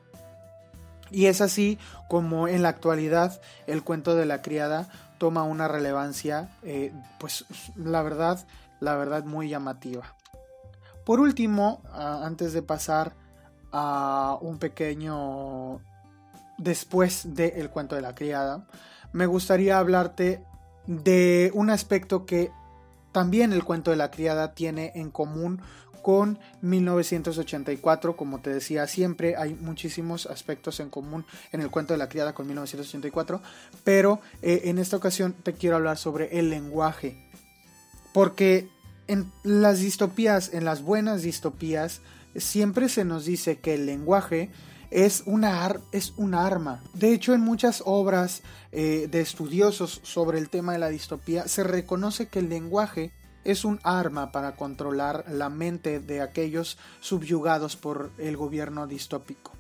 y 1.10 1.26
es 1.26 1.40
así 1.40 1.78
como 2.08 2.48
en 2.48 2.62
la 2.62 2.68
actualidad 2.70 3.40
el 3.66 3.82
cuento 3.82 4.14
de 4.14 4.26
la 4.26 4.42
criada 4.42 4.88
toma 5.18 5.42
una 5.42 5.68
relevancia, 5.68 6.48
eh, 6.62 6.92
pues 7.18 7.44
la 7.76 8.02
verdad, 8.02 8.46
la 8.80 8.94
verdad 8.96 9.24
muy 9.24 9.48
llamativa. 9.48 10.14
Por 11.04 11.20
último, 11.20 11.82
antes 11.92 12.52
de 12.52 12.62
pasar 12.62 13.14
a 13.72 14.38
un 14.40 14.58
pequeño 14.58 15.80
después 16.58 17.34
del 17.34 17.70
cuento 17.70 17.96
de 17.96 18.02
la 18.02 18.14
criada, 18.14 18.66
me 19.12 19.26
gustaría 19.26 19.78
hablarte 19.78 20.44
de 20.86 21.50
un 21.54 21.70
aspecto 21.70 22.26
que 22.26 22.52
también 23.12 23.52
el 23.52 23.64
cuento 23.64 23.90
de 23.90 23.96
la 23.96 24.10
criada 24.10 24.54
tiene 24.54 24.92
en 24.94 25.10
común 25.10 25.60
con 26.08 26.38
1984. 26.62 28.16
Como 28.16 28.40
te 28.40 28.48
decía, 28.48 28.86
siempre 28.86 29.36
hay 29.36 29.52
muchísimos 29.52 30.24
aspectos 30.24 30.80
en 30.80 30.88
común 30.88 31.26
en 31.52 31.60
el 31.60 31.70
cuento 31.70 31.92
de 31.92 31.98
la 31.98 32.08
criada 32.08 32.32
con 32.32 32.46
1984, 32.46 33.42
pero 33.84 34.18
eh, 34.40 34.62
en 34.64 34.78
esta 34.78 34.96
ocasión 34.96 35.34
te 35.34 35.52
quiero 35.52 35.76
hablar 35.76 35.98
sobre 35.98 36.38
el 36.38 36.48
lenguaje. 36.48 37.28
Porque 38.14 38.70
en 39.06 39.30
las 39.42 39.80
distopías, 39.80 40.54
en 40.54 40.64
las 40.64 40.80
buenas 40.80 41.20
distopías, 41.20 42.00
siempre 42.34 42.88
se 42.88 43.04
nos 43.04 43.26
dice 43.26 43.58
que 43.58 43.74
el 43.74 43.84
lenguaje 43.84 44.48
es 44.90 45.24
una, 45.26 45.78
es 45.92 46.14
una 46.16 46.46
arma. 46.46 46.82
De 46.94 47.12
hecho, 47.12 47.34
en 47.34 47.42
muchas 47.42 47.82
obras 47.84 48.40
eh, 48.72 49.08
de 49.10 49.20
estudiosos 49.20 50.00
sobre 50.04 50.38
el 50.38 50.48
tema 50.48 50.72
de 50.72 50.78
la 50.78 50.88
distopía, 50.88 51.46
se 51.48 51.64
reconoce 51.64 52.28
que 52.28 52.38
el 52.38 52.48
lenguaje 52.48 53.12
es 53.48 53.64
un 53.64 53.80
arma 53.82 54.30
para 54.30 54.56
controlar 54.56 55.24
la 55.30 55.48
mente 55.48 56.00
de 56.00 56.20
aquellos 56.20 56.76
subyugados 57.00 57.76
por 57.76 58.10
el 58.18 58.36
gobierno 58.36 58.86
distópico. 58.86 59.52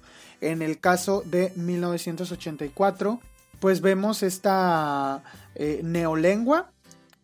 En 0.42 0.60
el 0.60 0.78
caso 0.78 1.22
de 1.24 1.52
1984, 1.56 3.18
pues 3.60 3.80
vemos 3.80 4.22
esta 4.22 5.22
eh, 5.54 5.80
neolengua 5.82 6.70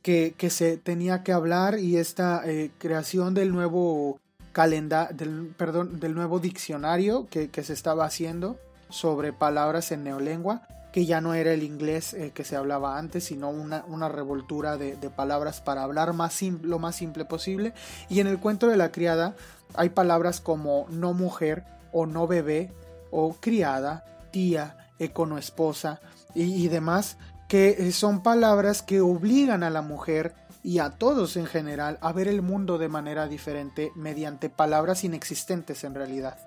que, 0.01 0.35
se 0.49 0.79
tenía 0.79 1.23
que 1.23 1.33
hablar 1.33 1.79
y 1.79 1.99
esta 1.99 2.43
eh, 2.45 2.71
creación 2.79 3.35
del 3.35 3.53
nuevo 3.53 4.19
calendario, 4.53 5.15
del, 5.17 5.55
perdón, 5.57 6.01
del 6.01 6.15
nuevo 6.15 6.41
diccionario 6.41 7.27
que, 7.29 7.51
que 7.51 7.63
se 7.63 7.75
estaba 7.75 8.07
haciendo 8.07 8.59
sobre 8.89 9.35
palabras 9.35 9.93
en 9.93 10.05
neolengua 10.05 10.67
que 10.95 11.07
ya 11.07 11.21
no 11.21 11.35
era 11.35 11.53
el 11.53 11.65
inglés 11.65 12.15
eh, 12.15 12.31
que 12.33 12.45
se 12.45 12.55
hablaba 12.55 12.97
antes, 12.99 13.25
sino 13.25 13.51
una, 13.51 14.09
revoltura 14.09 14.77
de, 14.77 14.95
palabras 15.11 15.61
para 15.61 15.83
hablar 15.83 16.13
más 16.13 16.41
lo 16.41 16.79
más 16.79 16.95
simple 16.95 17.25
posible. 17.25 17.75
Y 18.09 18.21
en 18.21 18.29
el 18.29 18.39
cuento 18.39 18.69
de 18.69 18.77
la 18.77 18.93
criada 18.93 19.35
hay 19.75 19.89
palabras 19.89 20.41
como 20.41 20.87
no 20.91 21.13
mujer 21.13 21.65
o 21.91 22.07
no 22.07 22.29
bebé 22.29 22.71
o 23.11 23.35
criada, 23.41 24.05
tía, 24.31 24.93
econoesposa 25.01 26.01
y, 26.33 26.43
y 26.65 26.69
demás, 26.69 27.17
que 27.49 27.71
eh, 27.71 27.91
son 27.91 28.23
palabras 28.23 28.81
que 28.81 29.01
obligan 29.01 29.65
a 29.65 29.71
la 29.71 29.83
mujer 29.83 30.37
y 30.63 30.79
a 30.79 30.91
todos 30.91 31.37
en 31.37 31.47
general 31.47 31.99
a 32.03 32.13
ver 32.13 32.29
el 32.29 32.41
mundo 32.41 32.79
de 32.79 32.89
manera 32.89 33.27
diferente 33.27 33.91
mediante 33.97 34.49
palabras 34.49 35.03
inexistentes 35.03 35.83
en 35.83 35.97
realidad 35.97 36.39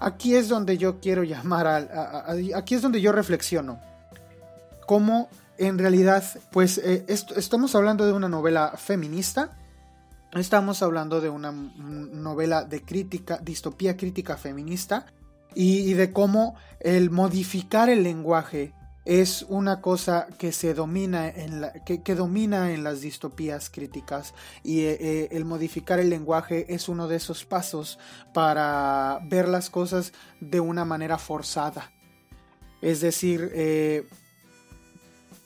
aquí 0.00 0.34
es 0.34 0.48
donde 0.48 0.78
yo 0.78 1.00
quiero 1.00 1.24
llamar 1.24 1.66
a, 1.66 2.26
aquí 2.54 2.74
es 2.74 2.82
donde 2.82 3.00
yo 3.00 3.12
reflexiono. 3.12 3.80
Cómo 4.86 5.28
en 5.58 5.78
realidad, 5.78 6.24
pues 6.50 6.78
eh, 6.78 7.04
estamos 7.08 7.74
hablando 7.74 8.06
de 8.06 8.12
una 8.12 8.28
novela 8.28 8.74
feminista, 8.76 9.56
estamos 10.32 10.82
hablando 10.82 11.20
de 11.20 11.30
una 11.30 11.50
novela 11.50 12.64
de 12.64 12.82
crítica, 12.82 13.38
distopía 13.42 13.96
crítica 13.96 14.36
feminista, 14.36 15.06
y 15.58 15.94
de 15.94 16.12
cómo 16.12 16.56
el 16.80 17.10
modificar 17.10 17.88
el 17.88 18.02
lenguaje 18.02 18.74
es 19.06 19.46
una 19.48 19.80
cosa 19.80 20.26
que 20.36 20.50
se 20.50 20.74
domina 20.74 21.28
en 21.28 21.60
la, 21.60 21.72
que, 21.72 22.14
domina 22.16 22.72
en 22.72 22.82
las 22.82 23.00
distopías 23.00 23.70
críticas 23.70 24.34
y 24.64 24.80
eh, 24.80 24.98
eh, 25.00 25.28
el 25.30 25.44
modificar 25.44 26.00
el 26.00 26.10
lenguaje 26.10 26.74
es 26.74 26.88
uno 26.88 27.06
de 27.06 27.14
esos 27.14 27.44
pasos 27.44 28.00
para 28.34 29.20
ver 29.22 29.48
las 29.48 29.70
cosas 29.70 30.12
de 30.40 30.58
una 30.58 30.84
manera 30.84 31.18
forzada. 31.18 31.92
Es 32.82 33.00
decir 33.00 33.48
eh, 33.54 34.08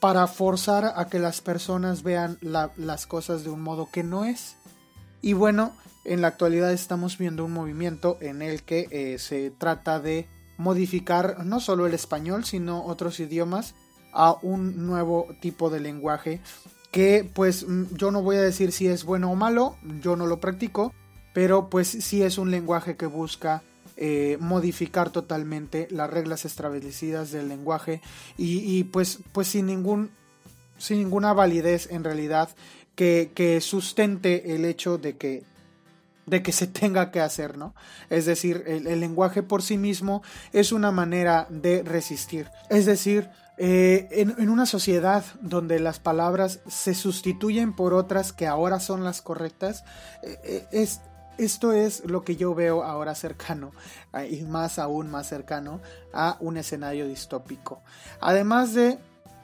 para 0.00 0.26
forzar 0.26 0.94
a 0.96 1.08
que 1.08 1.18
las 1.18 1.42
personas 1.42 2.02
vean 2.02 2.38
las 2.40 3.06
cosas 3.06 3.44
de 3.44 3.50
un 3.50 3.60
modo 3.60 3.90
que 3.92 4.02
no 4.02 4.24
es. 4.24 4.56
Y 5.20 5.34
bueno 5.34 5.76
en 6.06 6.22
la 6.22 6.28
actualidad 6.28 6.72
estamos 6.72 7.18
viendo 7.18 7.44
un 7.44 7.52
movimiento 7.52 8.16
en 8.22 8.40
el 8.40 8.62
que 8.62 9.18
se 9.18 9.50
trata 9.50 10.00
de 10.00 10.26
modificar 10.60 11.44
no 11.44 11.58
solo 11.58 11.86
el 11.86 11.94
español, 11.94 12.44
sino 12.44 12.84
otros 12.84 13.18
idiomas 13.18 13.74
a 14.12 14.36
un 14.42 14.86
nuevo 14.86 15.26
tipo 15.40 15.70
de 15.70 15.80
lenguaje 15.80 16.40
que 16.90 17.28
pues 17.34 17.66
mm, 17.66 17.96
yo 17.96 18.10
no 18.10 18.22
voy 18.22 18.36
a 18.36 18.42
decir 18.42 18.72
si 18.72 18.86
es 18.86 19.04
bueno 19.04 19.30
o 19.30 19.36
malo, 19.36 19.76
yo 20.02 20.16
no 20.16 20.26
lo 20.26 20.38
practico, 20.38 20.92
pero 21.32 21.68
pues 21.70 21.88
sí 21.88 22.22
es 22.22 22.38
un 22.38 22.50
lenguaje 22.50 22.96
que 22.96 23.06
busca 23.06 23.62
eh, 23.96 24.36
modificar 24.40 25.10
totalmente 25.10 25.88
las 25.90 26.10
reglas 26.10 26.44
establecidas 26.44 27.32
del 27.32 27.48
lenguaje 27.48 28.00
y, 28.36 28.84
pues, 28.84 29.18
pues 29.32 29.48
sin, 29.48 29.66
ningún, 29.66 30.10
sin 30.78 30.98
ninguna 30.98 31.32
validez 31.32 31.88
en 31.90 32.04
realidad 32.04 32.48
que, 32.94 33.30
que 33.34 33.60
sustente 33.60 34.54
el 34.54 34.64
hecho 34.64 34.98
de 34.98 35.16
que 35.16 35.42
de 36.30 36.42
que 36.42 36.52
se 36.52 36.66
tenga 36.80 37.10
que 37.10 37.20
hacer, 37.20 37.58
¿no? 37.58 37.74
Es 38.08 38.24
decir, 38.24 38.64
el, 38.66 39.00
lenguaje 39.00 39.42
por 39.42 39.62
sí 39.62 39.76
mismo 39.76 40.22
es 40.52 40.72
una 40.72 40.90
manera 40.90 41.46
de 41.50 41.82
resistir. 41.82 42.50
Es 42.70 42.86
decir, 42.86 43.28
eh, 43.58 44.08
en, 44.12 44.48
una 44.48 44.64
sociedad 44.64 45.24
donde 45.42 45.80
las 45.80 45.98
palabras 45.98 46.60
se 46.66 46.94
sustituyen 46.94 47.74
por 47.74 47.92
otras 47.92 48.32
que 48.32 48.46
ahora 48.46 48.80
son 48.80 49.04
las 49.04 49.20
correctas, 49.20 49.84
eh, 50.22 50.38
eh, 50.44 50.66
es, 50.72 51.02
esto 51.36 51.72
es 51.72 52.04
lo 52.04 52.22
que 52.22 52.36
yo 52.36 52.54
veo 52.54 52.82
ahora 52.84 53.14
cercano, 53.14 53.72
y 54.30 54.42
más 54.42 54.78
aún 54.78 55.10
más 55.10 55.28
cercano, 55.28 55.80
a 56.12 56.36
un 56.40 56.56
escenario 56.56 57.08
distópico. 57.08 57.82
Además 58.20 58.74
de 58.74 58.98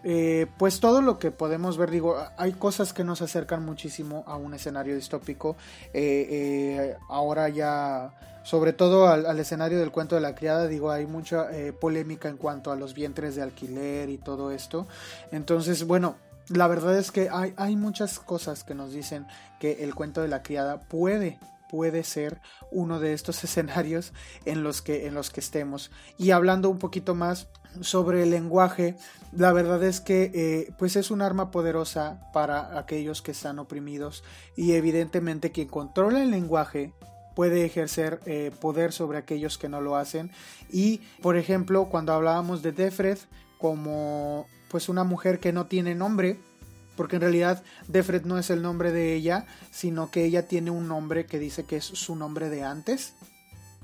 eh, 0.08 0.46
pues 0.56 0.78
todo 0.78 1.02
lo 1.02 1.18
que 1.18 1.32
podemos 1.32 1.76
ver, 1.76 1.90
digo, 1.90 2.16
hay 2.36 2.52
cosas 2.52 2.92
que 2.92 3.02
nos 3.02 3.22
acercan 3.22 3.64
muchísimo 3.64 4.22
a 4.28 4.36
un 4.36 4.54
escenario 4.54 4.94
distópico. 4.94 5.56
Eh, 5.92 6.28
eh, 6.30 6.96
ahora 7.08 7.48
ya, 7.48 8.14
sobre 8.44 8.72
todo 8.72 9.08
al, 9.08 9.40
escenario 9.40 9.80
del 9.80 9.90
cuento 9.90 10.14
de 10.14 10.20
la 10.20 10.36
criada, 10.36 10.68
digo, 10.68 10.92
hay 10.92 11.06
mucha 11.06 11.48
polémica 11.80 12.28
en 12.28 12.36
cuanto 12.36 12.70
a 12.70 12.76
los 12.76 12.94
vientres 12.94 13.34
de 13.34 13.42
alquiler 13.42 14.08
y 14.08 14.18
todo 14.18 14.52
esto. 14.52 14.86
Entonces, 15.32 15.84
bueno, 15.84 16.14
la 16.50 16.68
verdad 16.68 16.96
es 16.96 17.10
que 17.10 17.28
hay, 17.28 17.52
hay 17.56 17.74
muchas 17.74 18.20
cosas 18.20 18.62
que 18.62 18.76
nos 18.76 18.92
dicen 18.92 19.26
que 19.58 19.82
el 19.82 19.96
cuento 19.96 20.22
de 20.22 20.28
la 20.28 20.44
criada 20.44 20.82
puede 20.82 21.40
puede 21.68 22.04
ser 22.04 22.40
uno 22.70 23.00
de 23.00 23.12
estos 23.12 23.42
escenarios 23.44 24.12
en 24.44 24.62
los 24.62 24.82
que 24.82 25.08
en 25.08 25.14
los 25.14 25.30
que 25.30 25.40
estemos 25.40 25.90
y 26.16 26.30
hablando 26.30 26.70
un 26.70 26.78
poquito 26.78 27.16
más 27.16 27.48
sobre 27.82 28.22
el 28.22 28.30
lenguaje, 28.30 28.96
la 29.32 29.52
verdad 29.52 29.82
es 29.82 30.00
que 30.00 30.30
eh, 30.34 30.72
pues 30.78 30.96
es 30.96 31.10
un 31.10 31.22
arma 31.22 31.50
poderosa 31.50 32.20
para 32.32 32.78
aquellos 32.78 33.22
que 33.22 33.32
están 33.32 33.58
oprimidos 33.58 34.24
y 34.56 34.72
evidentemente 34.72 35.52
quien 35.52 35.68
controla 35.68 36.22
el 36.22 36.30
lenguaje 36.30 36.92
puede 37.34 37.66
ejercer 37.66 38.20
eh, 38.24 38.50
poder 38.60 38.92
sobre 38.92 39.18
aquellos 39.18 39.58
que 39.58 39.68
no 39.68 39.82
lo 39.82 39.96
hacen. 39.96 40.30
Y 40.70 41.02
por 41.20 41.36
ejemplo 41.36 41.88
cuando 41.90 42.12
hablábamos 42.12 42.62
de 42.62 42.72
Defred 42.72 43.18
como 43.58 44.46
pues 44.70 44.88
una 44.88 45.04
mujer 45.04 45.38
que 45.38 45.52
no 45.52 45.66
tiene 45.66 45.94
nombre 45.94 46.38
porque 46.96 47.16
en 47.16 47.22
realidad 47.22 47.62
Defred 47.88 48.24
no 48.24 48.38
es 48.38 48.48
el 48.50 48.62
nombre 48.62 48.90
de 48.90 49.14
ella 49.14 49.46
sino 49.70 50.10
que 50.10 50.24
ella 50.24 50.48
tiene 50.48 50.70
un 50.70 50.88
nombre 50.88 51.26
que 51.26 51.38
dice 51.38 51.64
que 51.64 51.76
es 51.76 51.84
su 51.84 52.16
nombre 52.16 52.48
de 52.48 52.64
antes 52.64 53.14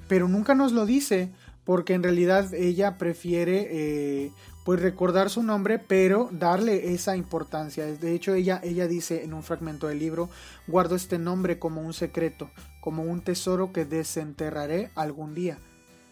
pero 0.09 0.29
nunca 0.29 0.55
nos 0.55 0.73
lo 0.73 0.87
dice 0.87 1.31
porque 1.65 1.95
en 1.95 2.03
realidad 2.03 2.53
ella 2.55 2.99
prefiere 2.99 3.69
eh, 3.71 4.33
pues 4.65 4.81
recordar 4.81 5.31
su 5.31 5.43
nombre 5.43 5.79
pero 5.79 6.29
darle 6.33 6.95
esa 6.95 7.17
importancia. 7.17 7.87
De 7.87 8.15
hecho 8.15 8.35
ella 8.35 8.61
ella 8.63 8.89
dice 8.89 9.25
en 9.25 9.35
un 9.35 9.43
fragmento 9.43 9.89
del 9.89 9.99
libro 9.99 10.29
guardo 10.67 10.95
este 10.95 11.19
nombre 11.19 11.59
como 11.59 11.83
un 11.83 11.93
secreto 11.93 12.51
como 12.81 13.05
un 13.05 13.21
tesoro 13.21 13.73
que 13.73 13.85
desenterraré 13.85 14.91
algún 14.97 15.35
día. 15.35 15.59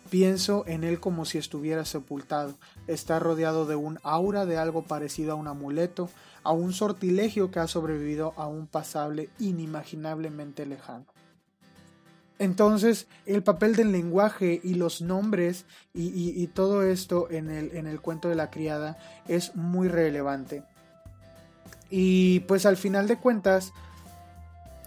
Pienso 0.08 0.64
en 0.66 0.84
él 0.84 0.98
como 0.98 1.24
si 1.24 1.38
estuviera 1.38 1.84
sepultado. 1.84 2.54
Está 2.86 3.18
rodeado 3.18 3.66
de 3.66 3.76
un 3.76 3.98
aura 4.02 4.44
de 4.46 4.56
algo 4.56 4.82
parecido 4.82 5.32
a 5.32 5.36
un 5.36 5.48
amuleto 5.48 6.08
a 6.42 6.52
un 6.52 6.72
sortilegio 6.72 7.50
que 7.50 7.60
ha 7.60 7.66
sobrevivido 7.66 8.32
a 8.36 8.46
un 8.46 8.66
pasable 8.66 9.28
inimaginablemente 9.38 10.64
lejano 10.64 11.04
entonces, 12.40 13.06
el 13.26 13.42
papel 13.42 13.76
del 13.76 13.92
lenguaje 13.92 14.62
y 14.64 14.72
los 14.72 15.02
nombres 15.02 15.66
y, 15.92 16.46
todo 16.46 16.82
esto 16.82 17.30
en 17.30 17.50
el, 17.50 17.76
en 17.76 17.86
el 17.86 18.00
cuento 18.00 18.30
de 18.30 18.34
la 18.34 18.50
criada 18.50 18.96
es 19.28 19.54
muy 19.56 19.88
relevante. 19.88 20.64
Y 21.90 22.40
pues 22.40 22.64
al 22.64 22.78
final 22.78 23.08
de 23.08 23.18
cuentas, 23.18 23.74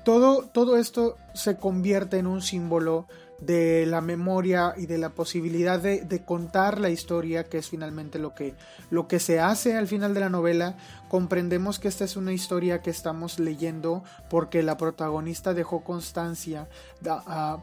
todo, 0.03 0.47
todo 0.47 0.77
esto 0.77 1.15
se 1.35 1.57
convierte 1.57 2.17
en 2.17 2.25
un 2.25 2.41
símbolo 2.41 3.05
de 3.45 3.85
la 3.85 4.01
memoria 4.01 4.73
y 4.77 4.85
de 4.85 4.97
la 4.97 5.09
posibilidad 5.09 5.79
de, 5.79 6.23
contar 6.25 6.79
la 6.79 6.89
historia, 6.89 7.43
que 7.45 7.57
es 7.57 7.69
finalmente 7.69 8.19
lo 8.19 8.33
que, 8.33 8.55
lo 8.89 9.07
que 9.07 9.19
se 9.19 9.39
hace 9.39 9.75
al 9.75 9.87
final 9.87 10.13
de 10.13 10.19
la 10.19 10.29
novela, 10.29 10.75
comprendemos 11.09 11.79
que 11.79 11.87
esta 11.87 12.05
es 12.05 12.15
una 12.15 12.33
historia 12.33 12.81
que 12.81 12.89
estamos 12.89 13.39
leyendo 13.39 14.03
porque 14.29 14.63
la 14.63 14.77
protagonista 14.77 15.53
dejó 15.53 15.83
constancia 15.83 16.67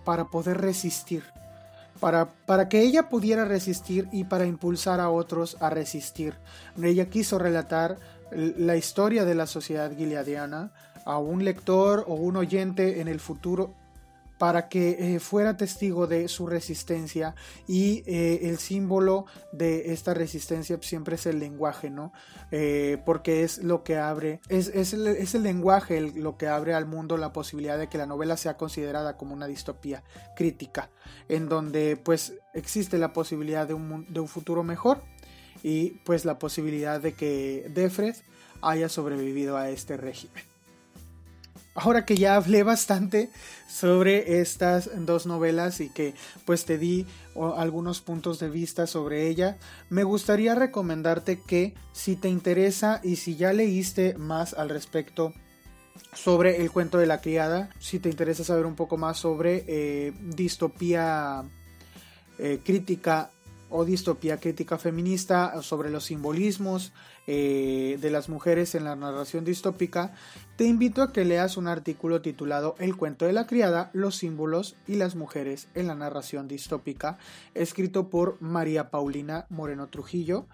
para 0.05 0.27
poder 0.27 0.61
resistir. 0.61 1.25
Para, 1.99 2.31
para, 2.47 2.71
que 2.71 2.81
ella 2.81 3.11
pudiera 3.11 3.45
resistir 3.45 4.09
y 4.11 4.25
para 4.25 4.47
impulsar 4.47 5.01
a 5.01 5.11
otros 5.11 5.59
a 5.61 5.69
resistir. 5.69 6.35
Ella 6.83 7.11
quiso 7.11 7.39
relatar 7.39 7.99
la 8.33 8.77
historia 8.77 9.27
de 9.27 9.35
la 9.35 9.47
sociedad 9.47 9.95
gileadiana 9.95 10.73
a 11.05 11.19
un 11.19 11.45
lector 11.45 12.05
o 12.07 12.15
un 12.15 12.37
oyente 12.37 13.01
en 13.01 13.09
el 13.09 13.21
futuro 13.21 13.75
para 14.41 14.71
que 14.71 15.17
eh, 15.17 15.21
fuera 15.21 15.59
testigo 15.59 16.07
de 16.07 16.27
su 16.27 16.47
resistencia 16.47 17.35
y 17.69 18.03
eh, 18.07 18.49
el 18.49 18.57
símbolo 18.57 19.27
de 19.53 19.93
esta 19.93 20.15
resistencia 20.15 20.79
siempre 20.81 21.17
es 21.17 21.27
el 21.27 21.39
lenguaje, 21.39 21.91
¿no? 21.91 22.15
Eh, 22.51 23.03
porque 23.05 23.43
es 23.43 23.59
lo 23.59 23.85
que 23.85 23.99
abre, 23.99 24.41
es, 24.49 24.95
el, 24.95 25.43
lenguaje 25.43 26.01
lo 26.01 26.39
que 26.39 26.49
abre 26.49 26.73
al 26.73 26.87
mundo 26.87 27.19
la 27.19 27.35
posibilidad 27.35 27.79
de 27.79 27.91
que 27.91 27.99
la 27.99 28.07
novela 28.07 28.39
sea 28.39 28.57
considerada 28.57 29.19
como 29.19 29.35
una 29.35 29.47
distopía 29.47 30.03
crítica, 30.35 30.89
en 31.29 31.51
donde 31.51 31.99
pues 32.03 32.33
existe 32.55 32.97
la 32.97 33.13
posibilidad 33.13 33.69
de 33.69 33.75
un, 33.75 34.07
de 34.09 34.21
un 34.21 34.29
futuro 34.29 34.63
mejor 34.63 35.03
y 35.63 35.91
pues 36.07 36.25
la 36.25 36.39
posibilidad 36.39 36.99
de 36.99 37.13
que 37.13 37.71
Defred 37.75 38.17
haya 38.63 38.89
sobrevivido 38.89 39.59
a 39.59 39.69
este 39.69 39.99
régimen 39.99 40.50
ahora 41.75 42.05
que 42.05 42.17
ya 42.17 42.37
hablé 42.37 42.63
bastante 42.63 43.31
sobre 43.69 44.41
estas 44.41 44.91
dos 45.07 45.27
novelas 45.27 45.81
y 45.81 45.89
que 45.89 46.15
pues 46.45 46.65
te 46.65 46.79
di 46.79 47.07
algunos 47.57 48.01
puntos 48.01 48.39
de 48.39 48.51
vista 48.51 48.87
sobre 48.87 49.29
ella, 49.29 49.59
me 49.89 50.05
gustaría 50.05 50.55
recomendarte 50.55 51.41
que 51.41 51.75
si 51.93 52.17
te 52.17 52.29
interesa 52.29 53.01
y 53.03 53.17
si 53.17 53.37
ya 53.37 53.53
leíste 53.53 54.15
más 54.19 54.55
al 54.55 54.69
respecto 54.69 55.33
sobre 56.15 56.61
el 56.61 56.71
cuento 56.71 56.99
de 56.99 57.07
la 57.07 57.21
criada, 57.21 57.71
si 57.79 57.99
te 57.99 58.09
interesa 58.09 58.45
saber 58.45 58.67
un 58.67 58.75
poco 58.75 58.97
más 58.97 59.19
sobre 59.19 59.65
eh, 59.69 60.13
distopía 60.21 61.45
eh, 62.39 62.61
crítica 62.65 63.31
o 63.71 63.85
distopía 63.85 64.39
crítica 64.39 64.79
feminista 64.79 65.63
sobre 65.63 65.91
los 65.91 66.05
simbolismos 66.05 66.93
eh, 67.27 67.99
de 68.01 68.11
las 68.11 68.29
mujeres 68.29 68.75
en 68.75 68.85
la 68.85 68.97
narración 68.97 69.45
distópica, 69.45 70.13
te 70.57 70.65
invito 70.65 71.03
a 71.03 71.13
que 71.13 71.25
leas 71.25 71.57
un 71.57 71.69
artículo 71.69 72.21
titulado 72.21 72.75
El 72.79 72.97
cuento 72.97 73.25
de 73.25 73.33
la 73.33 73.47
criada, 73.47 73.91
los 73.93 74.17
símbolos 74.17 74.77
y 74.87 74.97
las 74.97 75.15
mujeres 75.17 75.69
en 75.75 75.87
la 75.87 75.95
narración 75.95 76.49
distópica, 76.49 77.19
escrito 77.55 78.09
por 78.09 78.41
María 78.41 78.91
Paulina 78.91 79.47
Moreno 79.49 79.89
Trujillo. 79.89 80.47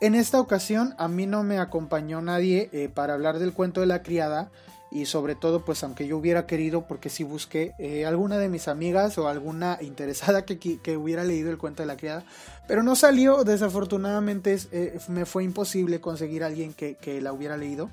En 0.00 0.16
esta 0.16 0.40
ocasión 0.40 0.94
a 0.98 1.06
mí 1.06 1.26
no 1.26 1.44
me 1.44 1.58
acompañó 1.58 2.20
nadie 2.20 2.68
eh, 2.72 2.88
para 2.88 3.14
hablar 3.14 3.38
del 3.38 3.52
cuento 3.52 3.80
de 3.80 3.86
la 3.86 4.02
criada, 4.02 4.50
y 4.92 5.06
sobre 5.06 5.34
todo 5.34 5.64
pues 5.64 5.82
aunque 5.82 6.06
yo 6.06 6.18
hubiera 6.18 6.46
querido 6.46 6.82
porque 6.86 7.08
si 7.08 7.24
busqué 7.24 7.74
eh, 7.78 8.04
alguna 8.04 8.38
de 8.38 8.48
mis 8.48 8.68
amigas 8.68 9.16
o 9.18 9.28
alguna 9.28 9.78
interesada 9.82 10.44
que, 10.44 10.58
que, 10.58 10.96
hubiera 10.96 11.24
leído 11.24 11.50
el 11.50 11.58
cuento 11.58 11.82
de 11.82 11.86
la 11.86 11.96
criada 11.96 12.24
pero 12.66 12.82
no 12.82 12.94
salió. 12.94 13.44
Desafortunadamente 13.44 14.56
eh, 14.70 14.98
me 15.08 15.24
fue 15.24 15.44
imposible 15.44 16.00
conseguir 16.00 16.44
a 16.44 16.46
alguien 16.46 16.74
que, 16.74 16.94
que, 16.96 17.20
la 17.20 17.32
hubiera 17.32 17.56
leído 17.56 17.88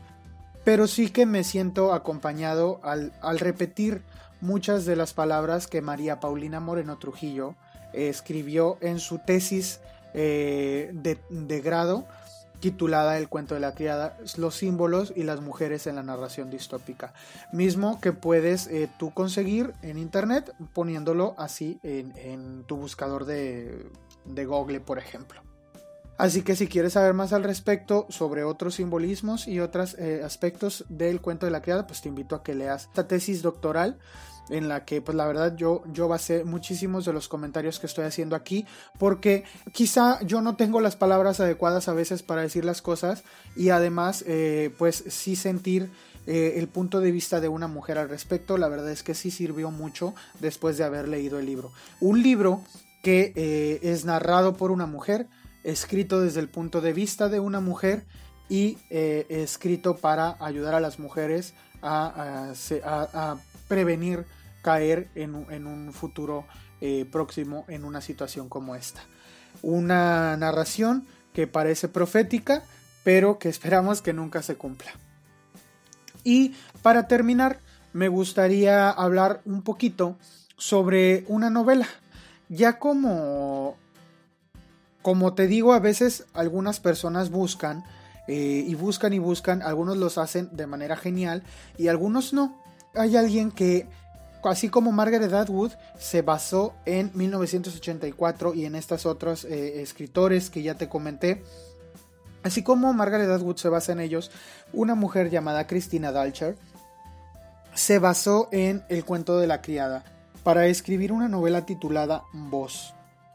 pero 0.63 0.87
sí 0.87 1.09
que 1.09 1.25
me 1.25 1.43
siento 1.43 1.93
acompañado 1.93 2.79
al, 2.83 3.13
al 3.21 3.39
repetir 3.39 4.01
muchas 4.41 4.85
de 4.85 4.95
las 4.95 5.13
palabras 5.13 5.67
que 5.67 5.81
María 5.81 6.19
Paulina 6.19 6.59
Moreno 6.59 6.97
Trujillo 6.97 7.55
escribió 7.93 8.77
en 8.81 8.99
su 8.99 9.19
tesis 9.19 9.79
eh, 10.13 10.89
de, 10.93 11.19
de 11.29 11.61
grado 11.61 12.05
titulada 12.59 13.17
El 13.17 13.29
cuento 13.29 13.53
de 13.53 13.59
la 13.59 13.73
criada, 13.73 14.17
los 14.37 14.55
símbolos 14.55 15.13
y 15.15 15.23
las 15.23 15.41
mujeres 15.41 15.87
en 15.87 15.95
la 15.95 16.03
narración 16.03 16.49
distópica. 16.49 17.13
Mismo 17.51 17.99
que 18.01 18.13
puedes 18.13 18.67
eh, 18.67 18.89
tú 18.97 19.11
conseguir 19.13 19.73
en 19.81 19.97
internet 19.97 20.53
poniéndolo 20.73 21.35
así 21.37 21.79
en, 21.83 22.63
tu 22.65 22.77
buscador 22.77 23.25
de, 23.25 23.89
de 24.25 24.45
Google, 24.45 24.79
por 24.79 24.99
ejemplo. 24.99 25.41
Así 26.19 26.41
que 26.41 26.57
si 26.57 26.67
quieres 26.67 26.93
saber 26.93 27.13
más 27.13 27.31
al 27.31 27.45
respecto 27.45 28.05
sobre 28.09 28.43
otros 28.43 28.75
simbolismos 28.75 29.47
y 29.47 29.61
otros 29.61 29.95
eh, 29.97 30.21
aspectos 30.21 30.83
del 30.89 31.21
cuento 31.21 31.45
de 31.45 31.51
la 31.53 31.61
criada, 31.61 31.87
pues 31.87 32.01
te 32.01 32.09
invito 32.09 32.35
a 32.35 32.43
que 32.43 32.53
leas 32.53 32.87
esta 32.87 33.07
tesis 33.07 33.41
doctoral 33.41 33.97
en 34.49 34.67
la 34.67 34.83
que 34.83 35.01
pues 35.01 35.15
la 35.15 35.25
verdad 35.25 35.55
yo, 35.55 35.81
yo 35.93 36.09
basé 36.09 36.43
muchísimos 36.43 37.05
de 37.05 37.13
los 37.13 37.29
comentarios 37.29 37.79
que 37.79 37.87
estoy 37.87 38.03
haciendo 38.03 38.35
aquí 38.35 38.65
porque 38.97 39.45
quizá 39.71 40.21
yo 40.23 40.41
no 40.41 40.57
tengo 40.57 40.81
las 40.81 40.97
palabras 40.97 41.39
adecuadas 41.39 41.87
a 41.87 41.93
veces 41.93 42.21
para 42.21 42.41
decir 42.41 42.65
las 42.65 42.81
cosas 42.81 43.23
y 43.55 43.69
además 43.69 44.25
eh, 44.27 44.75
pues 44.77 45.05
sí 45.07 45.37
sentir 45.37 45.89
eh, 46.27 46.55
el 46.57 46.67
punto 46.67 46.99
de 46.99 47.13
vista 47.13 47.39
de 47.39 47.47
una 47.47 47.67
mujer 47.67 47.97
al 47.97 48.09
respecto 48.09 48.57
la 48.57 48.67
verdad 48.67 48.91
es 48.91 49.03
que 49.03 49.13
sí 49.13 49.31
sirvió 49.31 49.71
mucho 49.71 50.13
después 50.41 50.77
de 50.77 50.83
haber 50.83 51.07
leído 51.07 51.39
el 51.39 51.45
libro. 51.45 51.71
Un 52.01 52.21
libro 52.21 52.61
que 53.03 53.79
es 53.81 54.03
narrado 54.03 54.57
por 54.57 54.71
una 54.71 54.85
mujer 54.85 55.27
escrito 55.69 56.21
desde 56.21 56.39
el 56.39 56.49
punto 56.49 56.81
de 56.81 56.93
vista 56.93 57.29
de 57.29 57.39
una 57.39 57.59
mujer 57.59 58.05
y 58.49 58.77
escrito 58.89 59.97
para 59.97 60.35
ayudar 60.39 60.73
a 60.73 60.79
las 60.79 60.99
mujeres 60.99 61.53
a, 61.81 62.51
a 62.83 63.37
prevenir 63.67 64.25
caer 64.61 65.09
en, 65.15 65.35
un 65.35 65.93
futuro 65.93 66.45
eh, 66.81 67.05
próximo 67.09 67.65
en 67.67 67.85
una 67.85 68.01
situación 68.01 68.49
como 68.49 68.75
esta. 68.75 69.01
Una 69.61 70.35
narración 70.37 71.05
que 71.33 71.47
parece 71.47 71.87
profética, 71.87 72.63
pero 73.03 73.39
que 73.39 73.49
esperamos 73.49 74.01
que 74.01 74.13
nunca 74.13 74.41
se 74.41 74.55
cumpla. 74.55 74.91
Y 76.23 76.55
para 76.81 77.07
terminar, 77.07 77.59
me 77.93 78.07
gustaría 78.09 78.89
hablar 78.89 79.41
un 79.45 79.61
poquito 79.61 80.17
sobre 80.57 81.23
una 81.27 81.49
novela. 81.49 81.87
Ya 82.49 82.79
como, 82.79 83.77
como 85.01 85.33
te 85.33 85.47
digo, 85.47 85.73
a 85.73 85.79
veces 85.79 86.25
algunas 86.33 86.79
personas 86.79 87.29
buscan 87.29 87.83
eh, 88.27 88.63
y 88.67 88.75
buscan 88.75 89.13
y 89.13 89.19
buscan, 89.19 89.61
algunos 89.61 89.97
los 89.97 90.17
hacen 90.17 90.49
de 90.51 90.67
manera 90.67 90.95
genial 90.95 91.43
y 91.77 91.87
algunos 91.87 92.33
no. 92.33 92.61
Hay 92.95 93.15
alguien 93.15 93.51
que, 93.51 93.87
así 94.43 94.69
como 94.69 94.91
Margaret 94.91 95.31
Atwood, 95.33 95.71
se 95.97 96.21
basó 96.21 96.73
en 96.85 97.11
1984 97.13 98.53
y 98.53 98.65
en 98.65 98.75
estos 98.75 99.05
otros 99.05 99.45
eh, 99.45 99.81
escritores 99.81 100.49
que 100.49 100.61
ya 100.61 100.75
te 100.75 100.89
comenté. 100.89 101.43
Así 102.43 102.63
como 102.63 102.93
Margaret 102.93 103.29
Atwood 103.29 103.57
se 103.57 103.69
basa 103.69 103.93
en 103.93 103.99
ellos, 103.99 104.31
una 104.73 104.95
mujer 104.95 105.29
llamada 105.29 105.67
Christina 105.67 106.11
Dalcher 106.11 106.55
se 107.73 107.99
basó 107.99 108.49
en 108.51 108.83
El 108.89 109.05
cuento 109.05 109.39
de 109.39 109.47
la 109.47 109.61
criada 109.61 110.03
para 110.43 110.67
escribir 110.67 111.11
una 111.11 111.27
novela 111.27 111.65
titulada 111.65 112.23
Voz. 112.33 112.93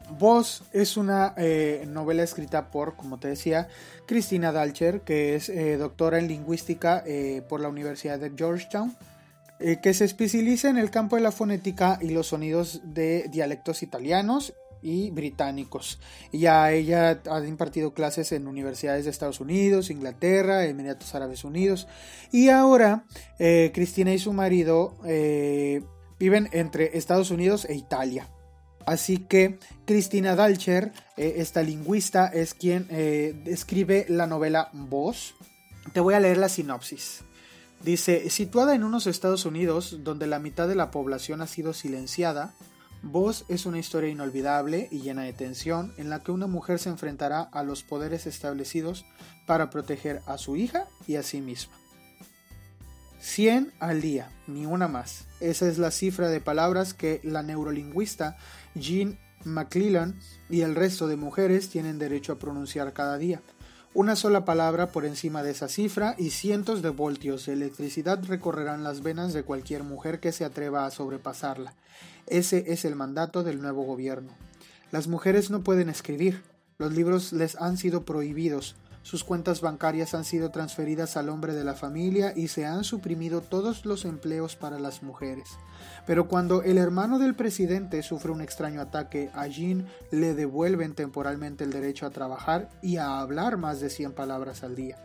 Voz 0.09 0.63
es 0.71 0.97
una 0.97 1.33
eh, 1.37 1.85
novela 1.87 2.23
escrita 2.23 2.69
por, 2.69 2.95
como 2.95 3.19
te 3.19 3.27
decía, 3.27 3.67
Christina 4.05 4.51
Dalcher, 4.51 5.01
que 5.01 5.35
es 5.35 5.49
eh, 5.49 5.77
doctora 5.77 6.19
en 6.19 6.27
lingüística 6.27 7.03
eh, 7.05 7.41
por 7.47 7.59
la 7.59 7.69
Universidad 7.69 8.19
de 8.19 8.31
Georgetown, 8.35 8.95
que 9.81 9.93
se 9.93 10.03
especializa 10.03 10.69
en 10.69 10.77
el 10.77 10.91
campo 10.91 11.15
de 11.15 11.21
la 11.21 11.31
fonética 11.31 11.97
y 12.01 12.09
los 12.09 12.27
sonidos 12.27 12.81
de 12.83 13.29
dialectos 13.31 13.83
italianos 13.83 14.53
y 14.81 15.11
británicos. 15.11 15.97
Ya 16.33 16.73
ella 16.73 17.21
ha 17.31 17.39
impartido 17.39 17.93
clases 17.93 18.33
en 18.33 18.47
universidades 18.47 19.05
de 19.05 19.11
Estados 19.11 19.39
Unidos, 19.39 19.91
Inglaterra, 19.91 20.65
Emiratos 20.65 21.15
Árabes 21.15 21.45
Unidos 21.45 21.87
y 22.33 22.49
ahora 22.49 23.05
Cristina 23.37 24.13
y 24.13 24.19
su 24.19 24.33
marido 24.33 24.97
viven 26.19 26.49
entre 26.51 26.97
Estados 26.97 27.31
Unidos 27.31 27.63
e 27.63 27.75
Italia. 27.75 28.27
Así 28.85 29.17
que 29.17 29.59
Cristina 29.85 30.35
Dalcher, 30.35 30.91
eh, 31.17 31.35
esta 31.37 31.63
lingüista, 31.63 32.27
es 32.27 32.53
quien 32.53 32.87
eh, 32.89 33.41
escribe 33.45 34.05
la 34.09 34.27
novela 34.27 34.69
Voz. 34.73 35.35
Te 35.93 35.99
voy 35.99 36.13
a 36.13 36.19
leer 36.19 36.37
la 36.37 36.49
sinopsis. 36.49 37.21
Dice, 37.81 38.29
situada 38.29 38.73
en 38.75 38.83
unos 38.83 39.07
Estados 39.07 39.45
Unidos 39.45 39.99
donde 40.03 40.27
la 40.27 40.39
mitad 40.39 40.67
de 40.67 40.75
la 40.75 40.91
población 40.91 41.41
ha 41.41 41.47
sido 41.47 41.73
silenciada, 41.73 42.53
Voz 43.01 43.45
es 43.49 43.67
una 43.67 43.77
historia 43.77 44.09
inolvidable 44.09 44.87
y 44.91 45.01
llena 45.01 45.23
de 45.23 45.33
tensión 45.33 45.93
en 45.97 46.09
la 46.09 46.21
que 46.21 46.31
una 46.31 46.47
mujer 46.47 46.79
se 46.79 46.89
enfrentará 46.89 47.41
a 47.41 47.61
los 47.61 47.83
poderes 47.83 48.25
establecidos 48.25 49.05
para 49.45 49.69
proteger 49.69 50.21
a 50.25 50.39
su 50.39 50.55
hija 50.55 50.87
y 51.05 51.17
a 51.17 51.23
sí 51.23 51.39
misma. 51.41 51.75
100 53.19 53.73
al 53.79 54.01
día, 54.01 54.29
ni 54.47 54.65
una 54.65 54.87
más. 54.87 55.25
Esa 55.39 55.67
es 55.67 55.77
la 55.77 55.91
cifra 55.91 56.29
de 56.29 56.41
palabras 56.41 56.93
que 56.93 57.21
la 57.23 57.43
neurolingüista 57.43 58.37
Jean 58.75 59.17
McClellan 59.43 60.19
y 60.49 60.61
el 60.61 60.75
resto 60.75 61.07
de 61.07 61.15
mujeres 61.15 61.69
tienen 61.69 61.99
derecho 61.99 62.33
a 62.33 62.39
pronunciar 62.39 62.93
cada 62.93 63.17
día. 63.17 63.41
Una 63.93 64.17
sola 64.17 64.43
palabra 64.43 64.87
por 64.87 65.05
encima 65.05 65.41
de 65.41 65.51
esa 65.51 65.69
cifra 65.69 66.15
y 66.17 66.31
cientos 66.31 66.81
de 66.81 66.89
voltios 66.89 67.45
de 67.45 67.53
electricidad 67.53 68.21
recorrerán 68.25 68.83
las 68.83 69.01
venas 69.01 69.31
de 69.31 69.43
cualquier 69.43 69.83
mujer 69.83 70.19
que 70.19 70.33
se 70.33 70.43
atreva 70.43 70.85
a 70.85 70.91
sobrepasarla. 70.91 71.73
Ese 72.27 72.65
es 72.73 72.83
el 72.83 72.95
mandato 72.95 73.43
del 73.43 73.61
nuevo 73.61 73.83
gobierno. 73.83 74.33
Las 74.91 75.07
mujeres 75.07 75.49
no 75.49 75.63
pueden 75.63 75.89
escribir, 75.89 76.43
los 76.77 76.93
libros 76.93 77.31
les 77.31 77.55
han 77.55 77.77
sido 77.77 78.03
prohibidos, 78.03 78.75
sus 79.05 79.23
cuentas 79.23 79.61
bancarias 79.61 80.15
han 80.15 80.25
sido 80.25 80.49
transferidas 80.49 81.15
al 81.15 81.29
hombre 81.29 81.53
de 81.53 81.63
la 81.63 81.75
familia 81.75 82.33
y 82.35 82.47
se 82.47 82.65
han 82.65 82.83
suprimido 82.83 83.41
todos 83.41 83.85
los 83.85 84.03
empleos 84.03 84.55
para 84.55 84.79
las 84.79 85.03
mujeres. 85.03 85.47
Pero 86.07 86.27
cuando 86.27 86.63
el 86.63 86.79
hermano 86.79 87.19
del 87.19 87.35
presidente 87.35 88.01
sufre 88.01 88.31
un 88.31 88.41
extraño 88.41 88.81
ataque, 88.81 89.29
a 89.35 89.45
Jean 89.45 89.85
le 90.09 90.33
devuelven 90.33 90.95
temporalmente 90.95 91.63
el 91.63 91.71
derecho 91.71 92.07
a 92.07 92.09
trabajar 92.09 92.67
y 92.81 92.97
a 92.97 93.19
hablar 93.19 93.57
más 93.57 93.79
de 93.79 93.91
100 93.91 94.13
palabras 94.13 94.63
al 94.63 94.75
día. 94.75 94.97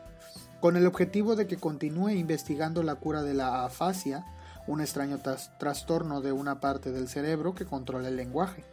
Con 0.62 0.78
el 0.78 0.86
objetivo 0.86 1.36
de 1.36 1.46
que 1.46 1.58
continúe 1.58 2.08
investigando 2.12 2.82
la 2.82 2.94
cura 2.94 3.22
de 3.22 3.34
la 3.34 3.66
afasia, 3.66 4.24
un 4.66 4.80
extraño 4.80 5.18
trastorno 5.58 6.22
de 6.22 6.32
una 6.32 6.58
parte 6.58 6.90
del 6.90 7.06
cerebro 7.06 7.54
que 7.54 7.66
controla 7.66 8.08
el 8.08 8.16
lenguaje. 8.16 8.64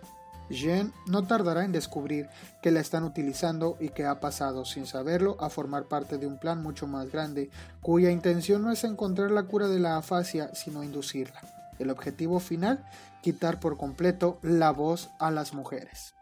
Jean 0.50 0.94
no 1.06 1.26
tardará 1.26 1.66
en 1.66 1.72
descubrir 1.72 2.30
que 2.62 2.72
la 2.72 2.80
están 2.80 3.04
utilizando 3.04 3.78
y 3.80 3.90
que 3.90 4.06
ha 4.06 4.20
pasado, 4.20 4.66
sin 4.66 4.86
saberlo, 4.86 5.38
a 5.40 5.50
formar 5.50 5.86
parte 5.86 6.18
de 6.18 6.28
un 6.28 6.38
plan 6.38 6.62
mucho 6.62 6.88
más 6.88 7.12
grande, 7.12 7.50
cuya 7.82 8.12
intención 8.12 8.62
no 8.62 8.72
es 8.72 8.84
encontrar 8.84 9.32
la 9.32 9.44
cura 9.44 9.68
de 9.68 9.80
la 9.80 9.98
afasia, 9.98 10.54
sino 10.56 10.84
inducirla. 10.84 11.42
El 11.80 11.90
objetivo 11.90 12.40
final, 12.40 12.86
quitar 13.22 13.60
por 13.60 13.78
completo 13.78 14.40
la 14.42 14.72
voz 14.72 15.10
a 15.20 15.32
las 15.32 15.54
mujeres. 15.54 16.14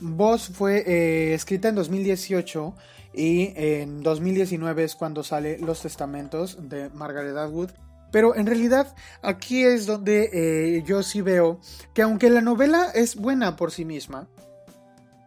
Voz 0.00 0.48
fue 0.48 0.84
eh, 0.86 1.34
escrita 1.34 1.68
en 1.68 1.74
2018 1.76 2.74
y 3.14 3.52
en 3.56 4.02
2019 4.02 4.84
es 4.84 4.96
cuando 4.96 5.22
sale 5.22 5.58
Los 5.58 5.82
Testamentos 5.82 6.68
de 6.68 6.88
Margaret 6.90 7.36
Atwood 7.36 7.70
pero 8.12 8.36
en 8.36 8.46
realidad 8.46 8.94
aquí 9.22 9.64
es 9.64 9.86
donde 9.86 10.30
eh, 10.32 10.84
yo 10.86 11.02
sí 11.02 11.20
veo 11.20 11.60
que 11.94 12.02
aunque 12.02 12.30
la 12.30 12.40
novela 12.40 12.92
es 12.94 13.16
buena 13.16 13.56
por 13.56 13.72
sí 13.72 13.84
misma, 13.84 14.28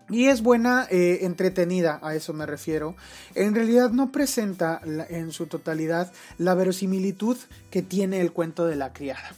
y 0.10 0.28
es 0.28 0.44
buena, 0.44 0.88
eh, 0.92 1.20
entretenida, 1.22 2.00
a 2.04 2.14
eso 2.14 2.32
me 2.32 2.46
refiero. 2.46 2.96
En 3.34 3.56
realidad 3.56 3.90
no 3.90 4.12
presenta 4.12 4.80
en 5.10 5.32
su 5.32 5.48
totalidad 5.48 6.14
la 6.38 6.54
verosimilitud 6.54 7.38
que 7.72 7.82
tiene 7.82 8.22
el 8.22 8.32
cuento 8.32 8.68
de 8.68 8.76
la 8.76 8.94
criada. 8.94 9.36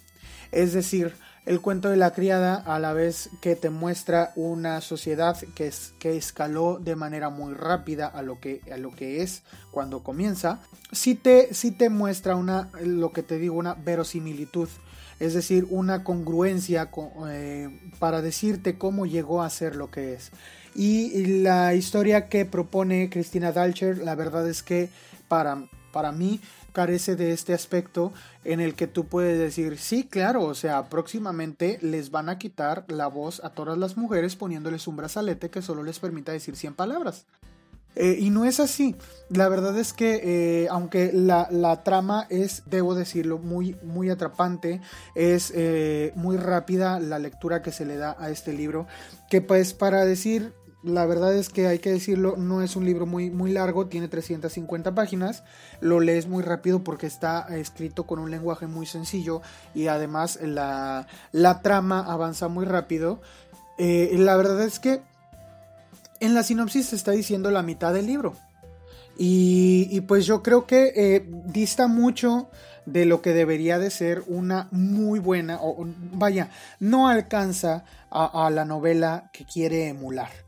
Es 0.51 0.73
decir, 0.73 1.13
el 1.47 1.61
cuento 1.61 1.89
de 1.89 1.95
la 1.95 2.11
criada 2.11 2.55
a 2.55 2.77
la 2.77 2.91
vez 2.91 3.29
que 3.39 3.55
te 3.55 3.69
muestra 3.69 4.33
una 4.35 4.81
sociedad 4.81 5.37
que, 5.55 5.67
es, 5.67 5.93
que 5.97 6.17
escaló 6.17 6.77
de 6.77 6.97
manera 6.97 7.29
muy 7.29 7.53
rápida 7.53 8.05
a 8.05 8.21
lo 8.21 8.41
que, 8.41 8.59
a 8.69 8.75
lo 8.75 8.93
que 8.93 9.23
es 9.23 9.43
cuando 9.71 10.03
comienza, 10.03 10.59
sí 10.91 11.15
te, 11.15 11.49
te 11.77 11.89
muestra 11.89 12.35
una, 12.35 12.69
lo 12.83 13.13
que 13.13 13.23
te 13.23 13.37
digo, 13.37 13.55
una 13.55 13.75
verosimilitud, 13.75 14.67
es 15.21 15.33
decir, 15.33 15.65
una 15.69 16.03
congruencia 16.03 16.91
eh, 17.29 17.69
para 17.97 18.21
decirte 18.21 18.77
cómo 18.77 19.05
llegó 19.05 19.41
a 19.41 19.49
ser 19.49 19.77
lo 19.77 19.89
que 19.89 20.15
es. 20.15 20.31
Y 20.75 21.41
la 21.43 21.73
historia 21.75 22.27
que 22.27 22.43
propone 22.43 23.09
Cristina 23.09 23.53
Dalcher, 23.53 23.99
la 23.99 24.15
verdad 24.15 24.49
es 24.49 24.63
que 24.63 24.89
para, 25.29 25.63
para 25.93 26.11
mí 26.11 26.41
carece 26.77 27.15
de 27.15 27.31
este 27.31 27.55
aspecto 27.55 28.13
en 28.43 28.59
el 28.59 28.75
que 28.75 28.85
tú 28.85 29.07
puedes 29.07 29.39
decir, 29.39 29.79
sí, 29.79 30.03
claro, 30.03 30.43
o 30.43 30.53
sea, 30.53 30.89
próximamente 30.89 31.79
les 31.81 32.11
van 32.11 32.29
a 32.29 32.37
quitar 32.37 32.85
la 32.87 33.07
voz 33.07 33.43
a 33.43 33.49
todas 33.49 33.79
las 33.79 33.97
mujeres 33.97 34.35
poniéndoles 34.35 34.87
un 34.87 34.95
brazalete 34.95 35.49
que 35.49 35.63
solo 35.63 35.81
les 35.81 35.97
permita 35.97 36.33
decir 36.33 36.55
100 36.55 36.75
palabras. 36.75 37.25
Eh, 37.95 38.17
y 38.19 38.29
no 38.29 38.45
es 38.45 38.59
así. 38.59 38.95
La 39.29 39.49
verdad 39.49 39.75
es 39.75 39.91
que, 39.91 40.21
eh, 40.23 40.67
aunque 40.69 41.11
la, 41.11 41.81
trama 41.83 42.27
es, 42.29 42.61
debo 42.67 42.93
decirlo, 42.93 43.39
muy, 43.39 43.75
muy 43.81 44.11
atrapante, 44.11 44.79
es 45.15 45.51
eh, 45.55 46.13
muy 46.13 46.37
rápida 46.37 46.99
la 46.99 47.17
lectura 47.17 47.63
que 47.63 47.71
se 47.71 47.85
le 47.85 47.97
da 47.97 48.15
a 48.19 48.29
este 48.29 48.53
libro, 48.53 48.85
que 49.31 49.41
pues 49.41 49.73
para 49.73 50.05
decir 50.05 50.53
la 50.87 51.05
verdad 51.05 51.35
es 51.35 51.49
que 51.49 51.67
hay 51.67 51.79
que 51.79 51.91
decirlo, 51.91 52.35
no 52.37 52.61
es 52.61 52.75
un 52.75 52.85
libro 52.85 53.05
muy, 53.05 53.29
muy 53.29 53.51
largo, 53.51 53.87
tiene 53.87 54.07
350 54.07 54.95
páginas, 54.95 55.43
lo 55.81 55.99
lees 55.99 56.27
muy 56.27 56.43
rápido 56.43 56.83
porque 56.83 57.07
está 57.07 57.45
escrito 57.57 58.05
con 58.05 58.19
un 58.19 58.31
lenguaje 58.31 58.67
muy 58.67 58.85
sencillo 58.85 59.41
y 59.75 59.87
además 59.87 60.39
la, 60.41 61.05
trama 61.61 61.99
avanza 61.99 62.47
muy 62.47 62.65
rápido. 62.65 63.21
Eh, 63.77 64.15
la 64.17 64.35
verdad 64.37 64.61
es 64.63 64.79
que 64.79 65.01
en 66.19 66.33
la 66.33 66.43
sinopsis 66.43 66.87
se 66.87 66.95
está 66.95 67.11
diciendo 67.11 67.51
la 67.51 67.61
mitad 67.61 67.93
del 67.93 68.07
libro. 68.07 68.33
Y, 69.19 70.01
pues 70.01 70.27
yo 70.27 70.43
creo 70.43 70.67
que 70.67 70.93
eh, 70.95 71.25
dista 71.45 71.87
mucho 71.87 72.49
de 72.85 73.05
lo 73.05 73.23
que 73.23 73.33
debería 73.33 73.79
de 73.79 73.89
ser 73.89 74.23
una 74.27 74.67
muy 74.69 75.19
buena, 75.19 75.57
o 75.59 75.85
vaya, 76.13 76.51
no 76.79 77.09
alcanza 77.09 77.83
a 78.11 78.49
la 78.51 78.63
novela 78.63 79.29
que 79.33 79.43
quiere 79.43 79.87
emular 79.87 80.46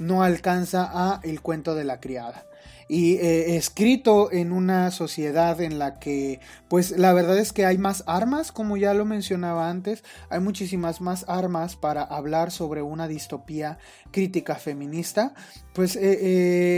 no 0.00 0.22
alcanza 0.22 0.90
a 0.90 1.20
El 1.22 1.40
cuento 1.42 1.76
de 1.76 1.84
la 1.84 2.00
criada. 2.00 2.46
Y 2.88 3.18
eh, 3.18 3.56
escrito 3.56 4.32
en 4.32 4.50
una 4.50 4.90
sociedad 4.90 5.60
en 5.60 5.78
la 5.78 6.00
que, 6.00 6.40
pues 6.66 6.90
la 6.90 7.12
verdad 7.12 7.38
es 7.38 7.52
que 7.52 7.64
hay 7.64 7.78
más 7.78 8.02
armas, 8.08 8.50
como 8.50 8.76
ya 8.76 8.94
lo 8.94 9.04
mencionaba 9.04 9.70
antes, 9.70 10.02
hay 10.28 10.40
muchísimas 10.40 11.00
más 11.00 11.24
armas 11.28 11.76
para 11.76 12.02
hablar 12.02 12.50
sobre 12.50 12.82
una 12.82 13.06
distopía 13.06 13.78
crítica 14.10 14.56
feminista, 14.56 15.34
pues 15.72 15.94
eh, 15.94 16.00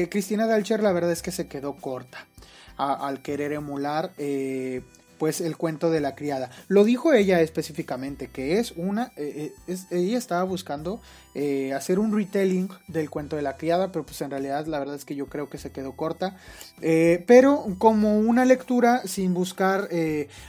eh, 0.02 0.08
Cristina 0.10 0.46
Dalcher 0.46 0.82
la 0.82 0.92
verdad 0.92 1.12
es 1.12 1.22
que 1.22 1.32
se 1.32 1.48
quedó 1.48 1.76
corta 1.76 2.26
al 2.76 3.22
querer 3.22 3.52
emular 3.52 4.12
pues 5.22 5.40
el 5.40 5.56
cuento 5.56 5.88
de 5.88 6.00
la 6.00 6.16
criada. 6.16 6.50
Lo 6.66 6.82
dijo 6.82 7.12
ella 7.12 7.40
específicamente, 7.42 8.26
que 8.26 8.58
es 8.58 8.72
una, 8.72 9.12
eh, 9.14 9.52
eh, 9.68 9.76
ella 9.92 10.18
estaba 10.18 10.42
buscando 10.42 11.00
eh, 11.36 11.72
hacer 11.74 12.00
un 12.00 12.12
retelling 12.12 12.68
del 12.88 13.08
cuento 13.08 13.36
de 13.36 13.42
la 13.42 13.56
criada, 13.56 13.92
pero 13.92 14.04
pues 14.04 14.20
en 14.20 14.32
realidad 14.32 14.66
la 14.66 14.80
verdad 14.80 14.96
es 14.96 15.04
que 15.04 15.14
yo 15.14 15.26
creo 15.26 15.48
que 15.48 15.58
se 15.58 15.70
quedó 15.70 15.92
corta. 15.92 16.36
pero 16.80 17.64
como 17.78 18.18
una 18.18 18.44
lectura 18.44 19.02
sin 19.04 19.32
buscar 19.32 19.88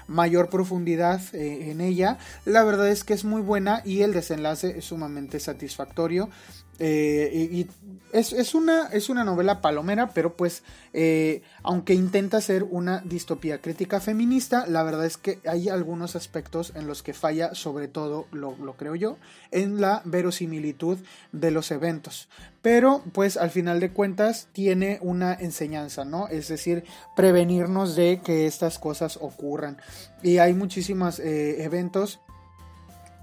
mayor 0.07 0.49
profundidad 0.49 1.21
en 1.33 1.79
ella, 1.79 2.17
la 2.43 2.63
verdad 2.63 2.89
es 2.89 3.03
que 3.03 3.13
es 3.13 3.25
muy 3.25 3.43
buena 3.43 3.83
y 3.85 4.01
el 4.01 4.11
desenlace 4.11 4.79
es 4.79 4.85
sumamente 4.85 5.39
satisfactorio. 5.39 6.31
Eh, 6.79 7.49
y, 7.51 7.67
es, 8.13 8.53
una, 8.53 8.87
es 8.87 9.09
una 9.09 9.23
novela 9.23 9.61
palomera, 9.61 10.09
pero 10.09 10.35
pues 10.35 10.63
eh, 10.93 11.41
aunque 11.63 11.93
intenta 11.93 12.41
ser 12.41 12.63
una 12.63 13.01
distopía 13.01 13.59
crítica 13.59 13.99
feminista, 13.99 14.67
la 14.67 14.83
verdad 14.83 15.05
es 15.05 15.17
que 15.17 15.39
hay 15.47 15.69
algunos 15.69 16.15
aspectos 16.15 16.73
en 16.75 16.85
los 16.85 17.01
que 17.01 17.13
falla, 17.13 17.55
sobre 17.55 17.87
todo, 17.87 18.27
lo, 18.31 18.55
lo 18.57 18.73
creo 18.73 18.95
yo, 18.95 19.17
en 19.51 19.81
la 19.81 20.01
verosimilitud 20.05 20.99
de 21.31 21.51
los 21.51 21.71
eventos. 21.71 22.29
Pero 22.61 23.03
pues 23.13 23.35
al 23.35 23.49
final 23.49 23.79
de 23.79 23.91
cuentas 23.91 24.47
tiene 24.53 24.99
una 25.01 25.33
enseñanza, 25.33 26.05
¿no? 26.05 26.27
Es 26.27 26.47
decir, 26.47 26.83
prevenirnos 27.15 27.95
de 27.95 28.21
que 28.23 28.45
estas 28.45 28.77
cosas 28.77 29.17
ocurran. 29.19 29.77
Y 30.21 30.37
hay 30.37 30.53
muchísimos 30.53 31.19
eh, 31.19 31.63
eventos 31.63 32.19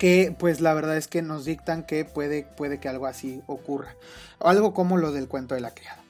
que 0.00 0.34
pues 0.36 0.62
la 0.62 0.72
verdad 0.72 0.96
es 0.96 1.08
que 1.08 1.20
nos 1.20 1.44
dictan 1.44 1.82
que 1.82 2.06
puede, 2.06 2.44
puede 2.56 2.80
que 2.80 2.88
algo 2.88 3.06
así 3.06 3.42
ocurra. 3.46 3.96
Algo 4.40 4.72
como 4.72 4.96
lo 4.96 5.12
del 5.12 5.28
cuento 5.28 5.54
de 5.54 5.60
la 5.60 5.74
criada. 5.74 6.02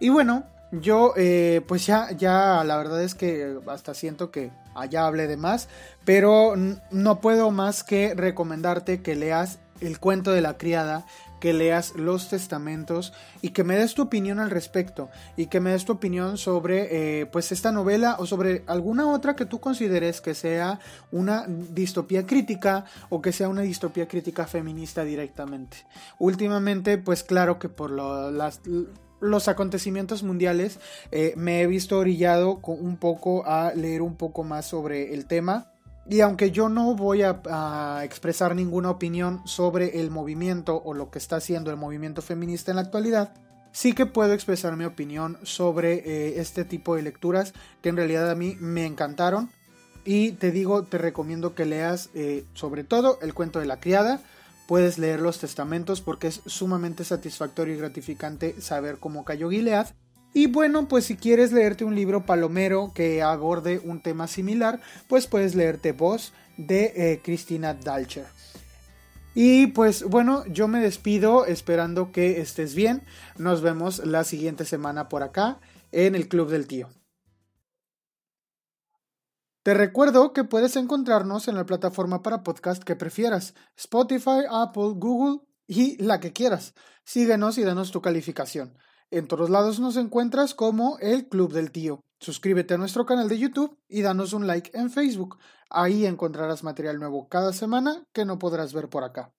Y 0.00 0.08
bueno, 0.08 0.42
yo 0.72 1.14
eh, 1.16 1.62
pues 1.68 1.86
ya, 1.86 2.10
ya 2.10 2.64
la 2.64 2.76
verdad 2.76 3.00
es 3.04 3.14
que 3.14 3.56
hasta 3.68 3.94
siento 3.94 4.32
que 4.32 4.50
allá 4.74 5.06
hablé 5.06 5.28
de 5.28 5.36
más, 5.36 5.68
pero 6.04 6.54
no 6.90 7.20
puedo 7.20 7.52
más 7.52 7.84
que 7.84 8.14
recomendarte 8.16 9.00
que 9.00 9.14
leas 9.14 9.60
el 9.80 10.00
cuento 10.00 10.32
de 10.32 10.40
la 10.40 10.58
criada 10.58 11.06
que 11.40 11.52
leas 11.52 11.94
los 11.96 12.28
testamentos 12.28 13.12
y 13.42 13.50
que 13.50 13.64
me 13.64 13.76
des 13.76 13.94
tu 13.94 14.02
opinión 14.02 14.38
al 14.38 14.50
respecto 14.50 15.08
y 15.36 15.46
que 15.46 15.60
me 15.60 15.72
des 15.72 15.84
tu 15.84 15.92
opinión 15.92 16.38
sobre 16.38 17.20
eh, 17.20 17.26
pues 17.26 17.50
esta 17.50 17.72
novela 17.72 18.16
o 18.18 18.26
sobre 18.26 18.62
alguna 18.66 19.08
otra 19.08 19.34
que 19.34 19.46
tú 19.46 19.58
consideres 19.58 20.20
que 20.20 20.34
sea 20.34 20.78
una 21.10 21.46
distopía 21.48 22.26
crítica 22.26 22.84
o 23.08 23.20
que 23.20 23.32
sea 23.32 23.48
una 23.48 23.62
distopía 23.62 24.06
crítica 24.06 24.46
feminista 24.46 25.02
directamente. 25.04 25.78
Últimamente 26.18 26.98
pues 26.98 27.24
claro 27.24 27.58
que 27.58 27.68
por 27.68 27.90
las 27.90 28.60
los 29.20 29.48
acontecimientos 29.48 30.22
mundiales 30.22 30.80
eh, 31.12 31.34
me 31.36 31.60
he 31.60 31.66
visto 31.66 31.98
orillado 31.98 32.58
un 32.62 32.96
poco 32.96 33.46
a 33.46 33.72
leer 33.74 34.02
un 34.02 34.16
poco 34.16 34.44
más 34.44 34.66
sobre 34.66 35.14
el 35.14 35.26
tema 35.26 35.72
y 36.08 36.20
aunque 36.22 36.50
yo 36.50 36.68
no 36.68 36.94
voy 36.94 37.22
a, 37.22 38.02
expresar 38.02 38.54
ninguna 38.54 38.90
opinión 38.90 39.42
sobre 39.44 40.00
el 40.00 40.10
movimiento 40.10 40.80
o 40.84 40.94
lo 40.94 41.10
que 41.10 41.18
está 41.18 41.36
haciendo 41.36 41.70
el 41.70 41.76
movimiento 41.76 42.22
feminista 42.22 42.72
en 42.72 42.76
la 42.76 42.82
actualidad, 42.82 43.34
sí 43.72 43.92
que 43.92 44.06
puedo 44.06 44.32
expresar 44.32 44.76
mi 44.76 44.84
opinión 44.84 45.38
sobre 45.42 45.94
eh, 45.94 46.40
este 46.40 46.64
tipo 46.64 46.96
de 46.96 47.02
lecturas 47.02 47.52
que 47.82 47.90
en 47.90 47.96
realidad 47.96 48.30
a 48.30 48.34
mí 48.34 48.56
me 48.60 48.86
encantaron. 48.86 49.50
Y 50.04 50.32
te 50.32 50.50
digo, 50.50 50.82
te 50.84 50.96
recomiendo 50.96 51.54
que 51.54 51.66
leas 51.66 52.08
eh, 52.14 52.44
sobre 52.54 52.84
todo 52.84 53.18
el 53.20 53.34
cuento 53.34 53.60
de 53.60 53.66
la 53.66 53.80
criada. 53.80 54.20
Puedes 54.66 54.98
leer 54.98 55.20
los 55.20 55.38
testamentos 55.38 56.00
porque 56.00 56.28
es 56.28 56.40
sumamente 56.46 57.04
satisfactorio 57.04 57.74
y 57.74 57.78
gratificante 57.78 58.60
saber 58.60 58.98
cómo 58.98 59.24
cayó 59.24 59.50
Gilead. 59.50 59.88
Y 60.32 60.46
bueno, 60.46 60.86
pues 60.86 61.06
si 61.06 61.16
quieres 61.16 61.52
leerte 61.52 61.84
un 61.84 61.94
libro 61.94 62.24
palomero 62.24 62.92
que 62.94 63.22
aborde 63.22 63.80
un 63.82 64.00
tema 64.00 64.28
similar, 64.28 64.80
pues 65.08 65.26
puedes 65.26 65.54
leerte 65.54 65.92
Voz 65.92 66.32
de 66.56 66.92
eh, 66.94 67.20
Cristina 67.22 67.74
Dalcher. 67.74 68.26
Y 69.34 69.68
pues 69.68 70.04
bueno, 70.04 70.44
yo 70.46 70.68
me 70.68 70.80
despido 70.80 71.46
esperando 71.46 72.12
que 72.12 72.40
estés 72.40 72.74
bien. 72.74 73.02
Nos 73.38 73.62
vemos 73.62 74.04
la 74.04 74.24
siguiente 74.24 74.64
semana 74.64 75.08
por 75.08 75.22
acá 75.22 75.60
en 75.92 76.14
el 76.14 76.28
Club 76.28 76.50
del 76.50 76.66
Tío. 76.66 76.88
Te 79.62 79.74
recuerdo 79.74 80.32
que 80.32 80.44
puedes 80.44 80.76
encontrarnos 80.76 81.46
en 81.46 81.54
la 81.54 81.66
plataforma 81.66 82.22
para 82.22 82.42
podcast 82.42 82.82
que 82.82 82.96
prefieras, 82.96 83.54
Spotify, 83.76 84.44
Apple, 84.50 84.94
Google 84.94 85.40
y 85.66 86.02
la 86.02 86.18
que 86.18 86.32
quieras. 86.32 86.74
Síguenos 87.04 87.58
y 87.58 87.64
danos 87.64 87.90
tu 87.90 88.00
calificación. 88.00 88.76
En 89.12 89.26
todos 89.26 89.50
lados 89.50 89.80
nos 89.80 89.96
encuentras 89.96 90.54
como 90.54 90.96
el 91.00 91.28
Club 91.28 91.52
del 91.52 91.72
Tío. 91.72 92.00
Suscríbete 92.20 92.74
a 92.74 92.78
nuestro 92.78 93.06
canal 93.06 93.28
de 93.28 93.38
YouTube 93.38 93.76
y 93.88 94.02
danos 94.02 94.32
un 94.32 94.46
like 94.46 94.70
en 94.78 94.88
Facebook. 94.88 95.38
Ahí 95.68 96.06
encontrarás 96.06 96.62
material 96.62 97.00
nuevo 97.00 97.28
cada 97.28 97.52
semana 97.52 98.04
que 98.12 98.24
no 98.24 98.38
podrás 98.38 98.72
ver 98.72 98.88
por 98.88 99.02
acá. 99.02 99.32